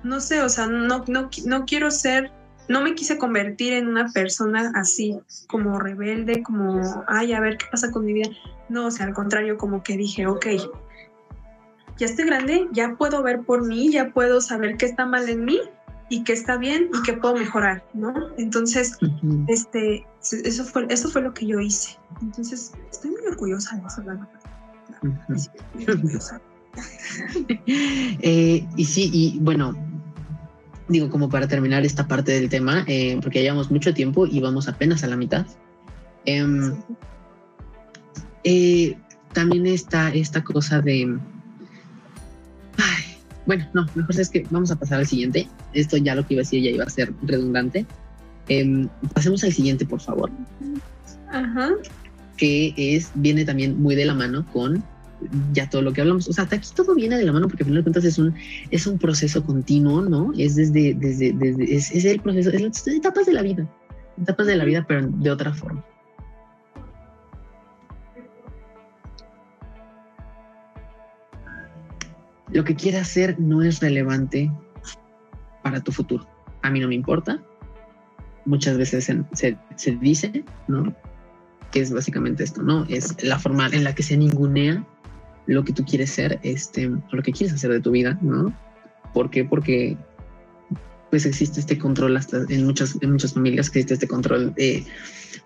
no 0.03 0.20
sé, 0.20 0.43
o 0.43 0.49
sea, 0.49 0.66
no, 0.66 1.05
no, 1.09 1.31
no 1.47 1.64
quiero 1.64 1.91
ser 1.91 2.31
no 2.68 2.81
me 2.81 2.95
quise 2.95 3.18
convertir 3.18 3.73
en 3.73 3.89
una 3.89 4.09
persona 4.12 4.73
así, 4.75 5.18
como 5.49 5.79
rebelde, 5.79 6.43
como, 6.43 7.05
ay, 7.09 7.33
a 7.33 7.41
ver 7.41 7.59
qué 7.59 7.66
pasa 7.70 7.91
con 7.91 8.05
mi 8.05 8.12
vida. 8.12 8.31
No, 8.68 8.87
o 8.87 8.91
sea, 8.91 9.07
al 9.07 9.12
contrario, 9.12 9.57
como 9.59 9.83
que 9.83 9.97
dije, 9.97 10.27
ok, 10.27 10.47
ya 11.99 12.07
estoy 12.07 12.26
grande, 12.26 12.68
ya 12.72 12.95
puedo 12.97 13.22
ver 13.22 13.43
por 13.43 13.66
mí, 13.66 13.90
ya 13.90 14.12
puedo 14.12 14.40
saber 14.40 14.76
qué 14.76 14.86
está 14.86 15.07
mal 15.07 15.28
en 15.28 15.45
mí 15.45 15.61
y 16.11 16.24
qué 16.24 16.32
está 16.32 16.57
bien 16.57 16.90
y 16.93 17.03
qué 17.03 17.14
puedo 17.14 17.36
mejorar, 17.36 17.84
¿no? 17.95 18.12
Entonces, 18.38 18.99
este, 19.49 20.07
eso 20.20 20.64
fue, 20.64 20.86
eso 20.90 21.09
fue 21.09 21.22
lo 21.22 21.32
que 21.32 21.47
yo 21.47 21.61
hice. 21.61 21.99
Entonces, 22.20 22.72
estoy 22.90 23.12
muy 23.12 23.26
orgullosa 23.28 23.76
de 23.76 23.86
eso, 23.86 24.03
la 24.03 24.14
verdad. 24.14 24.28
eh, 28.22 28.66
y 28.76 28.84
sí, 28.84 29.11
y 29.12 29.38
bueno, 29.40 29.74
digo, 30.88 31.11
como 31.11 31.28
para 31.28 31.49
terminar 31.49 31.84
esta 31.84 32.07
parte 32.07 32.32
del 32.32 32.49
tema, 32.49 32.84
eh, 32.86 33.18
porque 33.22 33.43
llevamos 33.43 33.70
mucho 33.70 33.95
tiempo 33.95 34.26
y 34.26 34.40
vamos 34.40 34.68
apenas 34.68 35.03
a 35.05 35.07
la 35.07 35.16
mitad. 35.16 35.47
Em, 36.24 36.74
eh, 38.45 38.97
también 39.32 39.66
está 39.66 40.11
esta 40.11 40.45
cosa 40.45 40.80
de... 40.80 41.18
bueno, 43.47 43.68
no, 43.74 43.86
mejor 43.95 44.20
es 44.20 44.28
que 44.28 44.47
vamos 44.51 44.70
a 44.70 44.76
pasar 44.76 44.99
al 44.99 45.07
siguiente. 45.07 45.49
Esto 45.72 45.97
ya 45.97 46.14
lo 46.14 46.26
que 46.26 46.34
iba 46.34 46.40
a 46.40 46.45
decir 46.45 46.62
ya 46.62 46.70
iba 46.70 46.84
a 46.84 46.90
ser 46.90 47.12
redundante. 47.22 47.86
Em, 48.49 48.88
pasemos 49.14 49.43
al 49.45 49.53
siguiente, 49.53 49.86
por 49.86 50.01
favor. 50.01 50.30
Ajá. 51.30 51.70
Que 52.36 52.74
es, 52.76 53.11
viene 53.14 53.45
también 53.45 53.80
muy 53.80 53.95
de 53.95 54.05
la 54.05 54.14
mano 54.14 54.47
con 54.53 54.82
ya 55.53 55.68
todo 55.68 55.82
lo 55.82 55.93
que 55.93 56.01
hablamos. 56.01 56.28
O 56.28 56.32
sea, 56.32 56.49
aquí 56.51 56.68
todo 56.74 56.95
viene 56.95 57.16
de 57.16 57.24
la 57.24 57.32
mano 57.32 57.49
porque 57.49 57.62
al 57.62 57.68
final 57.68 57.80
de 57.80 57.84
cuentas 57.84 58.05
es 58.05 58.18
un, 58.18 58.34
es 58.70 58.86
un 58.86 58.99
proceso 58.99 59.45
continuo, 59.45 60.03
¿no? 60.03 60.32
Es 60.36 60.57
desde, 60.57 60.95
desde, 60.95 61.32
desde 61.32 61.74
es, 61.74 61.90
es 61.93 62.05
el 62.05 62.20
proceso, 62.20 62.51
es 62.51 62.61
las 62.61 62.86
etapas 62.88 63.26
de 63.26 63.32
la 63.32 63.43
vida, 63.43 63.68
etapas 64.20 64.47
de 64.47 64.57
la 64.57 64.64
vida, 64.64 64.84
pero 64.86 65.09
de 65.09 65.30
otra 65.30 65.53
forma. 65.53 65.84
Lo 72.53 72.65
que 72.65 72.75
quieras 72.75 73.03
hacer 73.03 73.39
no 73.41 73.63
es 73.63 73.81
relevante 73.81 74.51
para 75.63 75.81
tu 75.81 75.93
futuro. 75.93 76.27
A 76.63 76.71
mí 76.71 76.81
no 76.81 76.89
me 76.89 76.95
importa. 76.95 77.43
Muchas 78.45 78.77
veces 78.77 79.05
se, 79.05 79.23
se, 79.33 79.57
se 79.77 79.93
dice, 79.93 80.45
¿no? 80.69 80.95
Que 81.71 81.81
es 81.81 81.93
básicamente 81.93 82.45
esto, 82.45 82.63
¿no? 82.63 82.85
Es 82.89 83.23
la 83.23 83.39
forma 83.39 83.69
en 83.69 83.85
la 83.85 83.95
que 83.95 84.03
se 84.03 84.17
ningunea 84.17 84.85
lo 85.47 85.65
que 85.65 85.73
tú 85.73 85.85
quieres 85.85 86.11
ser, 86.11 86.39
este, 86.43 86.91
lo 87.11 87.23
que 87.23 87.33
quieres 87.33 87.55
hacer 87.55 87.71
de 87.71 87.81
tu 87.81 87.91
vida, 87.91 88.19
¿no? 88.23 88.55
¿Por 89.13 89.31
qué? 89.31 89.45
Porque 89.45 89.97
pues 91.11 91.27
existe 91.27 91.61
este 91.61 91.77
control 91.77 92.17
hasta 92.17 92.39
en 92.49 92.65
muchas, 92.65 92.97
en 93.03 93.13
muchas 93.13 93.35
familias, 93.35 93.67
existe 93.69 93.95
este 93.95 94.09
control 94.09 94.55
de, 94.55 94.87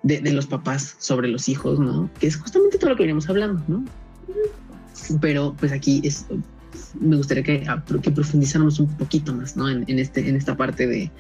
de, 0.05 0.33
los 0.33 0.47
papás 0.47 0.95
sobre 0.99 1.27
los 1.27 1.49
hijos, 1.49 1.81
¿no? 1.81 2.09
Que 2.21 2.29
es 2.29 2.37
justamente 2.37 2.79
todo 2.79 2.91
lo 2.91 2.97
que 2.97 3.03
veníamos 3.03 3.29
hablando, 3.29 3.63
¿no? 3.67 3.85
Pero 5.21 5.57
pues 5.59 5.73
aquí 5.73 6.01
es, 6.05 6.27
me 7.01 7.17
gustaría 7.17 7.43
que, 7.43 7.67
que 8.03 8.11
profundizáramos 8.11 8.81
un 8.81 8.89
poquito 8.97 9.35
más, 9.35 9.57
¿no? 9.57 9.69
En, 9.69 9.85
en, 9.89 9.99
este, 9.99 10.29
en 10.29 10.37
esta 10.37 10.57
parte 10.57 10.87
de, 10.87 11.11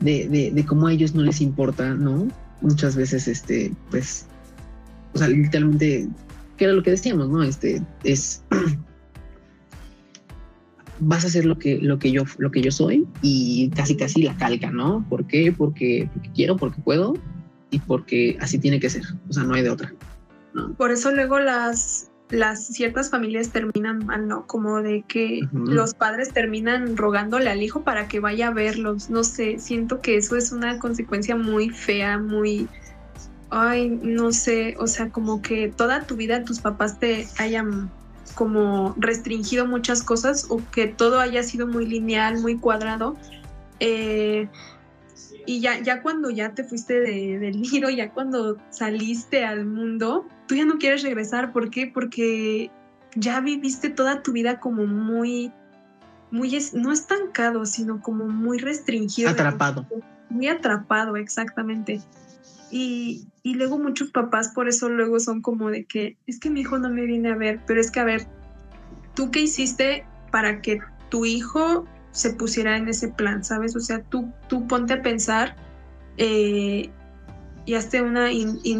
de, 0.00 0.50
de, 0.52 0.64
cómo 0.64 0.86
a 0.86 0.92
ellos 0.92 1.14
no 1.14 1.22
les 1.22 1.40
importa, 1.40 1.94
¿no? 1.94 2.28
Muchas 2.60 2.96
veces, 2.96 3.28
este, 3.28 3.72
pues, 3.90 4.26
o 5.14 5.18
sea, 5.18 5.28
literalmente 5.28 6.08
que 6.56 6.64
era 6.64 6.74
lo 6.74 6.82
que 6.82 6.90
decíamos, 6.90 7.28
¿no? 7.28 7.42
Este 7.42 7.82
es 8.04 8.42
vas 11.00 11.24
a 11.24 11.28
hacer 11.28 11.46
lo 11.46 11.58
que, 11.58 11.78
lo 11.78 11.98
que 11.98 12.12
yo, 12.12 12.24
lo 12.38 12.50
que 12.50 12.60
yo 12.60 12.70
soy 12.70 13.06
y 13.22 13.70
casi 13.70 13.96
casi 13.96 14.22
la 14.22 14.36
calca, 14.36 14.70
¿no? 14.70 15.04
¿Por 15.08 15.26
qué? 15.26 15.52
Porque, 15.52 16.08
porque 16.12 16.30
quiero, 16.32 16.56
porque 16.56 16.80
puedo 16.82 17.14
y 17.70 17.78
porque 17.78 18.36
así 18.40 18.58
tiene 18.58 18.78
que 18.78 18.90
ser. 18.90 19.02
O 19.28 19.32
sea, 19.32 19.44
no 19.44 19.54
hay 19.54 19.62
de 19.62 19.70
otra. 19.70 19.92
Por 20.76 20.90
eso 20.90 21.12
luego 21.12 21.38
las, 21.38 22.09
las 22.30 22.64
ciertas 22.66 23.10
familias 23.10 23.50
terminan 23.50 24.06
mal, 24.06 24.28
¿no? 24.28 24.46
Como 24.46 24.82
de 24.82 25.02
que 25.02 25.40
los 25.52 25.94
padres 25.94 26.32
terminan 26.32 26.96
rogándole 26.96 27.50
al 27.50 27.62
hijo 27.62 27.82
para 27.82 28.08
que 28.08 28.20
vaya 28.20 28.48
a 28.48 28.52
verlos. 28.52 29.10
No 29.10 29.24
sé, 29.24 29.58
siento 29.58 30.00
que 30.00 30.16
eso 30.16 30.36
es 30.36 30.52
una 30.52 30.78
consecuencia 30.78 31.36
muy 31.36 31.70
fea, 31.70 32.18
muy, 32.18 32.68
ay, 33.50 33.90
no 34.02 34.32
sé, 34.32 34.76
o 34.78 34.86
sea, 34.86 35.10
como 35.10 35.42
que 35.42 35.68
toda 35.68 36.02
tu 36.04 36.16
vida 36.16 36.44
tus 36.44 36.60
papás 36.60 36.98
te 37.00 37.26
hayan 37.38 37.90
como 38.34 38.94
restringido 38.96 39.66
muchas 39.66 40.02
cosas 40.02 40.46
o 40.48 40.62
que 40.70 40.86
todo 40.86 41.20
haya 41.20 41.42
sido 41.42 41.66
muy 41.66 41.86
lineal, 41.86 42.40
muy 42.40 42.56
cuadrado. 42.58 43.16
Eh, 43.80 44.48
y 45.46 45.60
ya, 45.60 45.80
ya 45.80 46.02
cuando 46.02 46.30
ya 46.30 46.54
te 46.54 46.64
fuiste 46.64 47.00
de, 47.00 47.38
del 47.38 47.60
nido, 47.60 47.90
ya 47.90 48.12
cuando 48.12 48.56
saliste 48.70 49.44
al 49.44 49.66
mundo, 49.66 50.26
tú 50.46 50.54
ya 50.54 50.64
no 50.64 50.78
quieres 50.78 51.02
regresar. 51.02 51.52
¿Por 51.52 51.70
qué? 51.70 51.90
Porque 51.92 52.70
ya 53.14 53.40
viviste 53.40 53.90
toda 53.90 54.22
tu 54.22 54.32
vida 54.32 54.60
como 54.60 54.86
muy, 54.86 55.52
muy, 56.30 56.56
no 56.74 56.92
estancado, 56.92 57.66
sino 57.66 58.00
como 58.00 58.26
muy 58.26 58.58
restringido. 58.58 59.30
Atrapado. 59.30 59.86
Muy 60.28 60.48
atrapado, 60.48 61.16
exactamente. 61.16 62.00
Y, 62.70 63.26
y 63.42 63.54
luego 63.54 63.78
muchos 63.78 64.10
papás 64.10 64.52
por 64.54 64.68
eso 64.68 64.88
luego 64.88 65.18
son 65.18 65.42
como 65.42 65.70
de 65.70 65.84
que 65.84 66.16
es 66.26 66.38
que 66.38 66.50
mi 66.50 66.60
hijo 66.60 66.78
no 66.78 66.88
me 66.88 67.02
viene 67.02 67.30
a 67.30 67.34
ver, 67.34 67.60
pero 67.66 67.80
es 67.80 67.90
que 67.90 67.98
a 67.98 68.04
ver, 68.04 68.28
¿tú 69.14 69.30
qué 69.32 69.40
hiciste 69.40 70.04
para 70.30 70.62
que 70.62 70.78
tu 71.08 71.24
hijo 71.24 71.86
se 72.12 72.34
pusiera 72.34 72.76
en 72.76 72.88
ese 72.88 73.08
plan, 73.08 73.44
sabes? 73.44 73.76
O 73.76 73.80
sea, 73.80 74.02
tú, 74.02 74.32
tú 74.48 74.66
ponte 74.66 74.94
a 74.94 75.02
pensar 75.02 75.56
eh, 76.16 76.90
y 77.66 77.74
hazte 77.74 78.02
una 78.02 78.30
introspección 78.32 78.78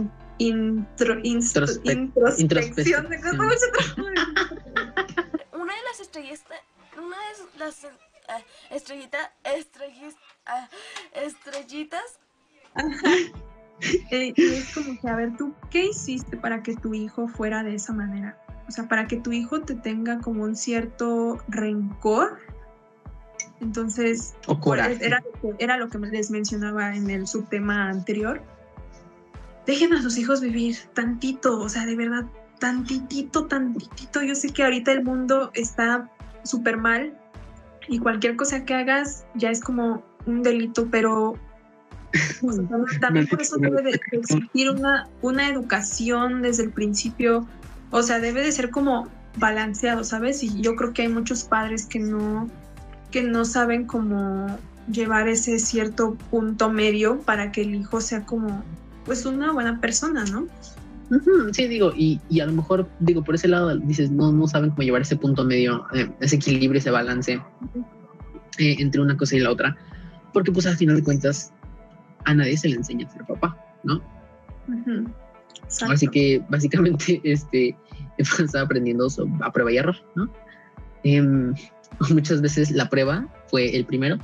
de 3.08 3.18
Una 5.52 5.74
de 5.74 5.82
las 5.84 6.00
estrellas, 6.00 6.44
una 6.96 7.16
de 7.16 7.58
las 7.58 7.84
uh, 7.84 7.88
estrellitas, 8.70 9.30
estrellitas 11.14 12.18
Eh, 14.10 14.34
y 14.36 14.42
es 14.42 14.74
como 14.74 14.98
que, 15.00 15.08
a 15.08 15.16
ver, 15.16 15.36
¿tú 15.36 15.54
qué 15.70 15.86
hiciste 15.86 16.36
para 16.36 16.62
que 16.62 16.76
tu 16.76 16.92
hijo 16.92 17.28
fuera 17.28 17.62
de 17.62 17.74
esa 17.74 17.92
manera? 17.92 18.38
O 18.68 18.70
sea, 18.70 18.86
para 18.88 19.06
que 19.06 19.16
tu 19.16 19.32
hijo 19.32 19.62
te 19.62 19.74
tenga 19.74 20.20
como 20.20 20.44
un 20.44 20.54
cierto 20.54 21.38
rencor. 21.48 22.38
Entonces, 23.60 24.34
pues, 24.62 25.00
era, 25.00 25.22
era 25.58 25.76
lo 25.76 25.88
que 25.88 25.98
les 25.98 26.30
mencionaba 26.30 26.94
en 26.94 27.10
el 27.10 27.26
subtema 27.26 27.90
anterior. 27.90 28.42
Dejen 29.66 29.92
a 29.92 30.02
sus 30.02 30.16
hijos 30.16 30.40
vivir 30.40 30.76
tantito, 30.94 31.60
o 31.60 31.68
sea, 31.68 31.84
de 31.84 31.94
verdad, 31.94 32.24
tantitito, 32.58 33.46
tantitito. 33.46 34.22
Yo 34.22 34.34
sé 34.34 34.50
que 34.50 34.62
ahorita 34.62 34.92
el 34.92 35.04
mundo 35.04 35.50
está 35.54 36.10
súper 36.44 36.76
mal 36.76 37.18
y 37.88 37.98
cualquier 37.98 38.36
cosa 38.36 38.64
que 38.64 38.74
hagas 38.74 39.26
ya 39.34 39.50
es 39.50 39.60
como 39.60 40.02
un 40.26 40.42
delito, 40.42 40.88
pero 40.90 41.34
también 43.00 43.26
por 43.26 43.40
eso 43.42 43.56
debe 43.58 43.82
de 43.82 44.00
existir 44.12 44.70
una, 44.70 45.08
una 45.22 45.48
educación 45.48 46.42
desde 46.42 46.64
el 46.64 46.70
principio, 46.70 47.46
o 47.90 48.02
sea, 48.02 48.20
debe 48.20 48.42
de 48.42 48.52
ser 48.52 48.70
como 48.70 49.08
balanceado, 49.36 50.04
¿sabes? 50.04 50.42
Y 50.42 50.60
yo 50.60 50.76
creo 50.76 50.92
que 50.92 51.02
hay 51.02 51.08
muchos 51.08 51.44
padres 51.44 51.86
que 51.86 51.98
no, 51.98 52.48
que 53.10 53.22
no 53.22 53.44
saben 53.44 53.86
cómo 53.86 54.58
llevar 54.90 55.28
ese 55.28 55.58
cierto 55.58 56.16
punto 56.30 56.70
medio 56.70 57.20
para 57.20 57.52
que 57.52 57.62
el 57.62 57.74
hijo 57.74 58.00
sea 58.00 58.24
como, 58.24 58.62
pues, 59.04 59.26
una 59.26 59.52
buena 59.52 59.80
persona, 59.80 60.24
¿no? 60.24 60.46
Sí, 61.52 61.66
digo, 61.66 61.92
y, 61.96 62.20
y, 62.28 62.38
a 62.38 62.46
lo 62.46 62.52
mejor, 62.52 62.88
digo, 63.00 63.24
por 63.24 63.34
ese 63.34 63.48
lado 63.48 63.76
dices, 63.76 64.12
no, 64.12 64.30
no 64.30 64.46
saben 64.46 64.70
cómo 64.70 64.82
llevar 64.82 65.02
ese 65.02 65.16
punto 65.16 65.44
medio, 65.44 65.84
eh, 65.92 66.08
ese 66.20 66.36
equilibrio, 66.36 66.78
ese 66.78 66.90
balance 66.90 67.32
eh, 68.58 68.76
entre 68.78 69.00
una 69.00 69.16
cosa 69.16 69.34
y 69.34 69.40
la 69.40 69.50
otra, 69.50 69.76
porque 70.32 70.52
pues 70.52 70.66
al 70.66 70.76
final 70.76 70.94
de 70.96 71.02
cuentas 71.02 71.52
a 72.26 72.34
nadie 72.34 72.56
se 72.56 72.68
le 72.68 72.76
enseña 72.76 73.08
a 73.08 73.10
ser 73.10 73.24
papá, 73.26 73.58
¿no? 73.82 74.00
Así 75.88 76.06
que 76.06 76.44
básicamente 76.48 77.20
este, 77.24 77.76
estaba 78.18 78.64
aprendiendo 78.64 79.08
a 79.40 79.52
prueba 79.52 79.72
y 79.72 79.78
error, 79.78 79.96
¿no? 80.14 80.32
Em, 81.02 81.54
muchas 82.10 82.40
veces 82.40 82.70
la 82.70 82.88
prueba 82.88 83.26
fue 83.48 83.74
el 83.76 83.84
primero 83.84 84.18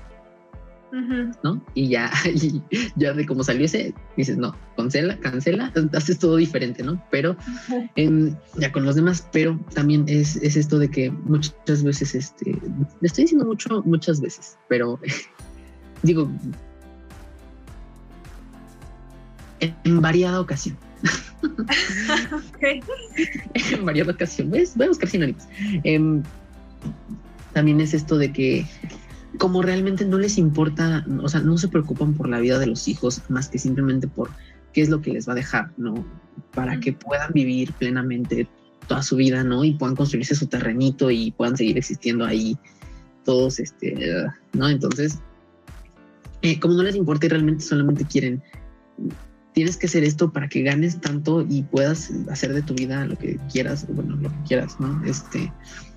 Ujú. 0.93 1.33
¿no? 1.43 1.62
Y 1.75 1.89
ya, 1.89 2.11
y 2.25 2.62
ya 2.97 3.12
de 3.12 3.27
cómo 3.27 3.43
salió 3.43 3.64
ese, 3.64 3.93
dices, 4.17 4.37
no, 4.37 4.57
cancela, 4.77 5.19
cancela, 5.19 5.73
haces 5.93 6.19
todo 6.19 6.37
diferente, 6.37 6.83
¿no? 6.83 7.03
Pero 7.11 7.37
em, 7.97 8.35
ya 8.59 8.73
con 8.73 8.85
los 8.85 8.95
demás, 8.95 9.27
pero 9.33 9.59
también 9.75 10.05
es, 10.09 10.37
es 10.37 10.57
esto 10.57 10.79
de 10.79 10.89
que 10.89 11.11
muchas 11.11 11.83
veces, 11.83 12.14
este, 12.14 12.53
le 12.53 13.07
estoy 13.07 13.25
diciendo 13.25 13.47
mucho, 13.47 13.83
muchas 13.85 14.21
veces, 14.21 14.57
pero 14.69 14.99
digo, 16.03 16.31
en, 19.61 20.01
variada 20.01 20.41
ocasión, 20.41 20.77
Ok. 21.43 22.85
en 23.55 23.85
variada 23.85 24.12
ocasión, 24.12 24.51
¿ves? 24.51 24.77
Voy 24.77 24.87
a 24.87 24.89
buscar 24.91 25.09
sinónimos. 25.09 25.45
Em, 25.83 26.23
también 27.57 27.80
es 27.80 27.94
esto 27.94 28.18
de 28.18 28.34
que 28.34 28.66
como 29.38 29.62
realmente 29.62 30.04
no 30.04 30.18
les 30.18 30.36
importa, 30.36 31.07
o 31.22 31.26
sea, 31.26 31.40
no 31.40 31.57
se 31.57 31.68
preocupan 31.68 32.12
por 32.12 32.28
la 32.28 32.38
vida 32.38 32.59
de 32.59 32.66
los 32.66 32.86
hijos 32.86 33.22
más 33.30 33.48
que 33.48 33.59
simplemente 33.59 34.09
por 34.09 34.28
qué 34.74 34.82
es 34.82 34.90
lo 34.90 35.00
que 35.00 35.11
les 35.11 35.26
va 35.26 35.32
a 35.32 35.36
dejar, 35.36 35.72
¿no? 35.78 36.04
Para 36.52 36.78
que 36.80 36.92
puedan 36.92 37.32
vivir 37.32 37.72
plenamente 37.72 38.46
toda 38.86 39.02
su 39.02 39.16
vida, 39.16 39.42
¿no? 39.42 39.64
Y 39.64 39.72
puedan 39.72 39.96
construirse 39.96 40.34
su 40.34 40.48
terrenito 40.48 41.11
y 41.11 41.30
puedan 41.30 41.57
seguir 41.57 41.78
existiendo 41.78 42.26
ahí 42.26 42.59
todos, 43.24 43.59
este, 43.59 44.26
¿no? 44.52 44.68
Entonces, 44.68 45.18
eh, 46.42 46.61
como 46.61 46.74
no 46.74 46.82
les 46.82 46.94
importa 46.94 47.24
y 47.24 47.30
realmente 47.30 47.64
solamente 47.64 48.04
quieren, 48.04 48.42
tienes 49.54 49.78
que 49.78 49.86
hacer 49.86 50.04
esto 50.04 50.30
para 50.30 50.50
que 50.50 50.61
ganes 50.61 51.00
tanto 51.00 51.40
y 51.48 51.62
puedas 51.62 52.12
hacer 52.30 52.52
de 52.52 52.61
tu 52.61 52.74
vida 52.74 53.07
lo 53.07 53.16
que 53.16 53.38
quieras, 53.50 53.86
bueno, 53.88 54.14
lo 54.16 54.28
que 54.28 54.42
quieras, 54.46 54.78
¿no? 54.78 55.02
Este, 55.07 55.50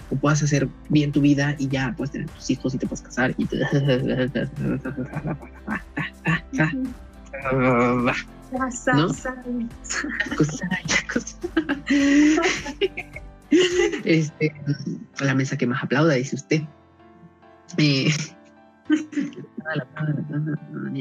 o 0.09 0.15
puedas 0.15 0.41
hacer 0.43 0.67
bien 0.89 1.11
tu 1.11 1.21
vida 1.21 1.55
y 1.57 1.67
ya 1.67 1.93
puedes 1.95 2.11
tener 2.11 2.29
tus 2.29 2.49
hijos 2.49 2.73
y 2.73 2.77
te 2.77 2.87
puedes 2.87 3.01
casar 3.01 3.33
y 3.37 3.45
te... 3.45 3.57
¿No? 8.93 9.07
Este, 14.03 14.53
la 15.21 15.33
mesa 15.33 15.57
que 15.57 15.65
más 15.65 15.83
aplauda, 15.83 16.13
dice 16.13 16.35
usted. 16.35 16.61
Eh, 17.77 18.09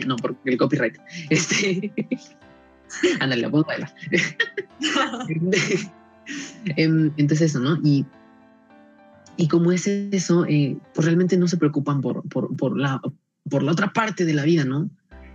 no, 0.06 0.16
porque 0.16 0.50
el 0.50 0.58
copyright. 0.58 0.96
Este, 1.30 1.92
ándale, 3.20 3.42
la 3.42 3.50
pongo 3.50 3.64
a 3.64 3.68
bailar. 3.68 3.94
Entonces 6.76 7.50
eso, 7.50 7.60
¿no? 7.60 7.78
Y, 7.84 8.06
y 9.38 9.46
como 9.48 9.70
es 9.72 9.86
eso, 9.86 10.44
eh, 10.46 10.76
pues 10.94 11.06
realmente 11.06 11.36
no 11.38 11.46
se 11.46 11.56
preocupan 11.56 12.00
por, 12.02 12.28
por, 12.28 12.54
por, 12.56 12.76
la, 12.76 13.00
por 13.48 13.62
la 13.62 13.72
otra 13.72 13.92
parte 13.92 14.24
de 14.24 14.34
la 14.34 14.42
vida, 14.44 14.64
¿no? 14.64 14.90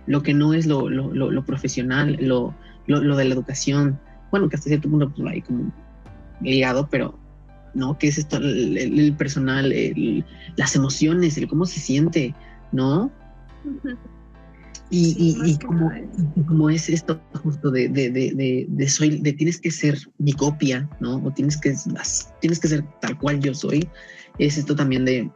Lo 0.06 0.22
que 0.22 0.34
no 0.34 0.52
es 0.52 0.66
lo, 0.66 0.90
lo, 0.90 1.12
lo, 1.12 1.30
lo 1.30 1.44
profesional, 1.44 2.18
lo, 2.20 2.54
lo, 2.86 3.16
de 3.16 3.24
la 3.24 3.34
educación. 3.34 3.98
Bueno, 4.30 4.50
que 4.50 4.56
hasta 4.56 4.68
cierto 4.68 4.90
punto 4.90 5.10
pues, 5.10 5.26
hay 5.32 5.40
como 5.40 5.72
ligado, 6.42 6.86
pero 6.90 7.18
no, 7.72 7.96
¿qué 7.98 8.08
es 8.08 8.18
esto? 8.18 8.36
El, 8.36 8.76
el- 8.76 9.00
el 9.00 9.12
personal, 9.14 9.72
el- 9.72 10.22
las 10.56 10.76
emociones, 10.76 11.38
el 11.38 11.48
cómo 11.48 11.64
se 11.64 11.80
siente, 11.80 12.34
¿no? 12.72 13.10
Ujú. 13.64 13.96
Y, 14.90 15.16
y- 15.18 15.50
y 15.52 15.58
como, 15.58 15.90
como 16.46 16.70
es 16.70 16.88
esto 16.88 17.20
justo 17.42 17.70
de, 17.70 17.88
de, 17.88 18.10
de, 18.10 18.32
de, 18.34 18.66
de 18.68 18.88
soy, 18.88 19.18
de 19.20 19.32
tienes 19.32 19.60
que 19.60 19.70
ser 19.70 19.98
mi 20.18 20.32
copia, 20.32 20.88
¿no? 21.00 21.16
O 21.24 21.30
tienes 21.32 21.56
que, 21.60 21.74
tienes 22.40 22.60
que 22.60 22.68
ser 22.68 22.84
tal 23.00 23.18
cual 23.18 23.40
yo 23.40 23.54
soy, 23.54 23.88
es 24.38 24.58
esto 24.58 24.76
también 24.76 25.04
de, 25.04 25.30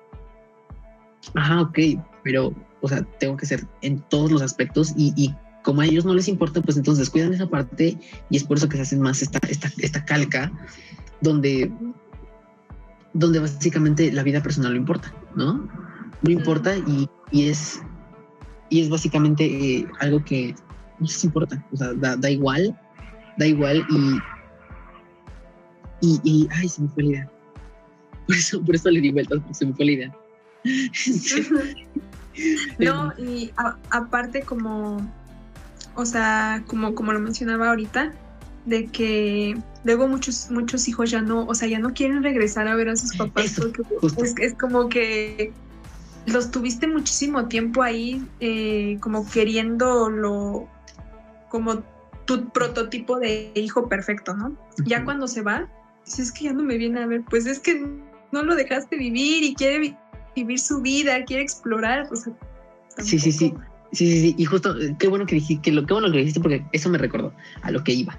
ajá, 1.34 1.62
ok, 1.62 1.78
pero, 2.22 2.54
o 2.82 2.88
sea, 2.88 3.02
tengo 3.18 3.36
que 3.36 3.46
ser 3.46 3.66
en 3.82 4.00
todos 4.10 4.30
los 4.30 4.42
aspectos 4.42 4.92
y, 4.96 5.12
y 5.16 5.34
como 5.64 5.80
a 5.80 5.86
ellos 5.86 6.04
no 6.04 6.14
les 6.14 6.28
importa, 6.28 6.60
pues 6.62 6.76
entonces 6.76 7.00
descuidan 7.00 7.32
esa 7.34 7.48
parte 7.48 7.98
y 8.30 8.36
es 8.36 8.44
por 8.44 8.56
eso 8.58 8.68
que 8.68 8.76
se 8.76 8.82
hacen 8.82 9.00
más 9.00 9.22
esta, 9.22 9.38
esta, 9.48 9.70
esta 9.78 10.04
calca 10.04 10.52
donde, 11.20 11.72
donde 13.12 13.38
básicamente 13.40 14.12
la 14.12 14.22
vida 14.22 14.42
personal 14.42 14.72
no 14.72 14.78
importa, 14.78 15.12
¿no? 15.36 15.68
No 16.22 16.30
importa 16.30 16.76
y, 16.76 17.08
y 17.32 17.48
es 17.48 17.80
y 18.70 18.80
es 18.82 18.88
básicamente 18.88 19.44
eh, 19.44 19.86
algo 20.00 20.24
que 20.24 20.54
no 20.98 21.06
les 21.06 21.24
importa, 21.24 21.64
o 21.72 21.76
sea, 21.76 21.92
da, 21.94 22.16
da 22.16 22.30
igual, 22.30 22.78
da 23.38 23.46
igual 23.46 23.86
y, 23.90 24.18
y, 26.06 26.20
y, 26.24 26.48
ay, 26.52 26.68
se 26.68 26.82
me 26.82 26.88
fue 26.88 27.02
la 27.04 27.08
idea. 27.10 27.30
Por 28.26 28.36
eso, 28.36 28.62
por 28.62 28.74
eso 28.74 28.90
le 28.90 29.00
di 29.00 29.10
vueltas, 29.10 29.38
porque 29.40 29.54
se 29.54 29.66
me 29.66 29.72
fue 29.74 29.84
la 29.86 29.92
idea. 29.92 30.16
No, 32.78 33.12
y 33.18 33.50
a- 33.56 33.76
aparte 33.90 34.42
como, 34.42 34.98
o 35.96 36.04
sea, 36.06 36.62
como, 36.68 36.94
como 36.94 37.12
lo 37.12 37.18
mencionaba 37.18 37.70
ahorita, 37.70 38.12
de 38.64 38.86
que 38.86 39.56
luego 39.82 40.06
muchos, 40.06 40.48
muchos 40.50 40.86
hijos 40.86 41.10
ya 41.10 41.20
no, 41.20 41.46
o 41.46 41.54
sea, 41.56 41.66
ya 41.68 41.78
no 41.80 41.92
quieren 41.94 42.22
regresar 42.22 42.68
a 42.68 42.76
ver 42.76 42.90
a 42.90 42.96
sus 42.96 43.16
papás 43.16 43.54
porque 43.58 43.82
es 44.44 44.54
como 44.54 44.88
que 44.88 45.52
los 46.32 46.50
tuviste 46.50 46.86
muchísimo 46.86 47.48
tiempo 47.48 47.82
ahí, 47.82 48.22
eh, 48.40 48.96
como 49.00 49.28
queriéndolo, 49.28 50.68
como 51.48 51.82
tu 52.24 52.48
prototipo 52.50 53.18
de 53.18 53.52
hijo 53.54 53.88
perfecto, 53.88 54.34
¿no? 54.36 54.56
Ya 54.84 55.04
cuando 55.04 55.26
se 55.28 55.42
va, 55.42 55.68
dices, 56.04 56.26
es 56.26 56.32
que 56.32 56.44
ya 56.44 56.52
no 56.52 56.62
me 56.62 56.76
viene 56.76 57.00
a 57.00 57.06
ver, 57.06 57.22
pues 57.28 57.46
es 57.46 57.58
que 57.58 57.80
no 58.32 58.42
lo 58.42 58.54
dejaste 58.54 58.96
vivir 58.96 59.42
y 59.44 59.54
quiere 59.54 59.78
vi- 59.78 59.96
vivir 60.36 60.58
su 60.58 60.80
vida, 60.80 61.24
quiere 61.24 61.42
explorar, 61.42 62.06
o 62.12 62.16
sea, 62.16 62.32
Sí, 62.98 63.18
sí, 63.18 63.32
sí. 63.32 63.54
Sí, 63.92 64.06
sí, 64.06 64.20
sí. 64.20 64.34
Y 64.36 64.44
justo, 64.44 64.78
eh, 64.78 64.94
qué 64.98 65.08
bueno 65.08 65.24
que 65.24 65.36
dijiste, 65.36 65.62
que 65.62 65.72
lo, 65.72 65.86
qué 65.86 65.94
bueno 65.94 66.08
que 66.08 66.14
lo 66.14 66.18
dijiste 66.18 66.40
porque 66.40 66.66
eso 66.72 66.90
me 66.90 66.98
recordó 66.98 67.32
a 67.62 67.70
lo 67.70 67.82
que 67.82 67.92
iba. 67.92 68.18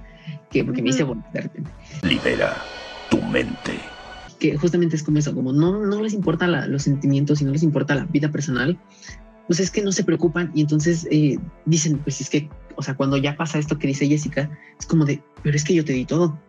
Que 0.50 0.64
porque 0.64 0.82
me 0.82 0.90
hice 0.90 1.04
Ujú. 1.04 1.14
bueno, 1.14 1.30
de 1.32 1.42
repente. 1.42 1.72
Libera 2.02 2.66
tu 3.08 3.22
mente. 3.22 3.99
Que 4.40 4.58
justamente 4.58 4.96
es 4.96 5.04
como 5.04 5.18
eso, 5.20 5.34
como 5.36 5.52
no, 5.54 5.86
no 5.86 6.02
les 6.02 6.14
importa 6.14 6.48
la- 6.48 6.68
los 6.68 6.84
sentimientos 6.84 7.42
y 7.42 7.46
no 7.46 7.52
les 7.52 7.64
importa 7.64 7.96
la 7.96 8.06
vida 8.06 8.32
personal, 8.32 8.80
pues 9.48 9.60
es 9.60 9.72
que 9.72 9.82
no 9.82 9.92
se 9.92 10.04
preocupan 10.04 10.52
y 10.54 10.62
entonces 10.62 11.08
eh, 11.12 11.38
dicen, 11.66 11.98
pues 12.00 12.22
es 12.22 12.30
que, 12.30 12.50
o 12.76 12.84
sea, 12.84 12.96
cuando 12.96 13.18
ya 13.18 13.36
pasa 13.36 13.60
esto 13.60 13.78
que 13.78 13.88
dice 13.88 14.08
Jessica, 14.08 14.50
es 14.80 14.86
como 14.86 15.06
de, 15.06 15.22
pero 15.44 15.56
es 15.56 15.64
que 15.64 15.74
yo 15.74 15.84
te 15.84 15.94
di 15.94 16.06
todo, 16.06 16.40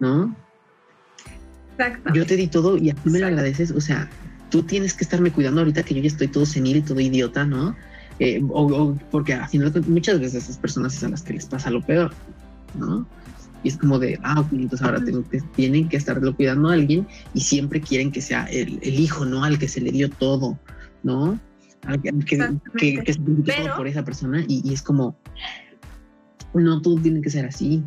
¿no? 0.00 0.36
Exacto. 1.78 2.12
Yo 2.14 2.26
te 2.26 2.36
di 2.36 2.46
todo 2.46 2.76
y 2.76 2.90
a 2.90 2.94
ti 2.94 3.10
me 3.10 3.18
lo 3.18 3.26
agradeces, 3.26 3.70
o 3.70 3.80
sea, 3.80 4.08
tú 4.50 4.62
tienes 4.62 4.92
que 4.94 5.04
estarme 5.04 5.32
cuidando 5.32 5.62
ahorita 5.62 5.82
que 5.82 5.94
yo 5.94 6.02
ya 6.02 6.08
estoy 6.08 6.28
todo 6.28 6.44
senil 6.46 6.76
y 6.76 6.82
todo 6.82 7.00
idiota, 7.00 7.44
¿no? 7.46 7.74
Eh, 8.18 8.42
o, 8.50 8.66
o 8.66 8.98
porque 9.10 9.32
al 9.32 9.48
final 9.48 9.72
muchas 9.88 10.20
veces 10.20 10.44
esas 10.44 10.58
personas 10.58 10.94
es 10.94 11.02
a 11.04 11.08
las 11.08 11.22
que 11.22 11.32
les 11.32 11.46
pasa 11.46 11.70
lo 11.70 11.80
peor, 11.82 12.14
¿no? 12.74 13.08
Y 13.62 13.68
es 13.68 13.76
como 13.76 13.98
de, 13.98 14.18
ah, 14.22 14.40
ok, 14.40 14.52
entonces 14.52 14.82
ahora 14.86 15.04
tengo 15.04 15.22
que, 15.28 15.40
tienen 15.54 15.88
que 15.88 15.96
estarlo 15.96 16.34
cuidando 16.34 16.68
a 16.70 16.74
alguien 16.74 17.06
y 17.34 17.40
siempre 17.40 17.80
quieren 17.80 18.10
que 18.10 18.20
sea 18.20 18.44
el, 18.46 18.78
el 18.82 18.98
hijo, 19.00 19.24
¿no? 19.24 19.44
Al 19.44 19.58
que 19.58 19.68
se 19.68 19.80
le 19.80 19.92
dio 19.92 20.10
todo, 20.10 20.58
¿no? 21.02 21.38
Al 21.86 22.00
que, 22.02 22.10
que, 22.26 23.00
que, 23.04 23.12
se 23.12 23.20
dio 23.20 23.36
todo 23.36 23.44
Pero- 23.44 23.76
por 23.76 23.86
esa 23.86 24.04
persona 24.04 24.44
y, 24.48 24.62
y 24.68 24.72
es 24.74 24.82
como, 24.82 25.16
no, 26.54 26.80
tú 26.82 26.98
tienes 27.00 27.22
que 27.22 27.30
ser 27.30 27.46
así. 27.46 27.82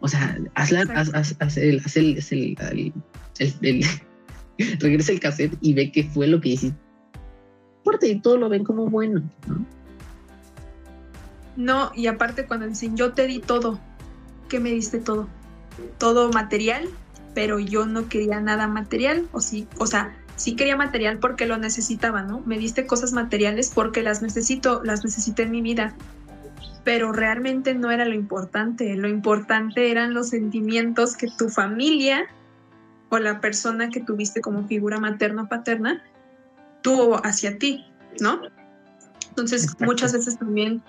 O 0.00 0.08
sea, 0.08 0.36
hazla, 0.54 0.80
haz, 0.80 1.08
Exacto. 1.08 1.18
haz, 1.18 1.36
haz 1.38 1.56
el, 1.56 1.78
haz 1.84 1.96
el, 1.96 2.18
haz 2.18 2.32
el, 2.32 2.56
el- 2.58 2.92
el- 3.38 3.54
el- 3.62 3.84
regresa 4.80 5.12
el 5.12 5.20
cassette 5.20 5.56
y 5.60 5.74
ve 5.74 5.92
qué 5.92 6.04
fue 6.04 6.26
lo 6.26 6.40
que 6.40 6.50
hiciste. 6.50 6.78
Y 8.02 8.20
todo 8.20 8.36
lo 8.36 8.48
ven 8.48 8.64
como 8.64 8.88
bueno, 8.88 9.22
¿no? 9.46 9.64
No, 11.56 11.92
y 11.94 12.06
aparte 12.06 12.46
cuando 12.46 12.66
dicen, 12.66 12.96
yo 12.96 13.12
te 13.12 13.26
di 13.26 13.38
todo, 13.38 13.78
¿qué 14.52 14.60
me 14.60 14.70
diste 14.70 14.98
todo? 14.98 15.28
Todo 15.96 16.30
material, 16.30 16.86
pero 17.34 17.58
yo 17.58 17.86
no 17.86 18.10
quería 18.10 18.38
nada 18.38 18.68
material, 18.68 19.26
o 19.32 19.40
sí, 19.40 19.66
o 19.78 19.86
sea, 19.86 20.14
sí 20.36 20.56
quería 20.56 20.76
material 20.76 21.18
porque 21.20 21.46
lo 21.46 21.56
necesitaba, 21.56 22.20
¿no? 22.20 22.42
Me 22.44 22.58
diste 22.58 22.86
cosas 22.86 23.14
materiales 23.14 23.72
porque 23.74 24.02
las 24.02 24.20
necesito, 24.20 24.82
las 24.84 25.04
necesité 25.04 25.44
en 25.44 25.52
mi 25.52 25.62
vida, 25.62 25.94
pero 26.84 27.12
realmente 27.12 27.72
no 27.72 27.90
era 27.90 28.04
lo 28.04 28.14
importante, 28.14 28.94
lo 28.94 29.08
importante 29.08 29.90
eran 29.90 30.12
los 30.12 30.28
sentimientos 30.28 31.16
que 31.16 31.28
tu 31.38 31.48
familia 31.48 32.26
o 33.08 33.18
la 33.18 33.40
persona 33.40 33.88
que 33.88 34.00
tuviste 34.00 34.42
como 34.42 34.68
figura 34.68 35.00
materna 35.00 35.44
o 35.44 35.48
paterna 35.48 36.02
tuvo 36.82 37.24
hacia 37.24 37.56
ti, 37.56 37.86
¿no? 38.20 38.42
Entonces, 39.30 39.62
Exacto. 39.62 39.86
muchas 39.86 40.12
veces 40.12 40.38
también 40.38 40.82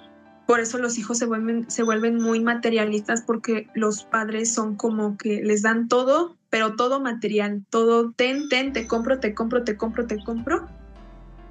por 0.46 0.60
eso 0.60 0.78
los 0.78 0.98
hijos 0.98 1.18
se 1.18 1.26
vuelven, 1.26 1.70
se 1.70 1.84
vuelven 1.84 2.18
muy 2.18 2.42
materialistas 2.42 3.22
porque 3.22 3.68
los 3.74 4.04
padres 4.04 4.54
son 4.54 4.76
como 4.76 5.18
que 5.18 5.42
les 5.42 5.62
dan 5.62 5.88
todo, 5.88 6.36
pero 6.50 6.76
todo 6.76 7.00
material, 7.00 7.64
todo, 7.70 8.12
ten, 8.12 8.50
ten, 8.50 8.74
te 8.74 8.86
compro, 8.86 9.20
te 9.20 9.34
compro, 9.34 9.64
te 9.64 9.78
compro, 9.78 10.06
te 10.06 10.22
compro. 10.24 10.68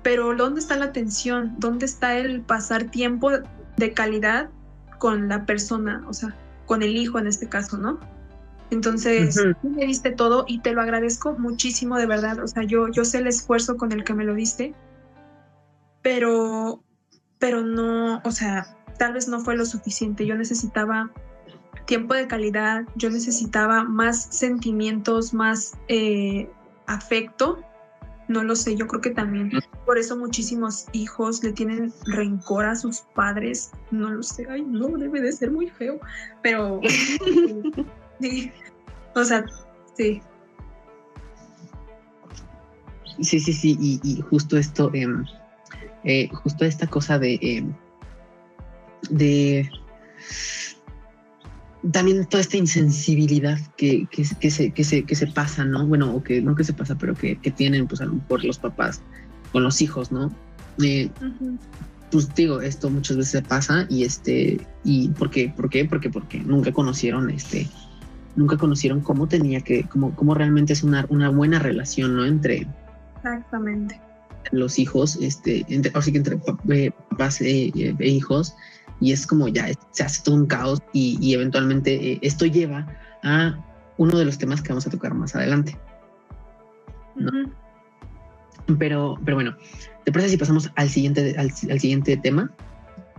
Pero 0.03 0.35
¿dónde 0.35 0.61
está 0.61 0.77
la 0.77 0.87
atención? 0.87 1.55
¿Dónde 1.59 1.87
está 1.87 2.19
el 2.19 2.43
pasar 2.43 2.85
tiempo 2.85 3.31
de 3.77 3.93
calidad 3.95 4.51
con 4.99 5.29
la 5.29 5.47
persona? 5.47 6.05
O 6.09 6.13
sea, 6.13 6.37
con 6.67 6.83
el 6.83 6.97
hijo 6.97 7.19
en 7.19 7.29
este 7.29 7.49
caso, 7.49 7.79
¿no? 7.79 7.99
Entonces, 8.71 9.39
tú 9.61 9.69
me 9.71 9.87
diste 9.87 10.11
todo 10.11 10.45
y 10.49 10.61
te 10.61 10.73
lo 10.73 10.81
agradezco 10.81 11.35
muchísimo, 11.39 11.99
de 11.99 12.07
verdad. 12.07 12.43
O 12.43 12.49
sea, 12.49 12.63
yo, 12.63 12.89
yo 12.89 13.05
sé 13.05 13.19
el 13.19 13.27
esfuerzo 13.27 13.77
con 13.77 13.93
el 13.93 14.03
que 14.03 14.15
me 14.15 14.25
lo 14.25 14.35
diste, 14.35 14.75
pero 16.03 16.83
pero 17.43 17.61
no, 17.61 18.23
o 18.25 18.31
sea, 18.31 18.77
tal 18.99 19.15
vez 19.15 19.29
no 19.29 19.41
fue 19.41 19.57
lo 19.57 19.65
suficiente. 19.67 20.27
Yo 20.27 20.35
necesitaba 20.35 21.11
tiempo 21.87 22.15
de 22.15 22.27
calidad, 22.27 22.85
yo 22.97 23.11
necesitaba 23.11 23.85
más 23.85 24.25
sentimientos, 24.31 25.35
más 25.35 25.77
eh, 25.89 26.49
afecto. 26.87 27.63
No 28.29 28.43
lo 28.43 28.57
sé, 28.57 28.77
yo 28.77 28.87
creo 28.87 29.01
que 29.01 29.11
también 29.11 29.51
por 29.85 29.99
eso 29.99 30.17
muchísimos 30.17 30.87
hijos 30.93 31.43
le 31.43 31.53
tienen 31.53 31.93
rencor 32.07 32.65
a 32.65 32.77
sus 32.77 33.01
padres. 33.15 33.73
No 33.91 34.11
lo 34.11 34.23
sé, 34.23 34.47
ay, 34.49 34.63
no, 34.63 34.89
debe 34.97 35.21
de 35.21 35.33
ser 35.33 35.51
muy 35.51 35.69
feo, 35.69 36.01
pero 36.43 36.81
sí, 38.21 38.53
o 39.15 39.25
sea, 39.25 39.45
sí. 39.95 40.23
Sí, 43.21 43.41
sí, 43.41 43.53
sí, 43.53 43.77
y, 43.79 44.01
y 44.03 44.23
justo 44.23 44.57
esto, 44.57 44.91
em, 44.95 45.25
eh, 46.05 46.29
justo 46.33 46.65
esta 46.65 46.87
cosa 46.87 47.19
de, 47.19 47.39
em, 47.43 47.75
de 49.11 49.71
también 51.91 52.25
toda 52.27 52.41
esta 52.41 52.57
insensibilidad 52.57 53.59
que, 53.77 54.07
que, 54.11 54.25
que 54.39 54.51
se, 54.51 54.71
que, 54.71 54.85
se, 54.85 55.03
que 55.05 55.15
se 55.17 55.27
pasa, 55.27 55.65
¿no? 55.65 55.87
Bueno, 55.87 56.15
o 56.15 56.23
que 56.23 56.41
no 56.41 56.55
que 56.55 56.65
se 56.65 56.73
pasa, 56.73 56.97
pero 56.97 57.15
que, 57.15 57.37
que 57.39 57.51
tienen, 57.51 57.89
pues 57.89 58.01
a 58.01 58.05
lo 58.05 58.15
mejor 58.15 58.45
los 58.45 58.59
papás 58.59 59.03
con 59.51 59.65
los 59.65 59.83
hijos, 59.83 60.13
¿no? 60.13 60.33
Eh, 60.83 61.11
pues 62.11 62.33
digo, 62.35 62.61
esto 62.61 62.89
muchas 62.89 63.17
veces 63.17 63.43
pasa 63.43 63.87
y 63.89 64.05
este, 64.05 64.65
y 64.85 65.09
¿por 65.09 65.31
qué? 65.31 65.53
¿Por 65.55 65.69
qué? 65.71 65.85
Porque, 65.85 66.09
porque 66.09 66.39
nunca 66.39 66.73
conocieron 66.73 67.31
este, 67.31 67.69
nunca 68.37 68.57
conocieron 68.57 69.01
cómo 69.01 69.27
tenía 69.27 69.61
que, 69.61 69.85
cómo, 69.85 70.15
cómo 70.15 70.35
realmente 70.35 70.73
es 70.73 70.83
una, 70.83 71.07
una 71.09 71.31
buena 71.31 71.59
relación, 71.59 72.17
¿no? 72.17 72.25
Entre 72.25 72.67
Exactamente. 73.17 74.01
los 74.53 74.79
hijos, 74.79 75.19
este, 75.21 75.65
entre, 75.69 75.91
así 75.95 76.13
que 76.13 76.19
entre 76.19 76.39
eh, 76.71 76.91
papás 77.11 77.41
e, 77.41 77.69
e- 77.75 77.97
e 77.99 78.09
hijos, 78.09 78.55
y 79.03 79.13
es 79.13 79.27
como 79.27 79.49
ya 79.49 79.67
se 79.91 80.05
hace 80.05 80.23
todo 80.23 80.37
un 80.37 80.47
caos 80.47 80.79
y, 80.93 81.19
y 81.21 81.35
eventualmente 81.35 82.13
eh, 82.13 82.19
esto 82.23 82.47
lleva 82.47 82.87
a 83.25 83.59
uno 83.99 84.17
de 84.17 84.25
los 84.25 84.39
temas 84.39 84.63
que 84.63 84.69
vamos 84.69 84.87
a 84.87 84.91
tocar 84.91 85.13
más 85.13 85.35
adelante. 85.35 85.77
No. 87.17 87.31
Pero, 88.79 89.19
pero 89.25 89.37
bueno, 89.37 89.57
¿te 90.05 90.13
parece 90.13 90.31
si 90.31 90.37
pasamos 90.37 90.71
al 90.77 90.89
siguiente, 90.89 91.35
al, 91.37 91.51
al 91.71 91.81
siguiente 91.81 92.17
tema? 92.17 92.51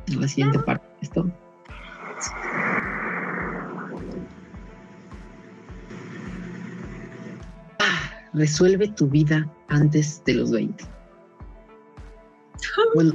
A 0.08 0.20
la 0.22 0.28
siguiente 0.28 0.58
parte 0.60 0.86
de 0.88 1.02
esto. 1.02 1.32
Ah, 7.80 8.12
resuelve 8.34 8.88
tu 8.88 9.10
vida 9.10 9.46
antes 9.68 10.24
de 10.26 10.36
los 10.36 10.52
20. 10.52 10.86
Bueno, 12.96 13.14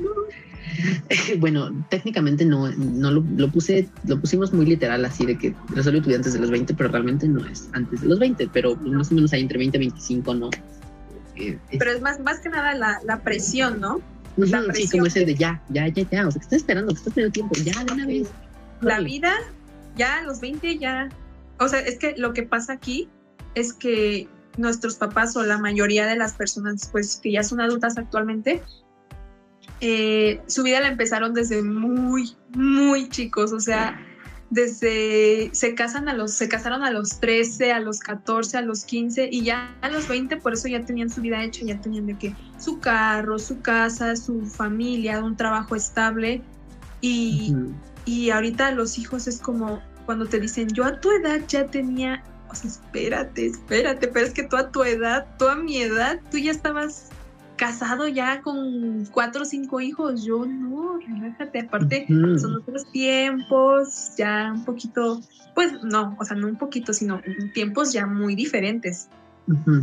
bueno, 1.39 1.71
técnicamente 1.91 2.45
no, 2.45 2.69
no 2.71 3.11
lo, 3.11 3.25
lo 3.37 3.49
puse, 3.51 3.89
lo 4.05 4.21
pusimos 4.21 4.53
muy 4.53 4.66
literal 4.66 5.05
así 5.05 5.27
de 5.27 5.39
que 5.39 5.55
resuelve 5.71 6.01
tu 6.01 6.07
vida 6.09 6.16
antes 6.16 6.33
de 6.35 6.41
los 6.41 6.51
20, 6.51 6.75
pero 6.75 6.91
realmente 6.91 7.29
no 7.29 7.45
es 7.47 7.69
antes 7.73 8.01
de 8.01 8.09
los 8.09 8.19
20, 8.19 8.49
pero 8.53 8.77
pues, 8.77 8.93
más 8.93 9.11
o 9.11 9.14
menos 9.14 9.33
ahí 9.33 9.43
entre 9.43 9.59
20 9.59 9.77
y 9.77 9.81
25, 9.81 10.35
¿no? 10.35 10.51
Eh, 11.37 11.59
es- 11.71 11.79
Pero 11.79 11.93
es 11.93 12.01
más, 12.01 12.21
más 12.21 12.41
que 12.41 12.49
nada 12.49 12.75
la, 12.75 13.01
la 13.05 13.21
presión, 13.23 13.81
¿no? 13.81 14.01
La 14.37 14.61
sí, 14.61 14.66
presión 14.69 14.91
como 14.91 15.07
ese 15.07 15.25
de 15.25 15.35
ya, 15.35 15.61
ya, 15.69 15.89
ya, 15.89 16.09
ya. 16.11 16.27
O 16.29 16.31
sea, 16.31 16.39
que 16.41 16.45
estás 16.45 16.59
esperando, 16.59 16.93
que 16.93 16.99
estás 16.99 17.14
teniendo 17.14 17.33
tiempo, 17.33 17.55
ya 17.64 17.85
de 17.85 17.93
una 17.93 18.07
vez. 18.07 18.29
La 18.81 19.01
vida, 19.01 19.33
ya 19.97 20.19
a 20.19 20.23
los 20.23 20.41
20, 20.41 20.79
ya. 20.79 21.09
O 21.59 21.66
sea, 21.69 21.81
es 21.81 21.99
que 21.99 22.14
lo 22.16 22.33
que 22.33 22.45
pasa 22.45 22.75
aquí 22.75 23.09
es 23.57 23.73
que 23.73 24.29
nuestros 24.57 24.97
papás 24.97 25.37
o 25.37 25.43
la 25.43 25.59
mayoría 25.59 26.07
de 26.07 26.16
las 26.16 26.35
personas, 26.35 26.89
pues 26.91 27.16
que 27.16 27.33
ya 27.33 27.43
son 27.43 27.61
adultas 27.61 27.99
actualmente, 27.99 28.62
eh, 29.81 30.41
su 30.47 30.62
vida 30.62 30.81
la 30.81 30.89
empezaron 30.89 31.35
desde 31.35 31.62
muy, 31.62 32.37
muy 32.55 33.09
chicos. 33.09 33.53
O 33.53 33.61
sea, 33.61 34.01
desde 34.51 35.51
se 35.53 35.74
casan 35.74 36.09
a 36.09 36.14
los, 36.14 36.33
se 36.33 36.49
casaron 36.49 36.83
a 36.83 36.91
los 36.91 37.20
13, 37.20 37.72
a 37.72 37.81
los 37.81 38.01
14, 38.01 38.59
a 38.59 38.62
los 38.62 38.85
15 38.85 39.29
y 39.31 39.43
ya 39.43 39.74
a 39.83 39.91
los 39.91 40.09
20, 40.09 40.39
por 40.39 40.55
eso 40.55 40.68
ya 40.68 40.85
tenían 40.85 41.11
su 41.11 41.20
vida 41.20 41.43
hecha, 41.43 41.64
ya 41.64 41.81
tenían 41.81 42.07
de 42.07 42.16
que 42.16 42.35
su 42.59 42.81
carro, 42.81 43.39
su 43.39 43.61
casa, 43.61 44.16
su 44.16 44.47
familia, 44.47 45.22
un 45.22 45.37
trabajo 45.37 45.76
estable. 45.76 46.43
Y, 47.01 47.55
y 48.07 48.31
ahorita 48.31 48.72
los 48.72 48.99
hijos 48.99 49.29
es 49.29 49.39
como 49.39 49.81
cuando 50.07 50.26
te 50.26 50.41
dicen, 50.41 50.68
yo 50.70 50.85
a 50.85 50.99
tu 51.01 51.11
edad 51.12 51.41
ya 51.47 51.66
tenía, 51.66 52.24
o 52.51 52.55
sea, 52.55 52.70
espérate, 52.70 53.47
espérate, 53.47 54.09
pero 54.09 54.26
es 54.26 54.33
que 54.33 54.43
tú 54.43 54.57
a 54.57 54.70
tu 54.70 54.83
edad, 54.83 55.26
tú 55.39 55.47
a 55.47 55.55
mi 55.55 55.76
edad, 55.76 56.18
tú 56.31 56.39
ya 56.39 56.51
estabas 56.51 57.11
casado 57.59 58.09
ya 58.09 58.40
con 58.40 59.04
cuatro 59.12 59.42
o 59.42 59.44
cinco 59.44 59.80
hijos, 59.82 60.24
yo 60.24 60.46
no, 60.46 60.98
relájate, 60.98 61.61
aparte 61.61 62.06
son 62.09 62.56
otros 62.56 62.90
tiempos, 62.90 64.12
ya 64.16 64.52
un 64.54 64.64
poquito, 64.64 65.20
pues 65.54 65.72
no, 65.82 66.16
o 66.18 66.24
sea, 66.24 66.36
no 66.36 66.46
un 66.46 66.56
poquito, 66.56 66.94
sino 66.94 67.20
tiempos 67.52 67.92
ya 67.92 68.06
muy 68.06 68.34
diferentes. 68.34 69.09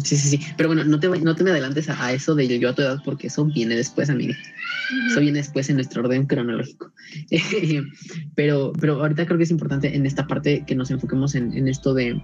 Sí, 0.03 0.15
sí, 0.15 0.37
sí. 0.37 0.39
Pero 0.57 0.69
bueno, 0.69 0.83
no 0.83 0.99
te, 0.99 1.09
no 1.09 1.35
te 1.35 1.43
me 1.43 1.51
adelantes 1.51 1.89
a, 1.89 2.03
a 2.03 2.13
eso 2.13 2.35
de 2.35 2.59
yo 2.59 2.69
a 2.69 2.75
tu 2.75 2.81
edad, 2.81 2.99
porque 3.03 3.27
eso 3.27 3.45
viene 3.45 3.75
después, 3.75 4.09
amiga. 4.09 4.35
Eso 5.07 5.19
viene 5.19 5.39
después 5.39 5.69
en 5.69 5.77
nuestro 5.77 6.03
orden 6.03 6.27
cronológico. 6.27 6.91
pero, 8.35 8.73
pero 8.79 9.01
ahorita 9.01 9.25
creo 9.25 9.37
que 9.37 9.43
es 9.43 9.51
importante 9.51 9.95
en 9.95 10.05
esta 10.05 10.27
parte 10.27 10.63
que 10.65 10.75
nos 10.75 10.91
enfoquemos 10.91 11.33
en, 11.33 11.51
en 11.53 11.67
esto 11.67 11.95
de, 11.95 12.23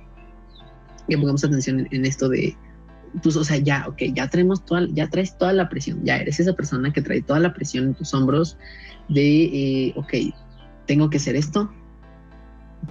que 1.10 1.18
pongamos 1.18 1.44
atención 1.44 1.80
en, 1.80 1.88
en 1.92 2.06
esto 2.06 2.30
de, 2.30 2.56
pues, 3.22 3.36
o 3.36 3.44
sea, 3.44 3.58
ya, 3.58 3.86
ok, 3.88 4.04
ya 4.14 4.30
traemos 4.30 4.66
toda, 4.66 4.88
ya 4.92 5.10
traes 5.10 5.38
toda 5.38 5.54
la 5.54 5.70
presión, 5.70 6.04
ya 6.04 6.18
eres 6.18 6.40
esa 6.40 6.54
persona 6.54 6.94
que 6.94 7.02
trae 7.02 7.22
toda 7.22 7.40
la 7.40 7.54
presión 7.54 7.86
en 7.86 7.94
tus 7.94 8.14
hombros 8.14 8.58
de, 9.10 9.44
eh, 9.44 9.94
ok, 9.96 10.14
tengo 10.86 11.10
que 11.10 11.18
hacer 11.18 11.36
esto. 11.36 11.72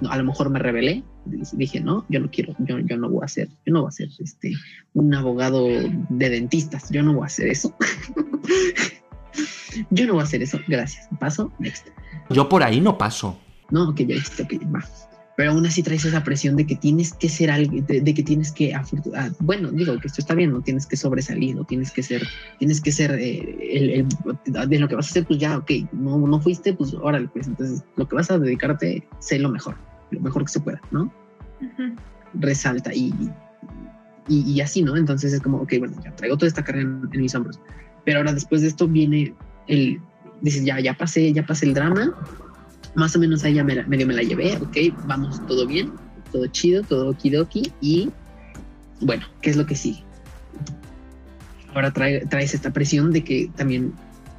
No, 0.00 0.10
a 0.10 0.16
lo 0.16 0.24
mejor 0.24 0.50
me 0.50 0.58
rebelé, 0.58 1.02
dije, 1.24 1.80
no, 1.80 2.06
yo 2.08 2.20
no 2.20 2.30
quiero, 2.30 2.54
yo, 2.60 2.78
yo 2.78 2.96
no 2.96 3.08
voy 3.08 3.22
a 3.22 3.24
hacer, 3.24 3.48
yo 3.66 3.72
no 3.72 3.82
voy 3.82 3.88
a 3.88 3.92
ser 3.92 4.08
este, 4.18 4.52
un 4.94 5.12
abogado 5.14 5.66
de 5.66 6.30
dentistas, 6.30 6.90
yo 6.90 7.02
no 7.02 7.14
voy 7.14 7.24
a 7.24 7.26
hacer 7.26 7.48
eso. 7.48 7.74
yo 9.90 10.06
no 10.06 10.14
voy 10.14 10.20
a 10.20 10.24
hacer 10.24 10.42
eso, 10.42 10.60
gracias. 10.68 11.08
Paso, 11.18 11.52
next. 11.58 11.88
Yo 12.30 12.48
por 12.48 12.62
ahí 12.62 12.80
no 12.80 12.96
paso. 12.96 13.38
No, 13.70 13.88
ok, 13.88 13.98
ya 14.00 14.14
dijiste, 14.14 14.42
ok, 14.44 14.74
va. 14.74 14.84
Pero 15.40 15.52
aún 15.52 15.64
así 15.64 15.82
traes 15.82 16.04
esa 16.04 16.22
presión 16.22 16.54
de 16.56 16.66
que 16.66 16.76
tienes 16.76 17.14
que 17.14 17.30
ser 17.30 17.50
algo, 17.50 17.80
de, 17.88 18.02
de 18.02 18.12
que 18.12 18.22
tienes 18.22 18.52
que, 18.52 18.74
ah, 18.74 18.84
bueno, 19.38 19.70
digo 19.70 19.98
que 19.98 20.06
esto 20.08 20.20
está 20.20 20.34
bien, 20.34 20.52
no 20.52 20.60
tienes 20.60 20.84
que 20.84 20.98
sobresalir, 20.98 21.56
no 21.56 21.64
tienes 21.64 21.90
que 21.92 22.02
ser, 22.02 22.28
tienes 22.58 22.78
que 22.82 22.92
ser 22.92 23.12
eh, 23.12 23.56
el, 23.72 23.90
el- 23.90 24.68
de 24.68 24.78
lo 24.78 24.86
que 24.86 24.96
vas 24.96 25.06
a 25.06 25.10
hacer, 25.12 25.24
pues 25.24 25.38
ya, 25.38 25.56
ok, 25.56 25.70
no, 25.92 26.18
no 26.18 26.40
fuiste, 26.42 26.74
pues 26.74 26.92
órale, 26.92 27.26
pues 27.28 27.46
entonces 27.46 27.82
lo 27.96 28.06
que 28.06 28.16
vas 28.16 28.30
a 28.30 28.38
dedicarte, 28.38 29.02
sé 29.20 29.38
lo 29.38 29.48
mejor, 29.48 29.76
lo 30.10 30.20
mejor 30.20 30.44
que 30.44 30.52
se 30.52 30.60
pueda, 30.60 30.78
¿no? 30.90 31.10
Resalta 32.34 32.92
y, 32.92 33.14
y, 34.28 34.40
y 34.42 34.60
así, 34.60 34.82
¿no? 34.82 34.94
Entonces 34.94 35.32
es 35.32 35.40
como, 35.40 35.62
ok, 35.62 35.72
bueno, 35.78 35.96
ya 36.04 36.14
traigo 36.16 36.36
toda 36.36 36.48
esta 36.48 36.62
carga 36.62 36.82
en, 36.82 37.08
en 37.14 37.18
mis 37.22 37.34
hombros. 37.34 37.58
Pero 38.04 38.18
ahora 38.18 38.34
después 38.34 38.60
de 38.60 38.68
esto 38.68 38.86
viene 38.86 39.32
el, 39.68 40.02
dices, 40.42 40.66
ya, 40.66 40.78
ya 40.80 40.92
pasé, 40.92 41.32
ya 41.32 41.46
pasé 41.46 41.64
el 41.64 41.72
drama, 41.72 42.14
más 42.94 43.14
o 43.16 43.18
menos 43.18 43.44
ahí 43.44 43.54
ya 43.54 43.64
medio 43.64 44.06
me 44.06 44.14
la 44.14 44.22
llevé, 44.22 44.56
ok, 44.60 44.76
vamos, 45.04 45.40
todo 45.46 45.66
bien, 45.66 45.92
todo 46.32 46.46
chido, 46.48 46.82
todo 46.82 47.10
okidoki 47.10 47.72
y 47.80 48.10
bueno, 49.00 49.24
¿qué 49.40 49.50
es 49.50 49.56
lo 49.56 49.66
que 49.66 49.74
sigue? 49.76 50.02
Ahora 51.74 51.92
trae- 51.92 52.26
traes 52.28 52.54
esta 52.54 52.72
presión 52.72 53.12
de 53.12 53.22
que 53.22 53.50
también 53.56 53.92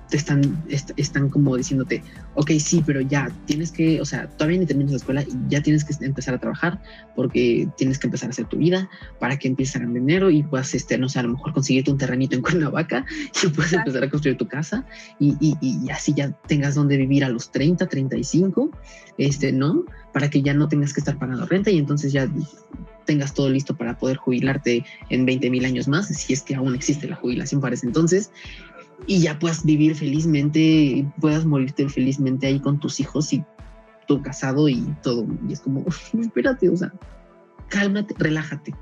te 0.10 0.18
están, 0.18 0.42
est- 0.68 0.92
están 0.98 1.30
como 1.30 1.56
diciéndote, 1.56 2.04
ok, 2.36 2.52
sí, 2.60 2.84
pero 2.86 3.02
ya 3.02 3.30
tienes 3.46 3.72
que, 3.72 4.00
o 4.02 4.06
sea, 4.06 4.30
todavía 4.30 4.60
ni 4.60 4.66
terminas 4.66 4.92
la 4.92 4.98
escuela 4.98 5.24
y 5.24 5.50
ya 5.50 5.62
tienes 5.62 5.84
que 5.84 5.94
empezar 6.06 6.34
a 6.34 6.40
trabajar 6.40 6.82
porque 7.16 7.68
tienes 7.78 8.00
que 8.00 8.08
empezar 8.08 8.30
a 8.30 8.32
hacer 8.32 8.46
tu 8.46 8.58
vida 8.58 8.90
para 9.20 9.38
que 9.38 9.48
empieces 9.48 9.76
a 9.76 9.80
ganar 9.80 9.96
dinero 9.96 10.30
y 10.30 10.44
puedas, 10.44 10.74
este, 10.74 10.98
no 10.98 11.10
sé, 11.10 11.20
a 11.20 11.24
lo 11.24 11.30
mejor 11.30 11.54
conseguirte 11.54 11.92
un 11.92 11.98
terrenito 11.98 12.36
en 12.36 12.42
Cuernavaca 12.42 13.06
y 13.44 13.48
puedas 13.48 13.74
Exacto. 13.74 13.90
empezar 13.90 14.04
a 14.04 14.10
construir 14.10 14.38
tu 14.38 14.48
casa 14.48 14.86
y, 15.20 15.36
y, 15.40 15.58
y 15.62 15.90
así 15.90 16.14
ya 16.14 16.32
tengas 16.48 16.76
donde 16.76 16.98
vivir 16.98 17.24
a 17.24 17.30
los 17.30 17.52
30, 17.52 17.88
35, 17.88 18.72
este, 19.18 19.52
¿no? 19.52 19.86
Para 20.14 20.30
que 20.30 20.42
ya 20.42 20.54
no 20.54 20.68
tengas 20.68 20.94
que 20.94 21.02
estar 21.02 21.18
pagando 21.18 21.46
renta 21.46 21.72
y 21.72 21.78
entonces 21.78 22.12
ya 22.12 22.30
tengas 23.06 23.34
todo 23.34 23.50
listo 23.50 23.76
para 23.76 23.98
poder 23.98 24.18
jubilarte 24.18 24.86
en 25.10 25.26
20 25.26 25.50
mil 25.50 25.66
años 25.66 25.88
más, 25.88 26.08
si 26.08 26.34
es 26.34 26.42
que 26.42 26.56
aún 26.56 26.76
existe 26.76 27.08
la 27.08 27.16
jubilación 27.16 27.62
para 27.62 27.76
ese 27.76 27.88
entonces, 27.88 28.32
y 29.08 29.22
ya 29.22 29.40
puedas 29.40 29.66
vivir 29.66 29.96
felizmente, 29.96 31.06
puedas 31.20 31.46
morirte 31.46 31.88
felizmente 31.90 32.48
ahí 32.48 32.60
con 32.60 32.80
tus 32.80 33.00
hijos 33.00 33.34
y 33.34 33.44
tú 34.08 34.22
casado 34.22 34.70
y 34.70 34.82
todo. 35.02 35.26
Y 35.48 35.54
es 35.54 35.62
como, 35.62 35.86
espérate, 36.20 36.70
o 36.70 36.78
sea, 36.78 36.92
cálmate, 37.70 38.16
relájate, 38.18 38.74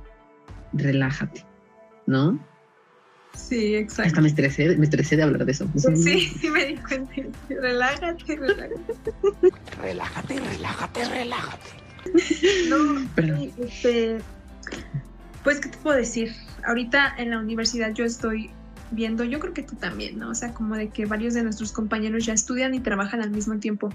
relájate, 0.73 1.45
¿no? 2.05 2.39
Sí, 3.33 3.75
Hasta 3.75 4.03
exacto. 4.03 4.21
me 4.21 4.27
estresé, 4.27 4.75
me 4.77 4.85
estresé 4.85 5.15
de 5.15 5.23
hablar 5.23 5.45
de 5.45 5.51
eso. 5.51 5.67
Sí, 5.95 6.19
sí 6.21 6.49
me 6.49 6.65
di 6.65 6.75
cuenta. 6.77 7.13
Relájate, 7.49 8.35
relájate. 8.35 8.75
Relájate, 9.81 10.39
relájate, 10.39 11.05
relájate. 11.05 11.69
No, 12.69 12.99
sí, 13.15 13.53
este, 13.59 14.17
pues, 15.43 15.59
¿qué 15.59 15.69
te 15.69 15.77
puedo 15.77 15.97
decir? 15.97 16.33
Ahorita 16.65 17.13
en 17.17 17.29
la 17.29 17.39
universidad 17.39 17.93
yo 17.93 18.03
estoy 18.03 18.51
viendo, 18.91 19.23
yo 19.23 19.39
creo 19.39 19.53
que 19.53 19.63
tú 19.63 19.75
también, 19.75 20.17
¿no? 20.19 20.29
O 20.29 20.35
sea, 20.35 20.53
como 20.53 20.75
de 20.75 20.89
que 20.89 21.05
varios 21.05 21.33
de 21.33 21.43
nuestros 21.43 21.71
compañeros 21.71 22.25
ya 22.25 22.33
estudian 22.33 22.73
y 22.73 22.79
trabajan 22.79 23.21
al 23.21 23.31
mismo 23.31 23.57
tiempo. 23.59 23.89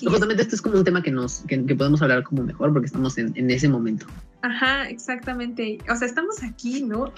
Y- 0.00 0.06
Justamente 0.06 0.42
este 0.42 0.54
es 0.56 0.62
como 0.62 0.76
un 0.78 0.84
tema 0.84 1.02
que 1.02 1.10
nos 1.10 1.42
que, 1.46 1.64
que 1.64 1.74
podemos 1.76 2.00
hablar 2.02 2.22
como 2.24 2.42
mejor 2.42 2.72
porque 2.72 2.86
estamos 2.86 3.18
en, 3.18 3.32
en 3.36 3.50
ese 3.50 3.68
momento. 3.68 4.06
Ajá, 4.42 4.88
exactamente. 4.88 5.78
O 5.90 5.94
sea, 5.96 6.08
estamos 6.08 6.42
aquí, 6.42 6.82
¿no? 6.82 7.04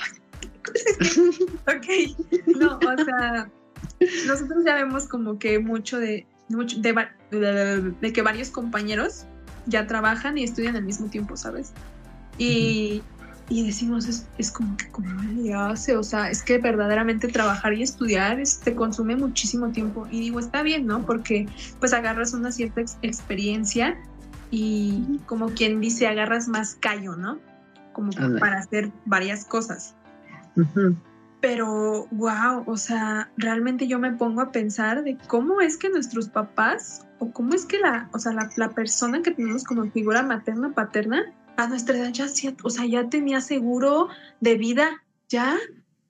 ok, 1.66 2.56
no, 2.58 2.78
o 2.78 3.04
sea, 3.04 3.48
nosotros 4.26 4.64
ya 4.64 4.74
vemos 4.76 5.06
como 5.06 5.38
que 5.38 5.58
mucho 5.58 5.98
de, 5.98 6.26
mucho 6.48 6.78
de, 6.80 6.92
va- 6.92 7.12
de, 7.30 7.92
de 8.00 8.12
que 8.12 8.22
varios 8.22 8.50
compañeros 8.50 9.24
ya 9.66 9.86
trabajan 9.86 10.36
y 10.38 10.44
estudian 10.44 10.76
al 10.76 10.84
mismo 10.84 11.06
tiempo, 11.08 11.36
¿sabes? 11.36 11.72
Y, 12.38 13.02
y 13.48 13.66
decimos, 13.66 14.06
es, 14.08 14.26
es 14.38 14.50
como 14.50 14.76
que, 14.76 14.88
¿cómo 14.90 15.22
le 15.22 15.52
hace? 15.52 15.96
O 15.96 16.02
sea, 16.02 16.30
es 16.30 16.42
que 16.42 16.58
verdaderamente 16.58 17.28
trabajar 17.28 17.74
y 17.74 17.82
estudiar 17.82 18.40
es- 18.40 18.60
te 18.60 18.74
consume 18.74 19.16
muchísimo 19.16 19.70
tiempo. 19.70 20.06
Y 20.10 20.20
digo, 20.20 20.38
está 20.40 20.62
bien, 20.62 20.86
¿no? 20.86 21.04
Porque 21.04 21.46
pues 21.78 21.92
agarras 21.92 22.32
una 22.32 22.50
cierta 22.52 22.80
ex- 22.80 22.96
experiencia 23.02 23.98
y 24.50 25.20
como 25.26 25.50
quien 25.50 25.80
dice, 25.80 26.06
agarras 26.06 26.48
más 26.48 26.76
callo, 26.76 27.16
¿no? 27.16 27.38
Como 27.92 28.10
para 28.40 28.58
hacer 28.58 28.90
varias 29.04 29.44
cosas. 29.44 29.94
Pero, 31.40 32.06
wow, 32.10 32.64
o 32.66 32.76
sea, 32.78 33.30
realmente 33.36 33.86
yo 33.86 33.98
me 33.98 34.12
pongo 34.12 34.40
a 34.40 34.50
pensar 34.50 35.04
de 35.04 35.18
cómo 35.26 35.60
es 35.60 35.76
que 35.76 35.90
nuestros 35.90 36.30
papás, 36.30 37.06
o 37.18 37.30
cómo 37.32 37.52
es 37.52 37.66
que 37.66 37.78
la, 37.78 38.08
o 38.14 38.18
sea, 38.18 38.32
la, 38.32 38.48
la 38.56 38.70
persona 38.70 39.20
que 39.20 39.32
tenemos 39.32 39.64
como 39.64 39.90
figura 39.90 40.22
materna, 40.22 40.72
paterna, 40.72 41.22
a 41.56 41.68
nuestra 41.68 41.96
edad 41.96 42.12
ya, 42.12 42.26
o 42.62 42.70
sea, 42.70 42.86
ya 42.86 43.08
tenía 43.08 43.40
seguro 43.40 44.08
de 44.40 44.56
vida, 44.56 45.02
ya. 45.28 45.56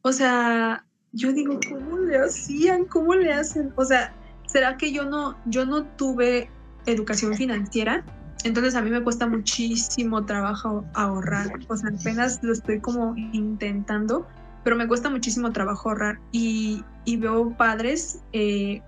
O 0.02 0.12
sea, 0.12 0.84
yo 1.12 1.32
digo, 1.32 1.58
¿cómo 1.68 1.98
le 1.98 2.18
hacían? 2.18 2.84
¿Cómo 2.86 3.14
le 3.14 3.32
hacen? 3.32 3.72
O 3.76 3.84
sea, 3.84 4.14
¿será 4.46 4.76
que 4.76 4.92
yo 4.92 5.04
no, 5.04 5.36
yo 5.46 5.64
no 5.64 5.84
tuve 5.84 6.50
educación 6.86 7.34
financiera? 7.34 8.04
Entonces 8.44 8.74
a 8.74 8.82
mí 8.82 8.90
me 8.90 9.02
cuesta 9.02 9.26
muchísimo 9.26 10.26
trabajo 10.26 10.84
ahorrar. 10.94 11.48
O 11.68 11.76
sea, 11.76 11.90
apenas 11.90 12.42
lo 12.42 12.52
estoy 12.52 12.80
como 12.80 13.14
intentando, 13.16 14.26
pero 14.62 14.76
me 14.76 14.86
cuesta 14.86 15.08
muchísimo 15.08 15.52
trabajo 15.52 15.90
ahorrar. 15.90 16.20
Y, 16.32 16.84
y 17.04 17.16
veo 17.16 17.56
padres 17.56 18.20
eh, 18.32 18.82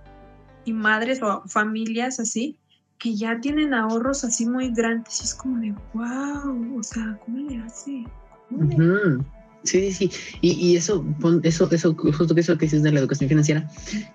y 0.64 0.72
madres 0.72 1.22
o 1.22 1.42
familias 1.46 2.20
así 2.20 2.58
que 2.98 3.14
ya 3.14 3.40
tienen 3.40 3.74
ahorros 3.74 4.24
así 4.24 4.46
muy 4.46 4.70
grandes. 4.72 5.20
Y 5.20 5.24
es 5.24 5.34
como 5.34 5.58
de, 5.58 5.74
wow, 5.94 6.78
o 6.78 6.82
sea, 6.82 7.18
¿cómo 7.24 7.38
le 7.48 7.58
hace? 7.58 8.04
¿Cómo 8.48 8.64
le 8.64 8.76
Ujú. 8.76 9.24
Sí, 9.62 9.90
sí, 9.92 10.08
sí. 10.08 10.10
Y, 10.40 10.52
y 10.52 10.76
eso, 10.76 11.04
pon- 11.20 11.40
eso, 11.42 11.68
eso, 11.72 11.94
justo 11.94 12.34
que 12.34 12.40
eso 12.40 12.56
que 12.56 12.66
dices 12.66 12.82
de 12.82 12.92
la 12.92 13.00
educación 13.00 13.28
financiera, 13.28 13.68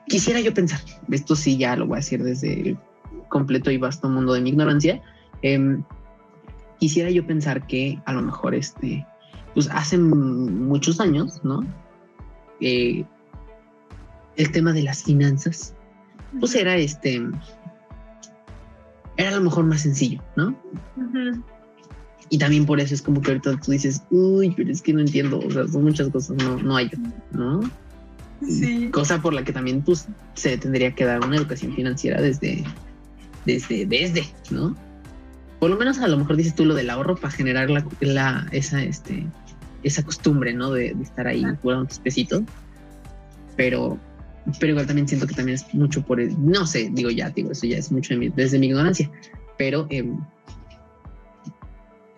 quisiera 0.08 0.40
yo 0.40 0.54
pensar, 0.54 0.80
esto 1.10 1.36
sí 1.36 1.58
ya 1.58 1.76
lo 1.76 1.88
voy 1.88 1.96
a 1.96 1.98
decir 1.98 2.24
desde 2.24 2.54
el 2.70 2.78
completo 3.28 3.70
y 3.70 3.78
vasto 3.78 4.08
mundo 4.08 4.34
de 4.34 4.42
mi 4.42 4.50
ignorancia, 4.50 5.02
em, 5.42 5.84
quisiera 6.80 7.10
yo 7.10 7.26
pensar 7.28 7.68
que 7.68 8.00
a 8.06 8.14
lo 8.14 8.22
mejor 8.22 8.56
este, 8.56 9.06
pues 9.54 9.70
hace 9.72 9.98
muchos 9.98 11.02
años, 11.02 11.44
¿no? 11.44 11.66
Eh, 12.62 13.04
el 14.38 14.52
tema 14.54 14.72
de 14.72 14.84
las 14.84 15.04
finanzas, 15.04 15.76
pues 16.40 16.56
era 16.56 16.78
este, 16.78 17.22
era 19.22 19.30
a 19.30 19.40
lo 19.40 19.42
mejor 19.42 19.66
más 19.66 19.82
sencillo, 19.82 20.22
¿no? 20.36 20.56
Y 22.30 22.38
también 22.38 22.66
por 22.66 22.80
eso 22.80 22.94
es 22.94 23.02
como 23.02 23.22
que 23.22 23.32
ahorita 23.32 23.60
tú 23.60 23.72
dices, 23.72 24.04
uy, 24.10 24.54
pero 24.56 24.72
es 24.72 24.82
que 24.82 24.94
no 24.94 25.02
entiendo, 25.02 25.40
o 25.40 25.52
sea, 25.52 25.68
son 25.68 25.84
muchas 25.84 26.10
cosas, 26.10 26.38
no, 26.38 26.58
no 26.58 26.76
hay, 26.76 26.90
¿no? 27.32 27.62
Sí. 28.42 28.90
Cosa 28.90 29.22
por 29.22 29.34
la 29.34 29.44
que 29.44 29.54
también 29.54 29.84
pues 29.84 30.08
se 30.34 30.58
tendría 30.58 30.96
que 30.96 31.06
dar 31.06 31.24
una 31.24 31.36
educación 31.36 31.76
financiera 31.76 32.20
desde, 32.22 32.64
desde, 33.46 33.86
desde, 33.86 34.26
¿no? 34.50 34.76
Por 35.60 35.70
lo 35.70 35.78
menos 35.78 36.00
a 36.00 36.08
lo 36.08 36.18
mejor 36.18 36.38
dices 36.38 36.56
tú 36.56 36.66
lo 36.66 36.74
del 36.74 36.90
ahorro 36.90 37.16
para 37.16 37.32
generar 37.32 37.70
la, 37.70 37.86
la 38.00 38.48
esa, 38.52 38.82
este, 38.82 39.28
esa 39.84 40.04
costumbre, 40.04 40.54
¿no? 40.54 40.72
De, 40.72 40.96
de 40.96 41.04
estar 41.04 41.28
ahí 41.28 41.46
jugando 41.62 41.86
tus 41.86 42.00
pesitos. 42.00 42.42
Pero, 43.56 44.00
pero 44.60 44.72
igual 44.72 44.88
también 44.88 45.08
siento 45.08 45.28
que 45.28 45.34
también 45.36 45.56
es 45.56 45.74
mucho 45.74 46.04
por 46.04 46.20
el, 46.20 46.36
no 46.44 46.66
sé, 46.66 46.90
digo 46.92 47.10
ya, 47.10 47.30
digo, 47.30 47.52
eso 47.52 47.66
ya 47.68 47.78
es 47.78 47.92
mucho 47.92 48.14
de 48.14 48.20
mi- 48.20 48.30
desde 48.30 48.58
mi 48.60 48.68
ignorancia, 48.68 49.10
pero 49.58 49.86
em, 49.90 50.18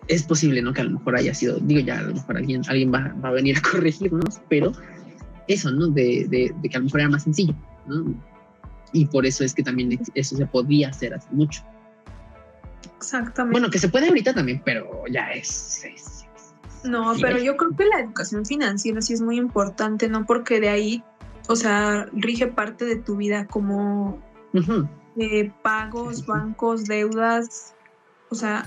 es 0.08 0.22
posible, 0.22 0.60
¿no? 0.62 0.72
Que 0.72 0.82
a 0.82 0.84
lo 0.84 0.98
mejor 0.98 1.16
haya 1.16 1.32
sido, 1.34 1.58
digo 1.60 1.80
ya, 1.80 1.98
a 1.98 2.02
lo 2.02 2.14
mejor 2.14 2.36
alguien, 2.36 2.62
alguien 2.68 2.92
va, 2.92 3.14
va 3.24 3.28
a 3.30 3.32
venir 3.32 3.56
a 3.58 3.62
corregirnos, 3.62 4.40
pero 4.48 4.72
eso, 5.48 5.70
¿no? 5.70 5.88
De, 5.88 6.26
de, 6.28 6.54
de 6.60 6.68
que 6.68 6.76
a 6.76 6.80
lo 6.80 6.84
mejor 6.86 7.00
era 7.00 7.08
más 7.10 7.22
sencillo, 7.24 7.54
¿no? 7.86 8.14
Y 8.92 9.06
por 9.06 9.26
eso 9.26 9.44
es 9.44 9.54
que 9.54 9.62
también 9.62 9.98
eso 10.14 10.36
se 10.36 10.46
podía 10.46 10.88
hacer 10.88 11.14
hace 11.14 11.28
mucho. 11.32 11.62
Exactamente. 12.96 13.52
Bueno, 13.52 13.70
que 13.70 13.78
se 13.78 13.88
puede 13.88 14.08
ahorita 14.08 14.34
también, 14.34 14.62
pero 14.64 15.04
ya 15.10 15.30
es. 15.32 15.84
es- 15.84 16.24
No, 16.84 17.14
pero 17.20 17.38
yo 17.38 17.56
creo 17.56 17.74
que 17.76 17.86
la 17.86 18.00
educación 18.00 18.44
financiera 18.46 19.00
sí 19.00 19.14
es 19.14 19.20
muy 19.20 19.36
importante, 19.38 20.08
¿no? 20.08 20.26
Porque 20.26 20.60
de 20.60 20.68
ahí, 20.68 21.02
o 21.48 21.56
sea, 21.56 22.06
rige 22.12 22.46
parte 22.46 22.84
de 22.84 22.96
tu 22.96 23.16
vida 23.16 23.46
como 23.46 24.22
eh, 25.16 25.52
pagos, 25.62 26.26
bancos, 26.26 26.84
deudas, 26.84 27.74
o 28.30 28.34
sea, 28.34 28.66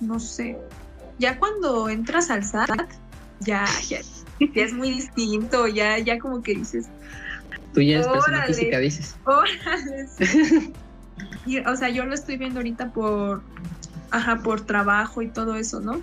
no 0.00 0.20
sé. 0.20 0.58
Ya 1.18 1.38
cuando 1.38 1.88
entras 1.88 2.30
al 2.30 2.44
SAT, 2.44 2.70
ya, 3.40 3.66
ya, 3.88 4.00
ya 4.54 4.64
es 4.64 4.72
muy 4.72 4.90
distinto, 4.90 5.66
ya, 5.66 5.98
ya 5.98 6.18
como 6.18 6.42
que 6.42 6.54
dices, 6.54 6.88
Tú 7.72 7.82
ya 7.82 7.96
eres 7.96 8.08
persona 8.08 8.44
física, 8.44 8.78
dices. 8.78 9.16
órale. 9.24 10.06
sí". 10.08 10.72
Y, 11.46 11.58
o 11.58 11.76
sea, 11.76 11.90
yo 11.90 12.04
lo 12.06 12.14
estoy 12.14 12.36
viendo 12.38 12.60
ahorita 12.60 12.92
por, 12.92 13.42
ajá, 14.10 14.42
por 14.42 14.62
trabajo 14.62 15.20
y 15.22 15.28
todo 15.28 15.54
eso, 15.54 15.80
¿no? 15.80 16.00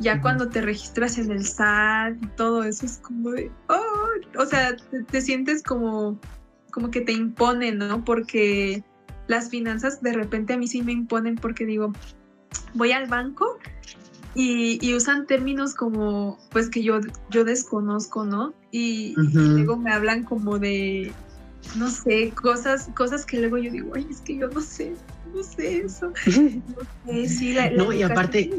Ya 0.00 0.20
cuando 0.20 0.48
te 0.48 0.60
registras 0.60 1.18
en 1.18 1.30
el 1.30 1.46
SAT 1.46 2.16
y 2.20 2.26
todo 2.36 2.64
eso 2.64 2.84
es 2.84 2.98
como 2.98 3.30
de, 3.30 3.50
oh, 3.68 4.40
o 4.40 4.46
sea, 4.46 4.74
te, 4.76 5.02
te 5.04 5.20
sientes 5.20 5.62
como, 5.62 6.18
como 6.70 6.90
que 6.90 7.00
te 7.00 7.12
imponen, 7.12 7.78
¿no? 7.78 8.04
Porque 8.04 8.82
las 9.28 9.48
finanzas 9.50 10.02
de 10.02 10.12
repente 10.12 10.54
a 10.54 10.58
mí 10.58 10.66
sí 10.66 10.82
me 10.82 10.92
imponen 10.92 11.36
porque 11.36 11.64
digo, 11.64 11.92
voy 12.74 12.92
al 12.92 13.08
banco 13.08 13.58
y, 14.34 14.84
y 14.84 14.94
usan 14.94 15.26
términos 15.26 15.74
como, 15.74 16.38
pues 16.50 16.68
que 16.68 16.82
yo, 16.82 16.98
yo 17.30 17.44
desconozco, 17.44 18.24
¿no? 18.24 18.52
Y, 18.72 19.14
y 19.16 19.32
luego 19.32 19.76
me 19.76 19.92
hablan 19.92 20.24
como 20.24 20.58
de, 20.58 21.12
no 21.76 21.88
sé, 21.88 22.32
cosas, 22.32 22.90
cosas 22.96 23.24
que 23.24 23.38
luego 23.38 23.58
yo 23.58 23.70
digo, 23.70 23.92
ay, 23.94 24.06
es 24.10 24.20
que 24.20 24.36
yo 24.36 24.48
no 24.48 24.60
sé, 24.60 24.94
no 25.34 25.42
sé 25.42 25.78
eso. 25.78 26.12
Eh, 27.06 27.28
sí, 27.28 27.52
la- 27.52 27.70
la 27.70 27.76
No, 27.76 27.92
y 27.92 28.02
aparte-. 28.02 28.50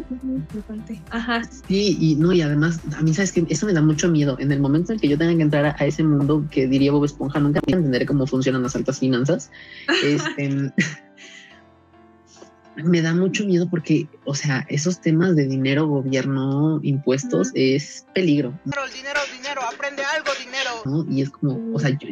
Ajá. 1.09 1.43
Sí, 1.67 1.97
y 1.99 2.15
no, 2.15 2.33
y 2.33 2.41
además, 2.41 2.81
a 2.95 3.01
mí 3.01 3.13
sabes 3.13 3.31
que 3.31 3.45
eso 3.49 3.65
me 3.65 3.73
da 3.73 3.81
mucho 3.81 4.09
miedo. 4.09 4.37
En 4.39 4.51
el 4.51 4.59
momento 4.59 4.93
en 4.93 4.99
que 4.99 5.07
yo 5.07 5.17
tenga 5.17 5.35
que 5.35 5.41
entrar 5.41 5.65
a, 5.65 5.75
a 5.79 5.85
ese 5.85 6.03
mundo 6.03 6.45
que 6.51 6.67
diría 6.67 6.91
Bob 6.91 7.05
Esponja, 7.05 7.39
nunca 7.39 7.59
voy 7.65 7.73
a 7.73 7.77
entender 7.77 8.05
cómo 8.05 8.27
funcionan 8.27 8.63
las 8.63 8.75
altas 8.75 8.99
finanzas. 8.99 9.49
Este, 10.03 10.71
me 12.75 13.01
da 13.01 13.13
mucho 13.13 13.45
miedo 13.45 13.69
porque, 13.69 14.07
o 14.25 14.35
sea, 14.35 14.65
esos 14.69 15.01
temas 15.01 15.35
de 15.35 15.47
dinero, 15.47 15.87
gobierno, 15.87 16.79
impuestos, 16.83 17.51
es 17.53 18.05
peligro. 18.13 18.59
El 18.65 18.93
dinero, 18.93 19.19
dinero, 19.35 19.61
aprende 19.63 20.03
algo, 20.03 20.31
dinero. 20.39 20.71
¿no? 20.85 21.05
Y 21.11 21.21
es 21.21 21.29
como, 21.29 21.73
o 21.73 21.79
sea, 21.79 21.91
yo, 21.91 22.09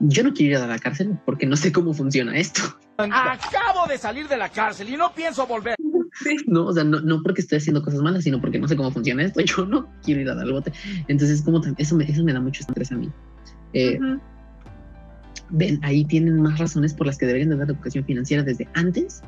yo 0.00 0.24
no 0.24 0.32
quiero 0.32 0.58
ir 0.58 0.64
a 0.64 0.66
la 0.66 0.78
cárcel 0.78 1.18
porque 1.24 1.46
no 1.46 1.56
sé 1.56 1.72
cómo 1.72 1.94
funciona 1.94 2.36
esto, 2.36 2.62
Acabo 2.98 3.86
de 3.88 3.98
salir 3.98 4.28
de 4.28 4.36
la 4.36 4.48
cárcel 4.48 4.88
y 4.88 4.96
no 4.96 5.12
pienso 5.14 5.46
volver. 5.46 5.76
Sí. 6.14 6.36
¿no? 6.46 6.66
O 6.66 6.72
sea, 6.74 6.84
no, 6.84 7.00
no 7.00 7.22
porque 7.22 7.40
estoy 7.40 7.56
haciendo 7.56 7.82
cosas 7.82 8.00
malas, 8.00 8.24
sino 8.24 8.38
porque 8.38 8.58
no 8.58 8.68
sé 8.68 8.76
cómo 8.76 8.92
funciona 8.92 9.24
esto. 9.24 9.40
Yo 9.44 9.64
no 9.64 9.88
quiero 10.04 10.20
ir 10.20 10.28
a 10.28 10.34
dar 10.34 10.44
el 10.44 10.52
bote. 10.52 10.70
Entonces, 11.08 11.40
como 11.40 11.62
eso 11.78 11.96
me, 11.96 12.04
eso 12.04 12.22
me 12.22 12.34
da 12.34 12.40
mucho 12.40 12.60
estrés 12.60 12.92
a 12.92 12.96
mí. 12.96 13.10
Eh. 13.72 13.98
Ven, 15.48 15.80
ahí 15.82 16.04
tienen 16.04 16.42
más 16.42 16.58
razones 16.58 16.92
por 16.92 17.06
las 17.06 17.16
que 17.16 17.24
deberían 17.24 17.48
de 17.48 17.56
dar 17.56 17.70
educación 17.70 18.04
financiera 18.04 18.42
desde 18.42 18.68
antes 18.74 19.22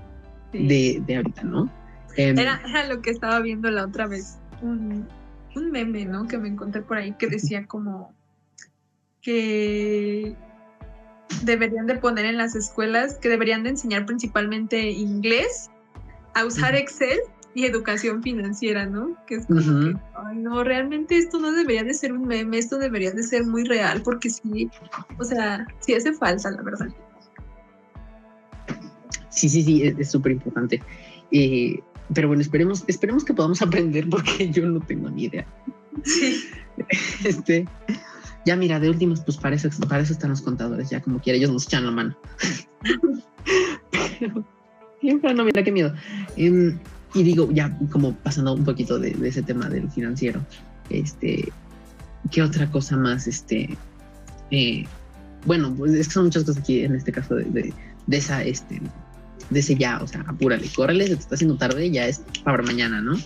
Sí. 0.54 0.66
de, 0.68 1.02
de 1.04 1.16
ahorita, 1.16 1.42
¿no? 1.42 1.70
Em, 2.16 2.38
Era, 2.38 2.62
era 2.66 2.86
lo 2.86 3.02
que 3.02 3.10
estaba 3.10 3.40
viendo 3.40 3.70
la 3.70 3.84
otra 3.84 4.06
vez. 4.06 4.38
Un, 4.62 5.08
un 5.56 5.70
meme, 5.70 6.04
¿no? 6.04 6.28
Que 6.28 6.38
me 6.38 6.48
encontré 6.48 6.80
por 6.82 6.96
ahí 6.96 7.12
que 7.18 7.26
decía 7.26 7.66
como 7.66 8.14
que 9.20 10.36
deberían 11.42 11.86
de 11.86 11.96
poner 11.96 12.26
en 12.26 12.36
las 12.38 12.54
escuelas, 12.54 13.18
que 13.18 13.28
deberían 13.28 13.64
de 13.64 13.70
enseñar 13.70 14.06
principalmente 14.06 14.90
inglés, 14.90 15.70
a 16.34 16.44
usar. 16.44 16.74
Excel 16.74 17.18
y 17.54 17.64
educación 17.64 18.22
financiera, 18.22 18.84
¿no? 18.86 19.16
Que 19.26 19.36
es 19.36 19.46
como 19.46 19.60
que, 19.60 19.96
ay, 20.14 20.36
no, 20.36 20.64
realmente 20.64 21.16
esto 21.16 21.38
no 21.38 21.52
debería 21.52 21.84
de 21.84 21.94
ser 21.94 22.12
un 22.12 22.26
meme, 22.26 22.58
esto 22.58 22.78
debería 22.78 23.12
de 23.12 23.22
ser 23.22 23.44
muy 23.46 23.64
real, 23.64 24.02
porque 24.02 24.28
sí, 24.28 24.70
o 25.18 25.24
sea, 25.24 25.66
sí 25.80 25.94
hace 25.94 26.12
falta, 26.12 26.50
la 26.50 26.62
verdad. 26.62 26.88
Sí, 29.34 29.48
sí, 29.48 29.62
sí, 29.62 29.82
es 29.98 30.10
súper 30.10 30.32
importante. 30.32 30.82
Eh, 31.30 31.80
pero 32.12 32.28
bueno, 32.28 32.42
esperemos, 32.42 32.84
esperemos 32.86 33.24
que 33.24 33.34
podamos 33.34 33.62
aprender 33.66 34.08
porque 34.08 34.50
yo 34.50 34.66
no 34.66 34.80
tengo 34.80 35.10
ni 35.10 35.24
idea. 35.24 35.46
Sí. 36.04 36.44
Este, 37.24 37.68
Ya 38.44 38.56
mira, 38.56 38.80
de 38.80 38.90
últimos, 38.90 39.20
pues 39.20 39.36
para 39.36 39.54
eso, 39.54 39.68
para 39.88 40.02
eso 40.02 40.12
están 40.12 40.30
los 40.30 40.42
contadores, 40.42 40.90
ya 40.90 41.00
como 41.00 41.20
quiera, 41.20 41.36
ellos 41.36 41.52
nos 41.52 41.66
echan 41.66 41.86
la 41.86 41.92
mano. 41.92 42.16
Pero, 44.20 45.34
no, 45.34 45.44
mira 45.44 45.62
qué 45.62 45.70
miedo. 45.70 45.94
Em, 46.36 46.78
y 47.14 47.22
digo, 47.22 47.48
ya 47.52 47.78
como 47.92 48.14
pasando 48.16 48.52
un 48.54 48.64
poquito 48.64 48.98
de, 48.98 49.12
de, 49.12 49.28
ese 49.28 49.42
tema 49.42 49.68
del 49.68 49.88
financiero, 49.90 50.44
este, 50.90 51.52
¿qué 52.30 52.42
otra 52.42 52.70
cosa 52.70 52.96
más? 52.96 53.28
Este, 53.28 53.78
eh, 54.50 54.84
bueno, 55.46 55.74
pues 55.74 55.92
es 55.92 56.08
que 56.08 56.14
son 56.14 56.24
muchas 56.24 56.44
cosas 56.44 56.62
aquí 56.62 56.80
en 56.84 56.96
este 56.96 57.12
caso 57.12 57.36
de, 57.36 57.44
de, 57.44 57.72
de 58.06 58.16
esa, 58.16 58.42
este, 58.42 58.80
ese 59.52 59.76
ya, 59.76 60.00
o 60.02 60.06
sea, 60.06 60.24
apúrale, 60.26 60.68
córrele, 60.74 61.06
se 61.06 61.16
te 61.16 61.22
está 61.22 61.34
haciendo 61.34 61.56
tarde, 61.56 61.90
ya 61.90 62.06
es 62.06 62.22
para 62.44 62.62
mañana, 62.62 63.00
¿no? 63.00 63.16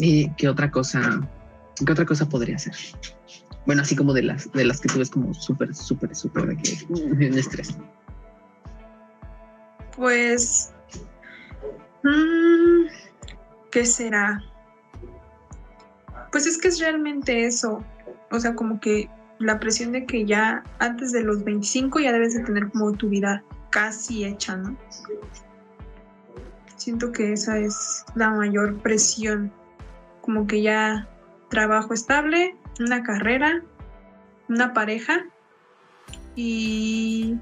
Eh, 0.00 0.30
¿Qué 0.36 0.48
otra 0.48 0.70
cosa? 0.70 1.20
¿Qué 1.84 1.92
otra 1.92 2.04
cosa 2.04 2.28
podría 2.28 2.58
ser? 2.58 2.74
Bueno, 3.66 3.82
así 3.82 3.94
como 3.96 4.14
de 4.14 4.22
las 4.22 4.50
de 4.52 4.64
las 4.64 4.80
que 4.80 4.88
tú 4.88 4.98
ves 4.98 5.10
como 5.10 5.34
súper, 5.34 5.74
súper, 5.74 6.14
súper 6.14 6.46
de 6.46 6.56
que 6.56 7.24
en 7.26 7.34
estrés. 7.36 7.76
Pues, 9.96 10.70
mmm, 12.04 12.86
¿qué 13.70 13.84
será? 13.84 14.42
Pues 16.30 16.46
es 16.46 16.58
que 16.58 16.68
es 16.68 16.78
realmente 16.78 17.46
eso. 17.46 17.84
O 18.30 18.38
sea, 18.38 18.54
como 18.54 18.80
que 18.80 19.10
la 19.38 19.58
presión 19.58 19.92
de 19.92 20.06
que 20.06 20.24
ya 20.24 20.62
antes 20.78 21.12
de 21.12 21.22
los 21.22 21.44
25 21.44 22.00
ya 22.00 22.12
debes 22.12 22.34
de 22.34 22.44
tener 22.44 22.70
como 22.70 22.92
tu 22.92 23.08
vida 23.08 23.42
casi 23.70 24.24
hecha, 24.24 24.56
¿no? 24.56 24.76
Siento 26.76 27.12
que 27.12 27.32
esa 27.32 27.58
es 27.58 28.04
la 28.14 28.30
mayor 28.30 28.78
presión. 28.78 29.52
Como 30.22 30.46
que 30.46 30.62
ya 30.62 31.08
trabajo 31.50 31.94
estable, 31.94 32.56
una 32.80 33.02
carrera, 33.02 33.62
una 34.48 34.72
pareja 34.72 35.24
y 36.36 37.36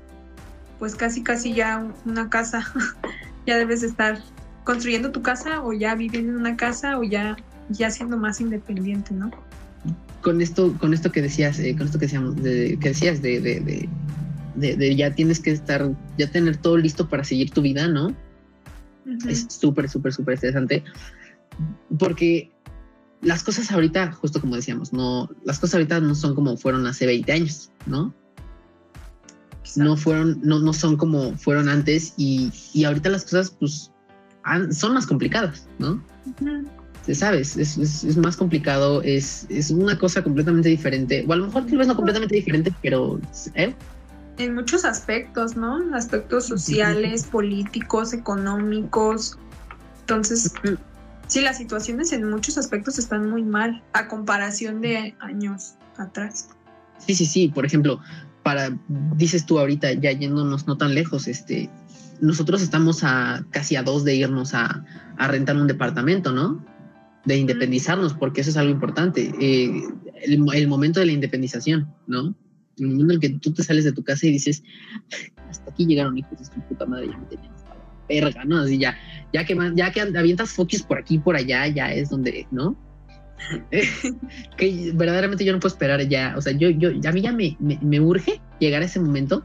pues 0.78 0.94
casi 0.94 1.22
casi 1.22 1.54
ya 1.54 1.86
una 2.04 2.30
casa. 2.30 2.66
ya 3.46 3.56
debes 3.56 3.82
de 3.82 3.88
estar 3.88 4.20
construyendo 4.64 5.12
tu 5.12 5.22
casa 5.22 5.62
o 5.62 5.72
ya 5.72 5.94
viviendo 5.94 6.32
en 6.32 6.38
una 6.38 6.56
casa 6.56 6.98
o 6.98 7.04
ya, 7.04 7.36
ya 7.70 7.90
siendo 7.90 8.16
más 8.16 8.40
independiente, 8.40 9.14
¿no? 9.14 9.30
Con 10.22 10.40
esto, 10.40 10.76
con 10.78 10.92
esto 10.92 11.12
que 11.12 11.22
decías, 11.22 11.58
eh, 11.60 11.76
con 11.76 11.86
esto 11.86 11.98
que 11.98 12.06
decíamos, 12.06 12.36
de, 12.42 12.76
que 12.80 12.88
decías 12.88 13.22
de, 13.22 13.40
de, 13.40 13.60
de, 13.60 13.88
de, 14.56 14.76
de 14.76 14.96
ya 14.96 15.14
tienes 15.14 15.40
que 15.40 15.50
estar, 15.50 15.90
ya 16.18 16.30
tener 16.30 16.56
todo 16.56 16.76
listo 16.76 17.08
para 17.08 17.24
seguir 17.24 17.50
tu 17.50 17.62
vida, 17.62 17.88
¿no? 17.88 18.08
Uh 18.08 18.14
-huh. 19.10 19.30
Es 19.30 19.46
súper, 19.48 19.88
súper, 19.88 20.12
súper 20.12 20.34
interesante. 20.34 20.82
Porque 21.98 22.50
las 23.22 23.42
cosas 23.42 23.70
ahorita, 23.70 24.12
justo 24.12 24.40
como 24.40 24.56
decíamos, 24.56 24.92
no, 24.92 25.28
las 25.44 25.58
cosas 25.58 25.74
ahorita 25.74 26.00
no 26.00 26.14
son 26.14 26.34
como 26.34 26.56
fueron 26.56 26.86
hace 26.86 27.06
20 27.06 27.32
años, 27.32 27.70
¿no? 27.86 28.14
Exacto. 29.60 29.84
No 29.84 29.96
fueron, 29.96 30.40
no, 30.42 30.58
no 30.58 30.72
son 30.72 30.96
como 30.96 31.36
fueron 31.36 31.68
antes 31.68 32.14
y, 32.16 32.52
y 32.72 32.84
ahorita 32.84 33.08
las 33.10 33.24
cosas, 33.24 33.50
pues, 33.50 33.90
han, 34.42 34.72
son 34.72 34.94
más 34.94 35.06
complicadas, 35.06 35.66
¿no? 35.78 36.02
Uh 36.24 36.44
-huh. 36.44 36.66
¿Sabes? 37.14 37.56
Es, 37.56 37.78
es, 37.78 38.02
es, 38.02 38.16
más 38.16 38.36
complicado, 38.36 39.00
es, 39.02 39.46
es 39.48 39.70
una 39.70 39.96
cosa 39.96 40.24
completamente 40.24 40.68
diferente, 40.68 41.24
o 41.28 41.32
a 41.32 41.36
lo 41.36 41.46
mejor 41.46 41.64
tal 41.66 41.78
vez 41.78 41.86
no 41.86 41.94
completamente 41.94 42.34
diferente, 42.34 42.74
pero... 42.82 43.20
¿eh? 43.54 43.72
En 44.38 44.54
muchos 44.54 44.84
aspectos, 44.84 45.56
¿no? 45.56 45.80
Aspectos 45.94 46.46
sociales, 46.46 47.24
políticos, 47.24 48.12
económicos. 48.12 49.38
Entonces, 50.00 50.52
sí, 51.26 51.40
las 51.40 51.56
situaciones 51.58 52.12
en 52.12 52.28
muchos 52.28 52.58
aspectos 52.58 52.98
están 52.98 53.30
muy 53.30 53.42
mal 53.42 53.82
a 53.94 54.08
comparación 54.08 54.80
de 54.82 55.14
años 55.20 55.74
atrás. 55.96 56.50
Sí, 56.98 57.14
sí, 57.14 57.24
sí. 57.24 57.48
Por 57.48 57.64
ejemplo, 57.64 58.00
para, 58.42 58.78
dices 59.16 59.46
tú 59.46 59.58
ahorita, 59.58 59.94
ya 59.94 60.12
yéndonos 60.12 60.66
no 60.66 60.76
tan 60.76 60.94
lejos, 60.94 61.26
este, 61.28 61.70
nosotros 62.20 62.62
estamos 62.62 63.04
a 63.04 63.44
casi 63.50 63.76
a 63.76 63.82
dos 63.82 64.04
de 64.04 64.16
irnos 64.16 64.54
a, 64.54 64.84
a 65.16 65.28
rentar 65.28 65.56
un 65.56 65.66
departamento, 65.66 66.32
¿no? 66.32 66.64
De 67.24 67.36
independizarnos, 67.36 68.14
porque 68.14 68.42
eso 68.42 68.50
es 68.50 68.56
algo 68.56 68.70
importante. 68.70 69.32
Eh, 69.40 69.82
el, 70.22 70.46
el, 70.54 70.68
momento 70.68 71.00
de 71.00 71.06
la 71.06 71.12
independización, 71.12 71.92
¿no? 72.06 72.34
El 72.78 72.88
momento 72.88 73.04
en 73.04 73.10
el 73.12 73.20
que 73.20 73.30
tú 73.38 73.52
te 73.52 73.62
sales 73.62 73.84
de 73.84 73.92
tu 73.92 74.02
casa 74.02 74.26
y 74.26 74.32
dices, 74.32 74.62
hasta 75.48 75.70
aquí 75.70 75.86
llegaron 75.86 76.16
hijos 76.18 76.38
de 76.38 76.44
su 76.44 76.60
puta 76.68 76.86
madre, 76.86 77.08
ya 77.08 77.18
me 77.18 77.26
tenían 77.26 77.56
verga, 78.08 78.44
¿no? 78.44 78.60
Así 78.60 78.78
ya, 78.78 78.96
ya 79.32 79.44
que 79.44 79.56
ya 79.74 79.90
que 79.90 80.00
avientas 80.00 80.50
focus 80.50 80.82
por 80.82 80.98
aquí 80.98 81.16
y 81.16 81.18
por 81.18 81.36
allá, 81.36 81.66
ya 81.68 81.92
es 81.92 82.10
donde, 82.10 82.46
¿no? 82.50 82.76
que 84.56 84.92
verdaderamente 84.94 85.44
yo 85.44 85.52
no 85.52 85.60
puedo 85.60 85.72
esperar 85.72 86.06
ya, 86.08 86.34
o 86.36 86.42
sea, 86.42 86.52
yo, 86.52 86.70
yo, 86.70 86.88
a 86.88 87.12
mí 87.12 87.20
ya 87.20 87.32
me, 87.32 87.56
me, 87.60 87.78
me, 87.82 88.00
urge 88.00 88.40
llegar 88.58 88.82
a 88.82 88.86
ese 88.86 88.98
momento 88.98 89.44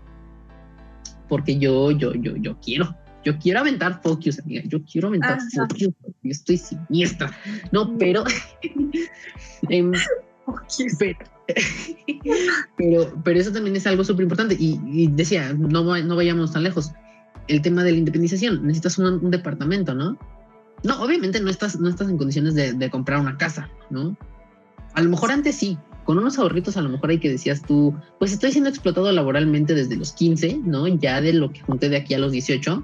porque 1.28 1.58
yo, 1.60 1.92
yo, 1.92 2.14
yo, 2.16 2.36
yo 2.38 2.58
quiero, 2.62 2.96
yo 3.24 3.38
quiero 3.38 3.60
aventar 3.60 4.02
focus, 4.02 4.40
amiga, 4.40 4.64
yo 4.66 4.84
quiero 4.84 5.10
aventar 5.10 5.34
Ajá. 5.34 5.48
focus, 5.54 5.94
yo 6.24 6.32
estoy 6.32 6.58
siniestra, 6.58 7.32
no, 7.72 7.98
pero, 7.98 8.24
eh, 9.70 9.92
pero, 12.78 13.14
pero, 13.24 13.39
eso 13.39 13.52
también 13.52 13.76
es 13.76 13.86
algo 13.88 14.04
súper 14.04 14.24
importante 14.24 14.56
y, 14.58 14.80
y, 14.86 15.08
decía, 15.08 15.54
no, 15.54 15.84
no 15.84 16.16
vayamos 16.16 16.52
tan 16.52 16.64
lejos 16.64 16.92
el 17.48 17.62
tema 17.62 17.84
de 17.84 17.92
la 17.92 17.98
independización. 17.98 18.66
Necesitas 18.66 18.98
un, 18.98 19.06
un, 19.24 19.32
departamento, 19.32 19.94
¿no? 19.94 20.18
No, 20.84 21.02
obviamente 21.02 21.39
no 21.39 21.50
estás, 21.50 21.80
no 21.80 21.89
estás 21.89 22.10
en 22.10 22.18
condiciones 22.18 22.56
de, 22.56 22.74
de, 22.74 22.89
comprar 22.89 23.20
una 23.20 23.38
casa, 23.38 23.70
¿no? 23.89 24.18
A 24.94 25.02
lo 25.02 25.10
mejor 25.10 25.32
antes 25.32 25.56
sí, 25.56 25.78
con 26.06 26.18
unos 26.18 26.39
ahorritos 26.39 26.78
a 26.78 26.82
lo 26.82 26.89
mejor 26.89 27.12
hay 27.12 27.20
que 27.20 27.30
decías 27.30 27.62
tú, 27.62 27.96
pues 28.20 28.32
estoy 28.32 28.52
siendo 28.52 28.70
explotado 28.70 29.12
laboralmente 29.12 29.74
desde 29.76 29.96
los 29.96 30.14
15, 30.14 30.62
¿no? 30.64 30.88
Ya 30.88 31.22
de 31.22 31.34
lo 31.34 31.52
que 31.52 31.62
junté 31.62 31.89
de 31.89 31.98
aquí 31.98 32.14
a 32.14 32.20
los 32.20 32.32
18, 32.32 32.84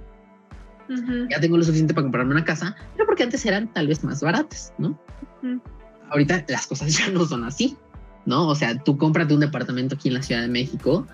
uh 0.89 0.93
-huh. 0.93 1.27
ya 1.29 1.39
tengo 1.39 1.57
lo 1.57 1.63
suficiente 1.63 1.93
para 1.93 2.05
comprarme 2.05 2.33
una 2.33 2.45
casa, 2.45 2.75
pero 2.95 3.07
porque 3.07 3.23
antes 3.23 3.45
eran 3.45 3.73
tal 3.73 3.87
vez 3.87 4.03
más 4.03 4.21
baratas, 4.21 4.73
¿no? 4.77 4.99
Uh 5.41 5.47
-huh. 5.47 5.61
Ahorita 6.09 6.45
las 6.47 6.67
cosas 6.67 6.97
ya 6.97 7.09
no 7.09 7.25
son 7.25 7.43
así, 7.43 7.77
¿no? 8.25 8.47
O 8.47 8.55
sea, 8.55 8.77
tú 8.83 8.97
cómprate 8.97 9.33
un 9.33 9.39
departamento 9.39 9.95
aquí 9.95 10.09
en 10.09 10.15
la 10.15 10.23
Ciudad 10.23 10.41
de 10.41 10.47
México 10.47 11.07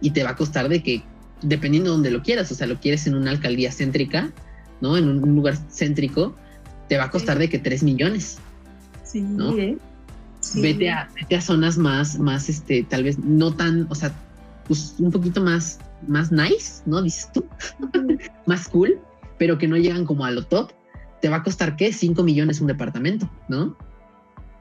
y 0.00 0.10
te 0.10 0.22
va 0.22 0.30
a 0.30 0.36
costar 0.36 0.68
de 0.68 0.82
que 0.82 1.02
dependiendo 1.42 1.90
de 1.90 1.94
donde 1.96 2.10
lo 2.10 2.22
quieras, 2.22 2.50
o 2.52 2.54
sea, 2.54 2.66
lo 2.66 2.78
quieres 2.80 3.06
en 3.06 3.14
una 3.14 3.30
alcaldía 3.30 3.72
céntrica, 3.72 4.30
¿no? 4.80 4.96
En 4.96 5.08
un 5.08 5.34
lugar 5.34 5.56
céntrico, 5.70 6.34
te 6.88 6.98
va 6.98 7.04
a 7.04 7.10
costar 7.10 7.36
sí. 7.36 7.40
de 7.42 7.48
que 7.48 7.58
3 7.58 7.82
millones. 7.82 8.38
Sí, 9.04 9.20
¿no? 9.22 9.56
¿eh? 9.56 9.78
sí. 10.40 10.60
Vete, 10.60 10.90
a, 10.90 11.08
vete 11.14 11.36
a 11.36 11.40
zonas 11.40 11.78
más, 11.78 12.18
más, 12.18 12.48
este, 12.48 12.82
tal 12.84 13.04
vez 13.04 13.18
no 13.18 13.52
tan, 13.52 13.86
o 13.90 13.94
sea, 13.94 14.12
pues 14.66 14.94
un 14.98 15.10
poquito 15.10 15.40
más, 15.40 15.78
más 16.06 16.30
nice, 16.30 16.82
¿no? 16.86 17.02
Dices 17.02 17.30
tú, 17.32 17.44
más 18.46 18.68
cool, 18.68 19.00
pero 19.38 19.58
que 19.58 19.68
no 19.68 19.76
llegan 19.76 20.04
como 20.04 20.24
a 20.24 20.30
lo 20.30 20.44
top. 20.44 20.72
Te 21.20 21.28
va 21.28 21.36
a 21.36 21.42
costar, 21.42 21.76
¿qué? 21.76 21.92
5 21.92 22.22
millones 22.22 22.60
un 22.60 22.66
departamento, 22.66 23.28
¿no? 23.48 23.76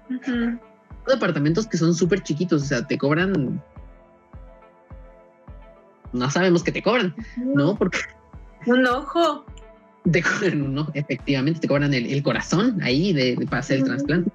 Uh 0.09 0.13
-huh. 0.13 0.59
Departamentos 1.07 1.67
que 1.67 1.77
son 1.77 1.93
súper 1.93 2.21
chiquitos, 2.21 2.63
o 2.63 2.65
sea, 2.65 2.85
te 2.85 2.97
cobran 2.97 3.61
no 6.13 6.29
sabemos 6.29 6.63
que 6.63 6.71
te 6.71 6.81
cobran, 6.81 7.15
¿no? 7.37 7.75
Porque 7.77 7.99
un 8.65 8.85
ojo. 8.85 9.45
Te 10.11 10.23
cobran 10.23 10.61
un 10.61 10.77
ojo, 10.77 10.91
efectivamente, 10.93 11.59
te 11.59 11.67
cobran 11.67 11.93
el, 11.93 12.07
el 12.07 12.23
corazón 12.23 12.81
ahí 12.81 13.13
de, 13.13 13.35
de, 13.35 13.45
para 13.45 13.59
hacer 13.59 13.79
el 13.79 13.83
trasplante. 13.85 14.31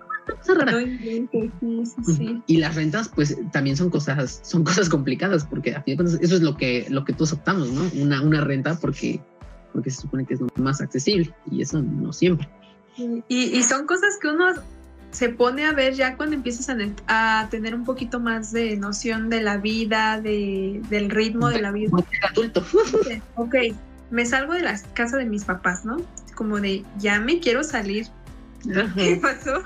No, 0.49 0.81
sí, 0.81 1.29
sí, 1.31 1.85
sí. 2.17 2.43
Y 2.47 2.57
las 2.57 2.77
rentas, 2.77 3.11
pues 3.15 3.37
también 3.53 3.77
son 3.77 3.91
cosas, 3.91 4.41
son 4.43 4.65
cosas 4.65 4.89
complicadas, 4.89 5.45
porque 5.45 5.75
a 5.75 5.83
fin 5.83 5.93
de 5.93 5.97
cuentas, 5.97 6.21
eso 6.23 6.37
es 6.37 6.43
lo 6.43 6.57
que, 6.57 6.87
lo 6.89 7.05
que 7.05 7.13
todos 7.13 7.33
optamos, 7.33 7.71
¿no? 7.71 7.83
Una, 8.01 8.23
una 8.23 8.41
renta 8.41 8.79
porque, 8.81 9.21
porque 9.73 9.91
se 9.91 10.01
supone 10.03 10.25
que 10.25 10.35
es 10.35 10.41
lo 10.41 10.49
más 10.57 10.81
accesible, 10.81 11.35
y 11.51 11.61
eso 11.61 11.83
no 11.83 12.13
siempre. 12.13 12.49
Y, 12.97 13.59
y 13.59 13.63
son 13.65 13.87
cosas 13.87 14.17
que 14.21 14.29
uno 14.29 14.47
se 15.15 15.29
pone 15.29 15.65
a 15.65 15.73
ver 15.73 15.95
ya 15.95 16.17
cuando 16.17 16.35
empiezas 16.35 16.69
a, 16.69 16.77
a, 17.07 17.49
tener 17.49 17.75
un 17.75 17.85
poquito 17.85 18.19
más 18.19 18.51
de 18.51 18.77
noción 18.77 19.31
de 19.31 19.43
la 19.43 19.59
vida, 19.59 20.21
de, 20.21 20.81
del 20.91 21.09
ritmo 21.09 21.49
de 21.49 21.63
la 21.63 21.71
vida. 21.71 21.97
Adulto. 22.31 22.65
Ok, 23.37 23.55
me 24.11 24.27
salgo 24.27 24.55
de 24.55 24.63
la 24.63 24.77
casa 24.93 25.17
de 25.17 25.25
mis 25.25 25.45
papás, 25.45 25.85
¿no? 25.85 25.99
Como 26.35 26.61
de, 26.61 26.85
ya 26.99 27.21
me 27.21 27.39
quiero 27.39 27.63
salir. 27.63 28.09
Ajá. 28.77 28.93
¿Qué 28.97 29.17
pasó? 29.17 29.63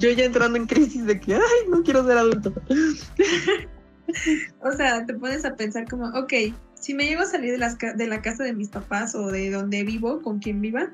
Yo 0.00 0.10
ya 0.10 0.24
entrando 0.24 0.58
en 0.58 0.66
crisis 0.66 1.06
de 1.06 1.20
que, 1.20 1.34
ay, 1.34 1.68
no 1.68 1.82
quiero 1.84 2.04
ser 2.04 2.18
adulto. 2.18 2.52
o 4.60 4.72
sea, 4.72 5.06
te 5.06 5.14
pones 5.14 5.44
a 5.44 5.54
pensar 5.54 5.88
como, 5.88 6.08
ok, 6.08 6.32
si 6.74 6.94
me 6.94 7.06
llego 7.06 7.22
a 7.22 7.26
salir 7.26 7.52
de, 7.52 7.58
las, 7.58 7.78
de 7.78 8.06
la 8.08 8.20
casa 8.22 8.42
de 8.42 8.52
mis 8.52 8.70
papás 8.70 9.14
o 9.14 9.28
de 9.28 9.52
donde 9.52 9.84
vivo, 9.84 10.20
con 10.20 10.40
quien 10.40 10.60
viva, 10.60 10.90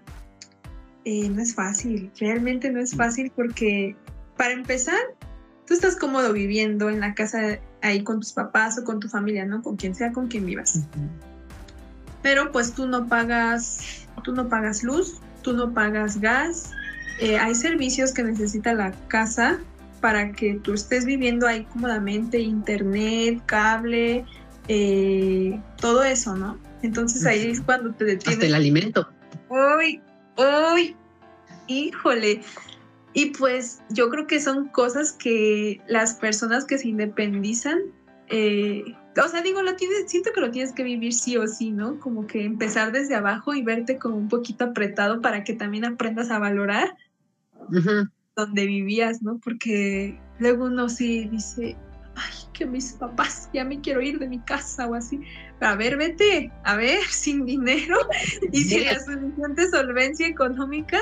eh, 1.05 1.29
no 1.29 1.43
es 1.43 1.55
fácil, 1.55 2.11
realmente 2.19 2.71
no 2.71 2.81
es 2.81 2.95
fácil 2.95 3.33
porque 3.35 3.97
para 4.37 4.53
empezar, 4.53 5.01
tú 5.67 5.75
estás 5.75 5.97
cómodo 5.97 6.33
viviendo 6.33 6.89
en 6.91 7.01
la 7.01 7.15
casa 7.15 7.59
ahí 7.83 8.03
con 8.03 8.21
tus 8.21 8.33
papás 8.33 8.79
o 8.79 8.85
con 8.85 9.01
tu 9.01 9.09
familia, 9.09 9.45
¿no? 9.45 9.63
Con 9.63 9.77
quien 9.77 9.95
sea 9.95 10.13
con 10.13 10.29
quien 10.29 10.47
vivas. 10.47 10.77
Uh 10.77 10.81
-huh. 10.81 11.09
Pero 12.23 12.53
pues 12.53 12.73
tú 12.73 12.87
no 12.87 13.07
pagas, 13.07 14.07
tú 14.25 14.35
no 14.35 14.49
pagas 14.49 14.83
luz, 14.83 15.21
tú 15.43 15.53
no 15.53 15.73
pagas 15.73 16.21
gas, 16.21 16.71
eh, 17.21 17.39
hay 17.39 17.55
servicios 17.55 18.13
que 18.13 18.23
necesita 18.23 18.75
la 18.75 18.93
casa 19.09 19.59
para 20.01 20.33
que 20.33 20.55
tú 20.63 20.73
estés 20.73 21.05
viviendo 21.05 21.47
ahí 21.47 21.65
cómodamente, 21.65 22.39
internet, 22.39 23.43
cable, 23.47 24.25
eh, 24.69 25.61
todo 25.77 26.03
eso, 26.03 26.35
¿no? 26.37 26.59
Entonces 26.83 27.27
ahí 27.27 27.51
es 27.51 27.61
cuando 27.61 27.93
te 27.93 28.05
detienes. 28.05 28.37
Hasta 28.37 28.47
el 28.47 28.55
alimento. 28.55 29.09
Uy, 29.49 30.01
uy, 30.75 30.97
híjole. 31.67 32.43
Y 33.13 33.27
pues 33.27 33.83
yo 33.91 34.09
creo 34.09 34.27
que 34.27 34.41
son 34.41 34.69
cosas 34.69 35.13
que 35.13 35.81
las 35.89 36.15
personas 36.15 36.65
que 36.65 36.79
se 36.79 36.89
independizan, 36.89 37.79
eh, 38.29 38.85
o 39.23 39.29
sea, 39.29 39.43
digo, 39.43 39.63
lo 39.63 39.75
tienes, 39.75 40.11
siento 40.11 40.31
que 40.33 40.41
lo 40.41 40.51
tienes 40.51 40.73
que 40.73 40.85
vivir 40.85 41.13
sí 41.13 41.37
o 41.37 41.47
sí, 41.49 41.73
¿no? 41.73 41.99
Como 41.99 42.27
que 42.27 42.45
empezar 42.45 42.93
desde 42.93 43.17
abajo 43.17 43.55
y 43.55 43.63
verte 43.63 43.99
como 43.99 44.17
un 44.17 44.29
poquito 44.29 44.65
apretado 44.65 45.21
para 45.21 45.43
que 45.43 45.55
también 45.55 45.85
aprendas 45.85 46.31
a 46.31 46.39
valorar 46.39 46.97
donde 48.37 48.67
vivías, 48.67 49.23
¿no? 49.23 49.39
Porque 49.39 50.19
luego 50.39 50.67
uno 50.67 50.89
sí 50.89 51.29
dice, 51.29 51.77
que 52.61 52.67
mis 52.67 52.93
papás, 52.93 53.49
ya 53.55 53.65
me 53.65 53.81
quiero 53.81 54.03
ir 54.03 54.19
de 54.19 54.29
mi 54.29 54.39
casa 54.41 54.87
o 54.87 54.95
así. 54.95 55.19
A 55.61 55.75
ver, 55.77 55.97
vete, 55.97 56.53
a 56.65 56.77
ver, 56.77 56.99
sin 57.11 57.47
dinero 57.47 57.97
y 58.53 58.61
sin 58.65 58.85
la 58.85 58.99
suficiente 59.01 59.71
solvencia 59.71 60.29
económica. 60.29 60.99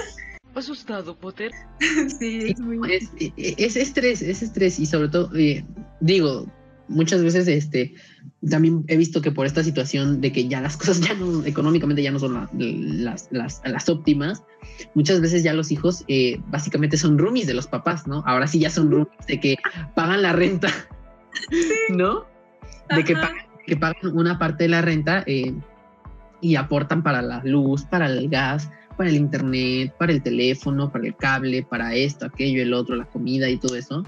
Asustado, 0.54 1.16
Potter. 1.16 1.50
sí, 2.18 2.38
es 2.50 2.60
muy... 2.60 2.78
Es, 2.92 3.10
es 3.36 3.76
estrés, 3.76 4.22
es 4.22 4.42
estrés 4.42 4.78
y 4.78 4.86
sobre 4.86 5.08
todo, 5.08 5.34
eh, 5.36 5.64
digo, 6.00 6.46
muchas 6.86 7.22
veces 7.22 7.48
este 7.48 7.94
también 8.48 8.84
he 8.86 8.96
visto 8.96 9.20
que 9.20 9.32
por 9.32 9.46
esta 9.46 9.64
situación 9.64 10.20
de 10.20 10.30
que 10.30 10.46
ya 10.46 10.60
las 10.60 10.76
cosas 10.78 11.00
ya 11.00 11.14
no 11.14 11.44
económicamente 11.44 12.02
ya 12.04 12.12
no 12.12 12.20
son 12.20 12.34
la- 12.34 12.48
las, 12.52 13.28
las, 13.32 13.60
las 13.64 13.88
óptimas, 13.88 14.44
muchas 14.94 15.20
veces 15.20 15.42
ya 15.42 15.54
los 15.54 15.72
hijos 15.72 16.04
eh, 16.06 16.40
básicamente 16.46 16.96
son 16.96 17.18
roomies 17.18 17.48
de 17.48 17.54
los 17.54 17.66
papás, 17.66 18.06
¿no? 18.06 18.22
Ahora 18.26 18.46
sí 18.46 18.60
ya 18.60 18.70
son 18.70 18.92
roomies 18.92 19.26
de 19.26 19.40
que 19.40 19.56
pagan 19.96 20.22
la 20.22 20.32
renta, 20.32 20.68
¿no? 21.90 22.26
De 22.94 23.04
que 23.04 23.14
pagan, 23.14 23.36
que 23.66 23.76
pagan 23.76 24.16
una 24.16 24.38
parte 24.38 24.64
de 24.64 24.68
la 24.70 24.80
renta 24.82 25.22
eh, 25.26 25.54
y 26.40 26.56
aportan 26.56 27.02
para 27.02 27.20
la 27.22 27.42
luz, 27.44 27.84
para 27.84 28.06
el 28.06 28.28
gas, 28.28 28.70
para 28.96 29.10
el 29.10 29.16
internet, 29.16 29.94
para 29.98 30.12
el 30.12 30.22
teléfono, 30.22 30.90
para 30.90 31.06
el 31.06 31.14
cable, 31.16 31.62
para 31.62 31.94
esto, 31.94 32.26
aquello, 32.26 32.62
el 32.62 32.72
otro, 32.72 32.96
la 32.96 33.04
comida 33.04 33.48
y 33.48 33.56
todo 33.58 33.76
eso, 33.76 34.04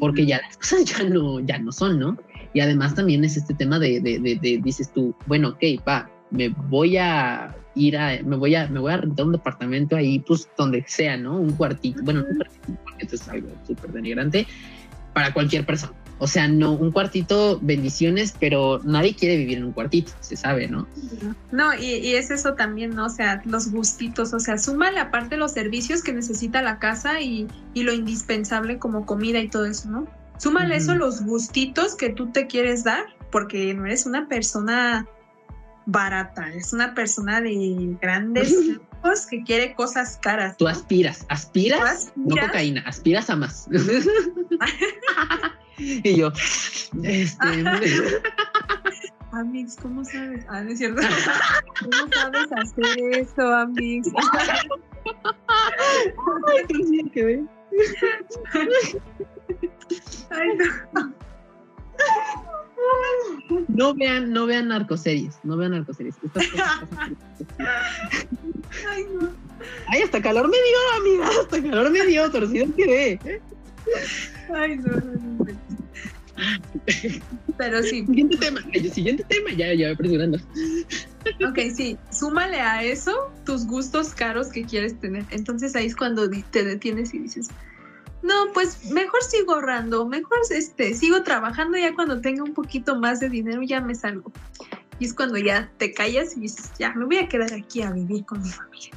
porque 0.00 0.26
ya 0.26 0.40
las 0.40 0.56
cosas 0.58 0.84
ya 0.84 1.04
no, 1.04 1.40
ya 1.40 1.58
no 1.58 1.72
son, 1.72 1.98
¿no? 1.98 2.16
Y 2.54 2.60
además 2.60 2.94
también 2.94 3.24
es 3.24 3.36
este 3.36 3.54
tema 3.54 3.78
de, 3.78 4.00
de, 4.00 4.18
de- 4.18 4.36
de- 4.36 4.60
dices 4.62 4.92
tú, 4.92 5.14
bueno, 5.26 5.50
ok, 5.50 5.82
pa, 5.84 6.10
me 6.30 6.48
voy 6.48 6.96
a 6.96 7.54
ir 7.74 7.96
a, 7.96 8.18
me 8.24 8.36
voy 8.36 8.54
a, 8.54 8.66
me 8.68 8.78
voy 8.80 8.92
a 8.92 8.98
rentar 8.98 9.24
un 9.26 9.32
departamento 9.32 9.96
ahí, 9.96 10.18
pues 10.18 10.48
donde 10.58 10.84
sea, 10.86 11.16
¿no? 11.16 11.38
Un 11.38 11.52
cuartito, 11.52 12.02
bueno, 12.02 12.20
no 12.22 12.28
un 12.28 12.36
cuartito, 12.36 12.78
porque 12.84 13.04
esto 13.04 13.14
es 13.16 13.28
algo 13.28 13.48
súper 13.66 13.92
denigrante 13.92 14.46
para 15.14 15.32
cualquier 15.32 15.64
persona. 15.64 15.94
O 16.22 16.28
sea, 16.28 16.46
no, 16.46 16.74
un 16.74 16.92
cuartito, 16.92 17.58
bendiciones, 17.62 18.32
pero 18.38 18.80
nadie 18.84 19.16
quiere 19.16 19.36
vivir 19.38 19.58
en 19.58 19.64
un 19.64 19.72
cuartito, 19.72 20.12
se 20.20 20.36
sabe, 20.36 20.68
¿no? 20.68 20.86
No, 21.50 21.74
y, 21.74 21.96
y 21.96 22.14
es 22.14 22.30
eso 22.30 22.54
también, 22.54 22.90
¿no? 22.90 23.06
O 23.06 23.10
sea, 23.10 23.42
los 23.44 23.72
gustitos, 23.72 24.32
o 24.32 24.38
sea, 24.38 24.56
súmale 24.56 25.00
aparte 25.00 25.36
los 25.36 25.50
servicios 25.50 26.00
que 26.00 26.12
necesita 26.12 26.62
la 26.62 26.78
casa 26.78 27.20
y, 27.20 27.48
y 27.74 27.82
lo 27.82 27.92
indispensable 27.92 28.78
como 28.78 29.04
comida 29.04 29.40
y 29.40 29.48
todo 29.48 29.66
eso, 29.66 29.90
¿no? 29.90 30.06
Súmale 30.38 30.76
Ujú. 30.76 30.84
eso 30.84 30.94
los 30.94 31.24
gustitos 31.24 31.96
que 31.96 32.10
tú 32.10 32.30
te 32.30 32.46
quieres 32.46 32.84
dar, 32.84 33.04
porque 33.32 33.74
no 33.74 33.86
eres 33.86 34.06
una 34.06 34.28
persona 34.28 35.04
barata, 35.86 36.52
es 36.54 36.72
una 36.72 36.94
persona 36.94 37.40
de 37.40 37.96
grandes 38.00 38.52
lujos 39.02 39.26
que 39.26 39.42
quiere 39.42 39.74
cosas 39.74 40.18
caras. 40.22 40.56
Tú 40.56 40.66
¿no? 40.66 40.70
aspiras, 40.70 41.26
aspiras, 41.28 42.12
Tú 42.14 42.20
no 42.20 42.26
aspiras. 42.26 42.46
cocaína, 42.46 42.84
aspiras 42.86 43.28
a 43.28 43.34
más. 43.34 43.66
y 46.04 46.16
yo, 46.16 46.32
este, 47.02 47.64
Amix, 49.32 49.76
¿cómo 49.76 50.04
sabes? 50.04 50.44
Ah, 50.48 50.60
no 50.60 50.70
es 50.70 50.78
cierto. 50.78 51.00
¿Cómo 51.80 52.12
sabes 52.12 52.52
hacer 52.52 53.14
eso, 53.14 53.54
Amix? 53.54 54.08
Ay, 60.30 60.48
no. 60.92 61.12
no 63.68 63.94
vean, 63.94 64.32
no 64.32 64.46
vean 64.46 64.68
narcoseries, 64.68 65.38
no 65.44 65.56
vean 65.56 65.72
narcoseries. 65.72 66.16
Estas 66.22 66.46
cosas. 66.48 66.80
Ay, 68.88 69.06
no. 69.18 69.30
Ay, 69.88 70.02
hasta 70.02 70.20
calor 70.20 70.48
me 70.48 70.56
dio, 70.56 70.78
amiga, 70.98 71.40
hasta 71.40 71.62
calor 71.62 71.90
me 71.90 72.04
dio, 72.04 72.30
torcido 72.30 72.74
quedé. 72.76 73.40
Ay, 74.54 74.76
no, 74.76 74.92
no, 74.92 75.00
no. 75.38 75.61
Pero 77.58 77.82
sí, 77.82 78.04
Siguiente 78.06 78.36
tema, 78.38 78.60
el 78.72 78.92
siguiente 78.92 79.24
tema, 79.24 79.50
ya, 79.52 79.74
ya 79.74 79.92
apresurando. 79.92 80.38
ok, 81.48 81.58
sí, 81.74 81.96
súmale 82.10 82.60
a 82.60 82.82
eso 82.82 83.32
tus 83.44 83.66
gustos 83.66 84.14
caros 84.14 84.48
que 84.48 84.64
quieres 84.64 84.98
tener. 85.00 85.24
Entonces 85.30 85.76
ahí 85.76 85.86
es 85.86 85.96
cuando 85.96 86.28
te 86.28 86.64
detienes 86.64 87.14
y 87.14 87.20
dices, 87.20 87.48
no, 88.22 88.52
pues 88.54 88.90
mejor 88.90 89.22
sigo 89.22 89.54
ahorrando, 89.54 90.06
mejor 90.06 90.38
este, 90.50 90.94
sigo 90.94 91.22
trabajando 91.22 91.76
ya 91.76 91.94
cuando 91.94 92.20
tenga 92.20 92.42
un 92.42 92.54
poquito 92.54 92.96
más 92.98 93.20
de 93.20 93.28
dinero 93.28 93.62
ya 93.62 93.80
me 93.80 93.94
salgo. 93.94 94.32
Y 94.98 95.06
es 95.06 95.14
cuando 95.14 95.38
ya 95.38 95.70
te 95.78 95.92
callas 95.92 96.36
y 96.36 96.40
dices, 96.40 96.70
ya, 96.78 96.92
me 96.94 97.04
voy 97.04 97.18
a 97.18 97.28
quedar 97.28 97.52
aquí 97.52 97.82
a 97.82 97.90
vivir 97.90 98.24
con 98.24 98.40
mi 98.42 98.48
familia. 98.48 98.90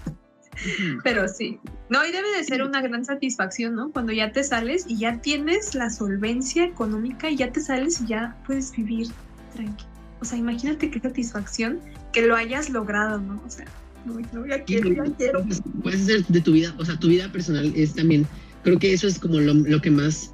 Pero 1.03 1.27
sí, 1.27 1.59
no, 1.89 2.05
y 2.05 2.11
debe 2.11 2.31
de 2.35 2.43
ser 2.43 2.63
una 2.63 2.81
gran 2.81 3.05
satisfacción, 3.05 3.75
¿no? 3.75 3.91
Cuando 3.91 4.11
ya 4.11 4.31
te 4.31 4.43
sales 4.43 4.85
y 4.87 4.97
ya 4.97 5.21
tienes 5.21 5.75
la 5.75 5.89
solvencia 5.89 6.65
económica 6.65 7.29
y 7.29 7.37
ya 7.37 7.51
te 7.51 7.61
sales 7.61 8.01
y 8.01 8.07
ya 8.07 8.35
puedes 8.45 8.71
vivir 8.71 9.07
tranquilo. 9.53 9.89
O 10.21 10.25
sea, 10.25 10.37
imagínate 10.37 10.89
qué 10.89 10.99
satisfacción 10.99 11.79
que 12.13 12.21
lo 12.21 12.35
hayas 12.35 12.69
logrado, 12.69 13.19
¿no? 13.19 13.41
O 13.45 13.49
sea, 13.49 13.65
no, 14.05 14.19
no, 14.33 14.45
ya 14.47 14.63
quiero, 14.63 14.91
ya 14.91 15.03
quiero. 15.15 15.43
Pues, 15.43 15.61
Puedes 15.83 16.05
ser 16.05 16.25
de 16.25 16.41
tu 16.41 16.53
vida, 16.53 16.73
o 16.77 16.85
sea, 16.85 16.97
tu 16.97 17.07
vida 17.07 17.31
personal 17.31 17.71
es 17.75 17.93
también, 17.93 18.25
creo 18.63 18.79
que 18.79 18.93
eso 18.93 19.07
es 19.07 19.19
como 19.19 19.39
lo, 19.39 19.53
lo 19.53 19.81
que 19.81 19.91
más, 19.91 20.33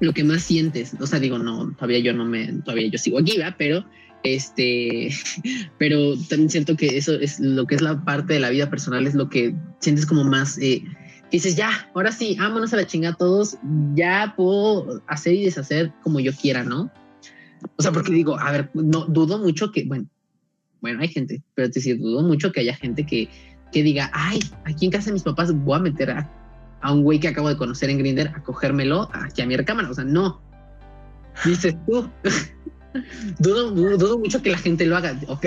lo 0.00 0.12
que 0.12 0.24
más 0.24 0.42
sientes. 0.42 0.94
O 1.00 1.06
sea, 1.06 1.18
digo, 1.18 1.38
no, 1.38 1.72
todavía 1.72 1.98
yo 1.98 2.12
no 2.12 2.24
me, 2.24 2.46
todavía 2.64 2.88
yo 2.88 2.98
sigo 2.98 3.18
aquí, 3.18 3.36
¿verdad? 3.36 3.56
Pero, 3.58 3.84
este, 4.22 5.10
pero 5.78 6.16
también 6.28 6.50
siento 6.50 6.76
que 6.76 6.96
eso 6.96 7.14
es 7.14 7.40
lo 7.40 7.66
que 7.66 7.74
es 7.74 7.82
la 7.82 8.04
parte 8.04 8.34
de 8.34 8.40
la 8.40 8.50
vida 8.50 8.70
personal, 8.70 9.06
es 9.06 9.14
lo 9.14 9.28
que 9.28 9.54
sientes 9.80 10.06
como 10.06 10.24
más, 10.24 10.58
eh, 10.58 10.82
dices, 11.30 11.56
ya, 11.56 11.88
ahora 11.94 12.12
sí, 12.12 12.36
vámonos 12.38 12.72
a 12.72 12.76
la 12.76 12.86
chingada 12.86 13.16
todos, 13.16 13.58
ya 13.94 14.34
puedo 14.36 15.02
hacer 15.06 15.34
y 15.34 15.44
deshacer 15.44 15.92
como 16.02 16.20
yo 16.20 16.32
quiera, 16.32 16.64
¿no? 16.64 16.90
O 17.76 17.82
sea, 17.82 17.92
porque 17.92 18.12
digo, 18.12 18.38
a 18.38 18.52
ver, 18.52 18.70
no 18.74 19.06
dudo 19.06 19.38
mucho 19.38 19.72
que, 19.72 19.84
bueno, 19.84 20.06
bueno, 20.80 21.00
hay 21.00 21.08
gente, 21.08 21.42
pero 21.54 21.68
te 21.68 21.80
decir, 21.80 21.98
dudo 21.98 22.22
mucho 22.22 22.52
que 22.52 22.60
haya 22.60 22.76
gente 22.76 23.04
que, 23.04 23.28
que 23.72 23.82
diga, 23.82 24.10
ay, 24.12 24.40
aquí 24.64 24.84
en 24.84 24.92
casa 24.92 25.06
de 25.06 25.14
mis 25.14 25.22
papás 25.22 25.52
voy 25.52 25.76
a 25.76 25.80
meter 25.80 26.10
a, 26.10 26.30
a 26.80 26.92
un 26.92 27.02
güey 27.02 27.18
que 27.18 27.28
acabo 27.28 27.48
de 27.48 27.56
conocer 27.56 27.90
en 27.90 27.98
Grinder 27.98 28.28
a 28.28 28.42
cogérmelo 28.42 29.08
aquí 29.12 29.42
a 29.42 29.46
mi 29.46 29.56
recámara. 29.56 29.90
O 29.90 29.94
sea, 29.94 30.04
no. 30.04 30.40
Dices 31.44 31.76
tú. 31.86 32.08
dudo, 33.38 33.70
dudo, 33.96 34.18
mucho 34.18 34.42
que 34.42 34.50
la 34.50 34.58
gente 34.58 34.86
lo 34.86 34.96
haga. 34.96 35.18
Ok. 35.28 35.46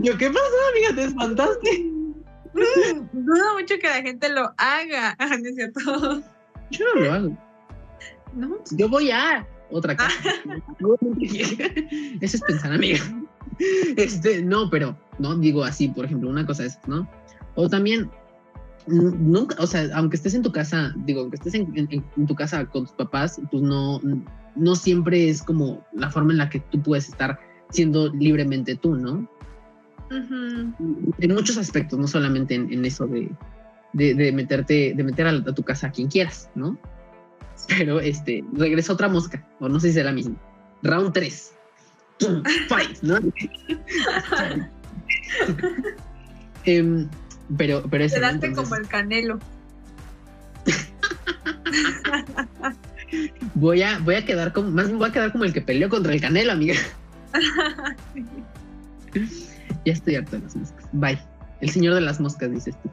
Yo, 0.00 0.16
¿qué 0.16 0.28
pasó, 0.28 0.40
amiga? 0.72 0.94
¿Te 0.94 1.04
espantaste? 1.04 1.82
Mm, 2.54 3.24
Dudo 3.26 3.54
mucho 3.58 3.74
que 3.80 3.88
la 3.88 4.02
gente 4.02 4.28
lo 4.28 4.52
haga, 4.56 5.16
¿no 5.18 5.48
es 5.48 5.54
cierto? 5.56 6.22
Yo 6.70 6.84
no 6.94 7.00
lo 7.02 7.12
hago. 7.12 7.38
¿No? 8.34 8.56
Yo 8.72 8.88
voy 8.88 9.10
a 9.10 9.46
otra 9.70 9.96
cosa. 9.96 10.10
Eso 12.20 12.36
es 12.36 12.42
pensar, 12.42 12.72
amiga. 12.72 13.00
Este, 13.96 14.42
no, 14.42 14.70
pero 14.70 14.96
no 15.18 15.36
digo 15.36 15.64
así, 15.64 15.88
por 15.88 16.04
ejemplo, 16.04 16.30
una 16.30 16.46
cosa 16.46 16.64
es, 16.66 16.78
¿no? 16.86 17.08
O 17.54 17.68
también, 17.68 18.10
n- 18.86 19.16
nunca, 19.18 19.56
o 19.58 19.66
sea, 19.66 19.88
aunque 19.94 20.16
estés 20.16 20.34
en 20.34 20.42
tu 20.42 20.52
casa, 20.52 20.92
digo, 21.04 21.22
aunque 21.22 21.36
estés 21.36 21.54
en, 21.54 21.72
en- 21.76 22.04
en 22.16 22.26
tu 22.26 22.34
casa 22.34 22.64
con 22.66 22.84
tus 22.84 22.92
papás, 22.94 23.40
pues 23.50 23.62
no, 23.62 24.00
no 24.56 24.76
siempre 24.76 25.28
es 25.28 25.42
como 25.42 25.86
la 25.92 26.10
forma 26.10 26.32
en 26.32 26.38
la 26.38 26.48
que 26.48 26.60
tú 26.60 26.82
puedes 26.82 27.08
estar 27.08 27.38
siendo 27.70 28.12
libremente 28.12 28.76
tú, 28.76 28.96
¿no? 28.96 29.28
En 30.10 31.34
muchos 31.34 31.58
aspectos, 31.58 31.98
no 31.98 32.06
solamente 32.06 32.54
en, 32.54 32.72
en 32.72 32.84
eso 32.84 33.06
de, 33.06 33.30
de, 33.92 34.14
de 34.14 34.32
meterte, 34.32 34.94
de 34.94 35.04
meter 35.04 35.26
a, 35.26 35.30
a 35.30 35.54
tu 35.54 35.62
casa 35.62 35.88
a 35.88 35.90
quien 35.90 36.08
quieras, 36.08 36.48
¿no? 36.54 36.78
Pero 37.68 38.00
este, 38.00 38.44
regresa 38.52 38.92
otra 38.92 39.08
mosca, 39.08 39.46
o 39.60 39.68
no 39.68 39.80
sé 39.80 39.88
si 39.88 39.94
será 39.94 40.10
la 40.10 40.14
misma. 40.14 40.36
Round 40.82 41.12
3. 41.12 41.52
Fight, 42.68 43.02
¿no? 43.02 43.18
Em, 46.64 47.08
pero, 47.56 47.84
pero 47.88 48.04
eso. 48.04 48.16
Quedaste 48.16 48.46
Entonces, 48.46 48.70
como 48.70 48.82
el 48.82 48.88
canelo. 48.88 49.38
voy 53.54 53.82
a, 53.82 53.98
voy 54.00 54.14
a 54.16 54.24
quedar 54.24 54.52
como, 54.52 54.70
más 54.70 54.92
voy 54.92 55.08
a 55.08 55.12
quedar 55.12 55.32
como 55.32 55.44
el 55.44 55.52
que 55.52 55.60
peleó 55.60 55.88
contra 55.88 56.12
el 56.12 56.20
canelo, 56.20 56.52
amiga. 56.52 56.74
Ya 59.84 59.92
estoy 59.92 60.16
harto 60.16 60.32
de 60.36 60.42
las 60.42 60.56
moscas. 60.56 60.88
Bye. 60.92 61.18
El 61.60 61.70
señor 61.70 61.94
de 61.94 62.00
las 62.00 62.20
moscas, 62.20 62.50
dices 62.50 62.74
tú. 62.82 62.90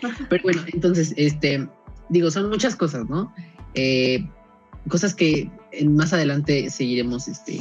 Pero 0.28 0.42
bueno, 0.42 0.62
entonces, 0.72 1.14
este, 1.16 1.68
digo, 2.08 2.30
son 2.30 2.48
muchas 2.48 2.74
cosas, 2.74 3.08
¿no? 3.08 3.32
Eh, 3.74 4.26
cosas 4.88 5.14
que 5.14 5.50
en- 5.72 5.94
más 5.94 6.12
adelante 6.12 6.68
seguiremos, 6.70 7.28
este, 7.28 7.60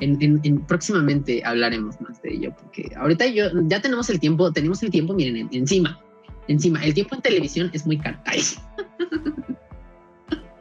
en, 0.00 0.20
en- 0.22 0.40
en- 0.42 0.60
próximamente 0.66 1.42
hablaremos 1.44 2.00
más 2.00 2.20
de 2.22 2.34
ello, 2.34 2.54
porque 2.60 2.90
ahorita 2.96 3.26
yo, 3.26 3.44
ya 3.68 3.80
tenemos 3.80 4.10
el 4.10 4.18
tiempo, 4.18 4.50
tenemos 4.52 4.82
el 4.82 4.90
tiempo, 4.90 5.14
miren, 5.14 5.36
en- 5.36 5.48
encima, 5.52 6.00
encima, 6.48 6.82
el 6.84 6.94
tiempo 6.94 7.14
en 7.16 7.22
televisión 7.22 7.70
es 7.72 7.86
muy 7.86 7.98
caro. 7.98 8.18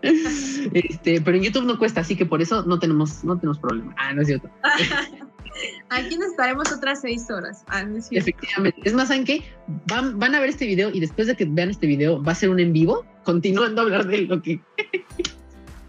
Este, 0.73 1.21
pero 1.21 1.37
en 1.37 1.43
YouTube 1.43 1.65
no 1.65 1.77
cuesta, 1.77 2.01
así 2.01 2.15
que 2.15 2.25
por 2.25 2.41
eso 2.41 2.63
no 2.63 2.79
tenemos, 2.79 3.23
no 3.23 3.37
tenemos 3.37 3.59
problema. 3.59 3.93
Ah, 3.97 4.13
no 4.13 4.21
es 4.21 4.27
cierto. 4.27 4.49
Aquí 5.89 6.17
nos 6.17 6.31
estaremos 6.31 6.71
otras 6.71 7.01
seis 7.01 7.29
horas. 7.29 7.63
Ah, 7.67 7.83
no 7.83 7.97
es 7.97 8.07
cierto. 8.07 8.29
Efectivamente. 8.29 8.81
Es 8.83 8.93
más, 8.93 9.07
¿saben 9.07 9.25
qué? 9.25 9.43
Van, 9.87 10.17
van 10.19 10.35
a 10.35 10.39
ver 10.39 10.49
este 10.49 10.65
video 10.65 10.89
y 10.91 10.99
después 10.99 11.27
de 11.27 11.35
que 11.35 11.45
vean 11.45 11.69
este 11.69 11.87
video 11.87 12.21
va 12.21 12.33
a 12.33 12.35
ser 12.35 12.49
un 12.49 12.59
en 12.59 12.73
vivo, 12.73 13.05
continuando 13.23 13.81
a 13.81 13.83
hablar 13.85 14.07
de 14.07 14.21
lo 14.23 14.41
que... 14.41 14.59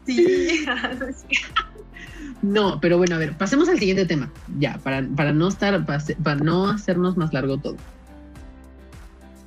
Sí. 0.07 0.65
Ah. 0.69 0.93
No, 2.43 2.79
pero 2.81 2.97
bueno, 2.97 3.17
a 3.17 3.19
ver, 3.19 3.37
pasemos 3.37 3.69
al 3.69 3.81
siguiente 3.81 4.07
tema, 4.07 4.31
ya, 4.59 4.79
para, 4.85 5.05
para 5.17 5.33
no 5.33 5.49
estar, 5.49 5.85
para, 5.85 6.01
para 6.23 6.37
no 6.37 6.69
hacernos 6.69 7.17
más 7.17 7.33
largo 7.33 7.59
todo. 7.59 7.77